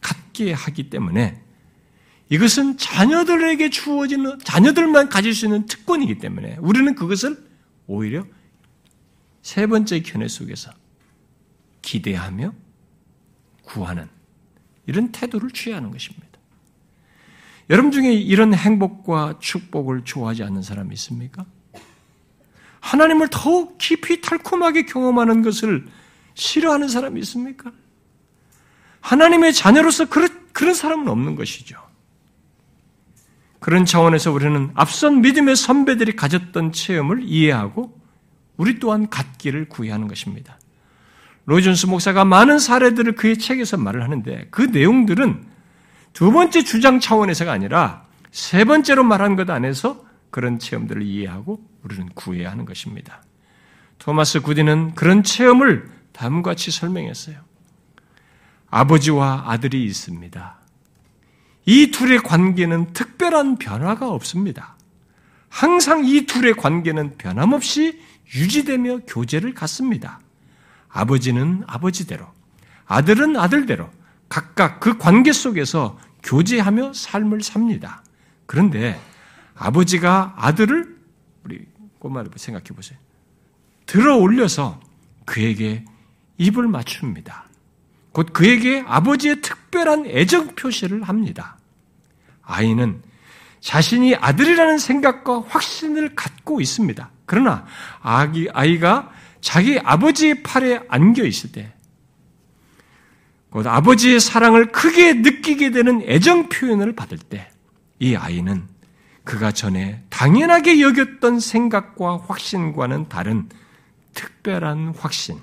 갖게 0.00 0.52
하기 0.52 0.90
때문에 0.90 1.40
이것은 2.28 2.76
자녀들에게 2.76 3.70
주어지는, 3.70 4.40
자녀들만 4.40 5.10
가질 5.10 5.32
수 5.32 5.46
있는 5.46 5.64
특권이기 5.66 6.18
때문에 6.18 6.56
우리는 6.58 6.96
그것을 6.96 7.40
오히려 7.86 8.26
세 9.42 9.68
번째 9.68 10.02
견해 10.02 10.26
속에서 10.26 10.72
기대하며 11.88 12.52
구하는 13.62 14.08
이런 14.86 15.10
태도를 15.10 15.50
취하는 15.50 15.90
것입니다. 15.90 16.26
여러분 17.70 17.90
중에 17.92 18.12
이런 18.12 18.52
행복과 18.52 19.38
축복을 19.40 20.04
좋아하지 20.04 20.42
않는 20.42 20.62
사람이 20.62 20.92
있습니까? 20.94 21.46
하나님을 22.80 23.28
더욱 23.30 23.78
깊이 23.78 24.20
달콤하게 24.20 24.84
경험하는 24.84 25.42
것을 25.42 25.86
싫어하는 26.34 26.88
사람이 26.88 27.20
있습니까? 27.20 27.72
하나님의 29.00 29.54
자녀로서 29.54 30.08
그런, 30.08 30.28
그런 30.52 30.74
사람은 30.74 31.08
없는 31.08 31.36
것이죠. 31.36 31.78
그런 33.60 33.86
차원에서 33.86 34.30
우리는 34.30 34.70
앞선 34.74 35.22
믿음의 35.22 35.56
선배들이 35.56 36.16
가졌던 36.16 36.72
체험을 36.72 37.22
이해하고 37.24 37.98
우리 38.56 38.78
또한 38.78 39.08
갖기를 39.08 39.68
구해하는 39.68 40.06
것입니다. 40.06 40.58
로이존스 41.48 41.86
목사가 41.86 42.26
많은 42.26 42.58
사례들을 42.58 43.14
그의 43.14 43.38
책에서 43.38 43.78
말을 43.78 44.02
하는데 44.02 44.48
그 44.50 44.60
내용들은 44.60 45.46
두 46.12 46.30
번째 46.30 46.62
주장 46.62 47.00
차원에서가 47.00 47.50
아니라 47.50 48.04
세 48.30 48.64
번째로 48.64 49.02
말한 49.02 49.34
것 49.34 49.48
안에서 49.48 50.04
그런 50.30 50.58
체험들을 50.58 51.00
이해하고 51.02 51.58
우리는 51.82 52.06
구해야 52.14 52.50
하는 52.50 52.66
것입니다. 52.66 53.22
토마스 53.98 54.42
구디는 54.42 54.94
그런 54.94 55.22
체험을 55.22 55.88
다음과 56.12 56.50
같이 56.50 56.70
설명했어요. 56.70 57.38
아버지와 58.68 59.44
아들이 59.46 59.86
있습니다. 59.86 60.58
이 61.64 61.90
둘의 61.90 62.18
관계는 62.18 62.92
특별한 62.92 63.56
변화가 63.56 64.10
없습니다. 64.10 64.76
항상 65.48 66.04
이 66.04 66.26
둘의 66.26 66.56
관계는 66.56 67.16
변함없이 67.16 68.02
유지되며 68.34 68.98
교제를 69.06 69.54
갖습니다. 69.54 70.20
아버지는 70.98 71.62
아버지대로, 71.68 72.26
아들은 72.86 73.36
아들대로 73.36 73.88
각각 74.28 74.80
그 74.80 74.98
관계 74.98 75.32
속에서 75.32 75.96
교제하며 76.24 76.92
삶을 76.92 77.40
삽니다. 77.42 78.02
그런데 78.46 79.00
아버지가 79.54 80.34
아들을 80.36 80.98
우리 81.44 81.66
꼬마를 82.00 82.30
생각해 82.34 82.66
보세요. 82.74 82.98
들어 83.86 84.16
올려서 84.16 84.80
그에게 85.24 85.84
입을 86.38 86.66
맞춥니다. 86.66 87.44
곧 88.10 88.32
그에게 88.32 88.82
아버지의 88.84 89.40
특별한 89.40 90.06
애정 90.06 90.56
표시를 90.56 91.04
합니다. 91.04 91.58
아이는 92.42 93.02
자신이 93.60 94.16
아들이라는 94.16 94.78
생각과 94.78 95.44
확신을 95.48 96.16
갖고 96.16 96.60
있습니다. 96.60 97.08
그러나 97.24 97.66
아기, 98.00 98.48
아이가 98.52 99.12
자기 99.40 99.78
아버지의 99.78 100.42
팔에 100.42 100.80
안겨 100.88 101.24
있을 101.24 101.52
때, 101.52 101.72
곧 103.50 103.66
아버지의 103.66 104.20
사랑을 104.20 104.72
크게 104.72 105.14
느끼게 105.14 105.70
되는 105.70 106.02
애정 106.02 106.48
표현을 106.48 106.94
받을 106.94 107.18
때, 107.18 107.50
이 107.98 108.14
아이는 108.14 108.66
그가 109.24 109.52
전에 109.52 110.02
당연하게 110.10 110.80
여겼던 110.80 111.40
생각과 111.40 112.18
확신과는 112.26 113.08
다른 113.08 113.48
특별한 114.14 114.94
확신, 114.98 115.38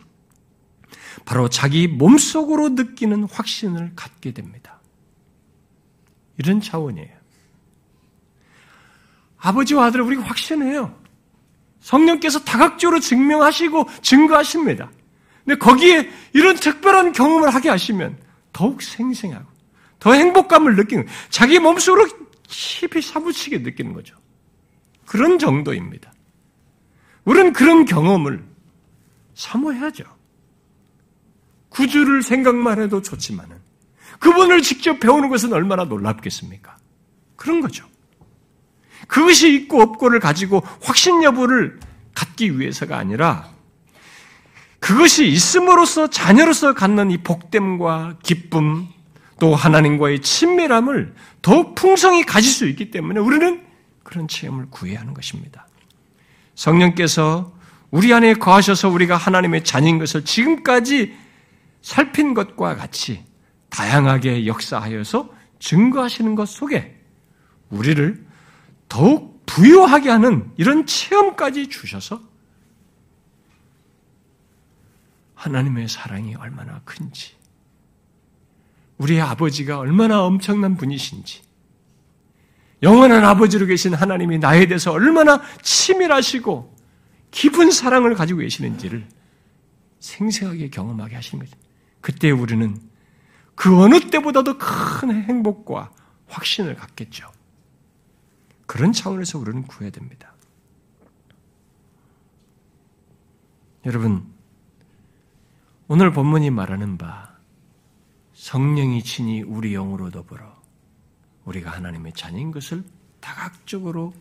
바로 1.26 1.50
자기 1.50 1.88
몸속으로 1.88 2.70
느끼는 2.70 3.24
확신을 3.32 3.94
갖게 3.96 4.32
됩니다. 4.32 4.80
이런 6.38 6.62
차원이에요. 6.62 7.16
아버지와 9.38 9.86
아들을 9.86 10.04
우리가 10.06 10.24
확신해요. 10.24 11.05
성령께서 11.86 12.40
다각적으로 12.40 13.00
증명하시고 13.00 13.88
증거하십니다. 14.02 14.90
근데 15.44 15.58
거기에 15.60 16.10
이런 16.34 16.56
특별한 16.56 17.12
경험을 17.12 17.54
하게 17.54 17.70
하시면 17.70 18.18
더욱 18.52 18.82
생생하고 18.82 19.46
더 20.00 20.14
행복감을 20.14 20.76
느끼는 20.76 21.06
자기 21.30 21.60
몸속으로 21.60 22.08
깊이 22.48 23.02
사무치게 23.02 23.60
느끼는 23.60 23.94
거죠. 23.94 24.16
그런 25.06 25.38
정도입니다. 25.38 26.12
우리는 27.24 27.54
그런 27.54 27.86
경험을 27.86 28.44
사모해야죠. 29.36 30.06
구주를 31.70 32.24
생각만 32.24 32.82
해도 32.82 33.02
좋지만은 33.02 33.58
그분을 34.20 34.64
직접 34.64 35.00
배우는 35.00 35.30
것은 35.30 35.54
얼마나 35.54 35.84
놀랍겠습니까? 35.84 36.78
그런 37.36 37.62
거죠. 37.62 37.86
그것이 39.08 39.54
있고 39.54 39.82
없고를 39.82 40.20
가지고 40.20 40.64
확신 40.82 41.24
여부를 41.24 41.80
갖기 42.14 42.60
위해서가 42.60 42.98
아니라 42.98 43.50
그것이 44.80 45.28
있음으로써 45.28 46.10
자녀로서 46.10 46.74
갖는 46.74 47.12
이 47.12 47.18
복됨과 47.18 48.18
기쁨 48.24 48.88
또 49.40 49.56
하나님과의 49.56 50.22
친밀함을 50.22 51.14
더욱 51.42 51.76
풍성히 51.76 52.24
가질 52.24 52.52
수 52.52 52.68
있기 52.68 52.92
때문에 52.92 53.20
우리는 53.20 53.64
그런 54.04 54.28
체험을 54.28 54.68
구해야 54.70 55.00
하는 55.02 55.14
것입니다. 55.14 55.68
성령께서 56.56 57.54
우리 57.92 58.14
안에 58.14 58.36
거하셔서 58.36 58.90
우리가 58.90 59.18
하나님의 59.18 59.64
자녀인 59.64 60.00
것을 60.00 60.24
지금까지 60.26 61.16
살핀 61.82 62.34
것과 62.34 62.76
같이 62.76 63.24
다양하게 63.70 64.48
역사하여서 64.48 65.30
증거하시는 65.60 66.36
것 66.36 66.48
속에 66.48 67.00
우리를 67.70 68.25
더욱 68.88 69.46
부유하게 69.46 70.10
하는 70.10 70.52
이런 70.58 70.86
체험까지 70.86 71.70
주셔서 71.70 72.22
하나님의 75.36 75.88
사랑이 75.88 76.36
얼마나 76.36 76.82
큰지, 76.86 77.36
우리의 78.98 79.22
아버지가 79.22 79.78
얼마나 79.80 80.24
엄청난 80.24 80.76
분이신지, 80.78 81.42
영원한 82.84 83.24
아버지로 83.24 83.66
계신 83.66 83.94
하나님이 83.94 84.40
나에 84.40 84.68
대해서 84.68 84.92
얼마나 84.92 85.42
치밀하시고 85.62 86.76
깊은 87.32 87.72
사랑을 87.72 88.16
가지고 88.16 88.40
계시는지를 88.40 89.08
생생하게 90.00 90.70
경험하게 90.70 91.16
하시는 91.16 91.44
거죠. 91.44 91.58
그때 92.02 92.32
우리는 92.32 92.80
그 93.56 93.82
어느 93.82 94.00
때보다도 94.00 94.58
큰 94.58 95.24
행복과 95.24 95.92
확신을 96.28 96.76
갖겠죠. 96.76 97.35
그런 98.66 98.92
차원에서 98.92 99.40
우리는 99.40 99.64
구해야 99.64 99.92
됩니다. 99.92 100.34
여러분, 103.86 104.26
오늘 105.88 106.12
본문이 106.12 106.50
말하는 106.50 106.98
바 106.98 107.36
성령이 108.34 109.04
친히 109.04 109.44
우리 109.44 109.74
영으로 109.74 110.10
더불어 110.10 110.62
우리가 111.46 111.72
하나님의 111.72 112.14
자녀인 112.14 112.52
것을 112.52 112.84
다각적으로 113.20 114.14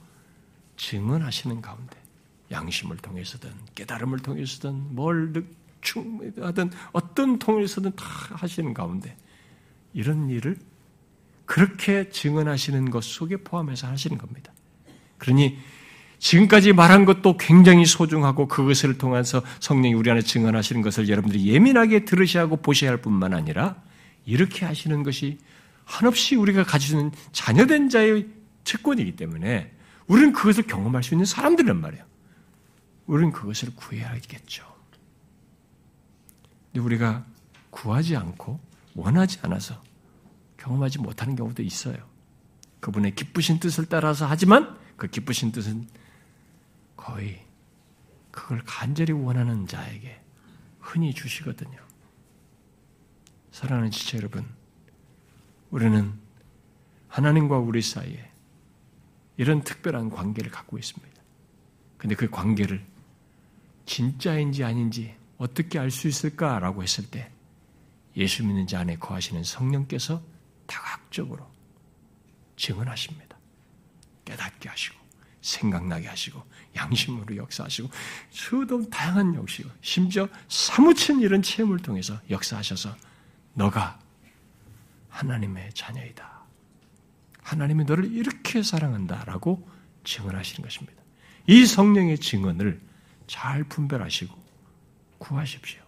증언하시는 0.76 1.62
가운데 1.62 1.96
양심을 2.50 2.98
통해서든 2.98 3.50
깨달음을 3.74 4.18
통해서든 4.18 4.94
뭘 4.94 5.32
하든 6.38 6.70
어떤 6.92 7.38
통해서든 7.38 7.92
다 7.96 8.04
하시는 8.36 8.72
가운데 8.74 9.16
이런 9.92 10.28
일을 10.28 10.58
그렇게 11.46 12.08
증언하시는 12.10 12.90
것 12.90 13.04
속에 13.04 13.38
포함해서 13.38 13.86
하시는 13.86 14.16
겁니다. 14.18 14.52
그러니 15.18 15.58
지금까지 16.18 16.72
말한 16.72 17.04
것도 17.04 17.36
굉장히 17.36 17.84
소중하고 17.84 18.48
그것을 18.48 18.96
통해서 18.96 19.42
성령이 19.60 19.94
우리 19.94 20.10
안에 20.10 20.22
증언하시는 20.22 20.80
것을 20.80 21.08
여러분들이 21.08 21.46
예민하게 21.46 22.04
들으셔야 22.06 22.44
하고 22.44 22.56
보셔야 22.56 22.90
할 22.90 22.96
뿐만 22.98 23.34
아니라 23.34 23.82
이렇게 24.24 24.64
하시는 24.64 25.02
것이 25.02 25.38
한없이 25.84 26.34
우리가 26.34 26.64
가지는 26.64 27.12
자녀된 27.32 27.90
자의 27.90 28.26
채권이기 28.64 29.16
때문에 29.16 29.70
우리는 30.06 30.32
그것을 30.32 30.66
경험할 30.66 31.02
수 31.02 31.14
있는 31.14 31.26
사람들란 31.26 31.78
말이에요. 31.78 32.04
우리는 33.06 33.32
그것을 33.32 33.74
구해야겠죠. 33.76 34.64
근데 36.72 36.84
우리가 36.84 37.24
구하지 37.68 38.16
않고 38.16 38.60
원하지 38.94 39.40
않아서 39.42 39.82
경험하지 40.64 40.98
못하는 40.98 41.36
경우도 41.36 41.62
있어요. 41.62 41.96
그분의 42.80 43.14
기쁘신 43.14 43.60
뜻을 43.60 43.86
따라서 43.86 44.26
하지만 44.26 44.78
그 44.96 45.08
기쁘신 45.08 45.52
뜻은 45.52 45.86
거의 46.96 47.44
그걸 48.30 48.62
간절히 48.64 49.12
원하는 49.12 49.66
자에게 49.66 50.18
흔히 50.80 51.12
주시거든요. 51.12 51.78
사랑하는 53.52 53.90
지체 53.90 54.16
여러분, 54.18 54.46
우리는 55.70 56.12
하나님과 57.08 57.58
우리 57.58 57.82
사이에 57.82 58.30
이런 59.36 59.62
특별한 59.62 60.10
관계를 60.10 60.50
갖고 60.50 60.78
있습니다. 60.78 61.14
근데 61.98 62.14
그 62.14 62.30
관계를 62.30 62.84
진짜인지 63.84 64.64
아닌지 64.64 65.14
어떻게 65.36 65.78
알 65.78 65.90
수 65.90 66.08
있을까라고 66.08 66.82
했을 66.82 67.10
때 67.10 67.30
예수 68.16 68.44
믿는 68.44 68.66
자 68.66 68.80
안에 68.80 68.96
거하시는 68.96 69.44
성령께서 69.44 70.33
다각적으로 70.66 71.50
증언하십니다. 72.56 73.36
깨닫게 74.24 74.68
하시고 74.68 75.04
생각나게 75.40 76.08
하시고 76.08 76.42
양심으로 76.74 77.36
역사하시고 77.36 77.90
수도 78.30 78.88
다양한 78.88 79.34
역시고 79.34 79.70
심지어 79.82 80.28
사무친 80.48 81.20
이런 81.20 81.42
체험을 81.42 81.78
통해서 81.80 82.18
역사하셔서 82.30 82.96
너가 83.52 83.98
하나님의 85.10 85.72
자녀이다. 85.74 86.44
하나님이 87.42 87.84
너를 87.84 88.10
이렇게 88.10 88.62
사랑한다라고 88.62 89.68
증언하시는 90.04 90.62
것입니다. 90.62 91.02
이 91.46 91.66
성령의 91.66 92.18
증언을 92.18 92.80
잘 93.26 93.64
분별하시고 93.64 94.34
구하십시오. 95.18 95.82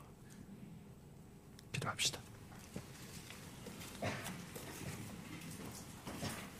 기도합시다. 1.72 2.25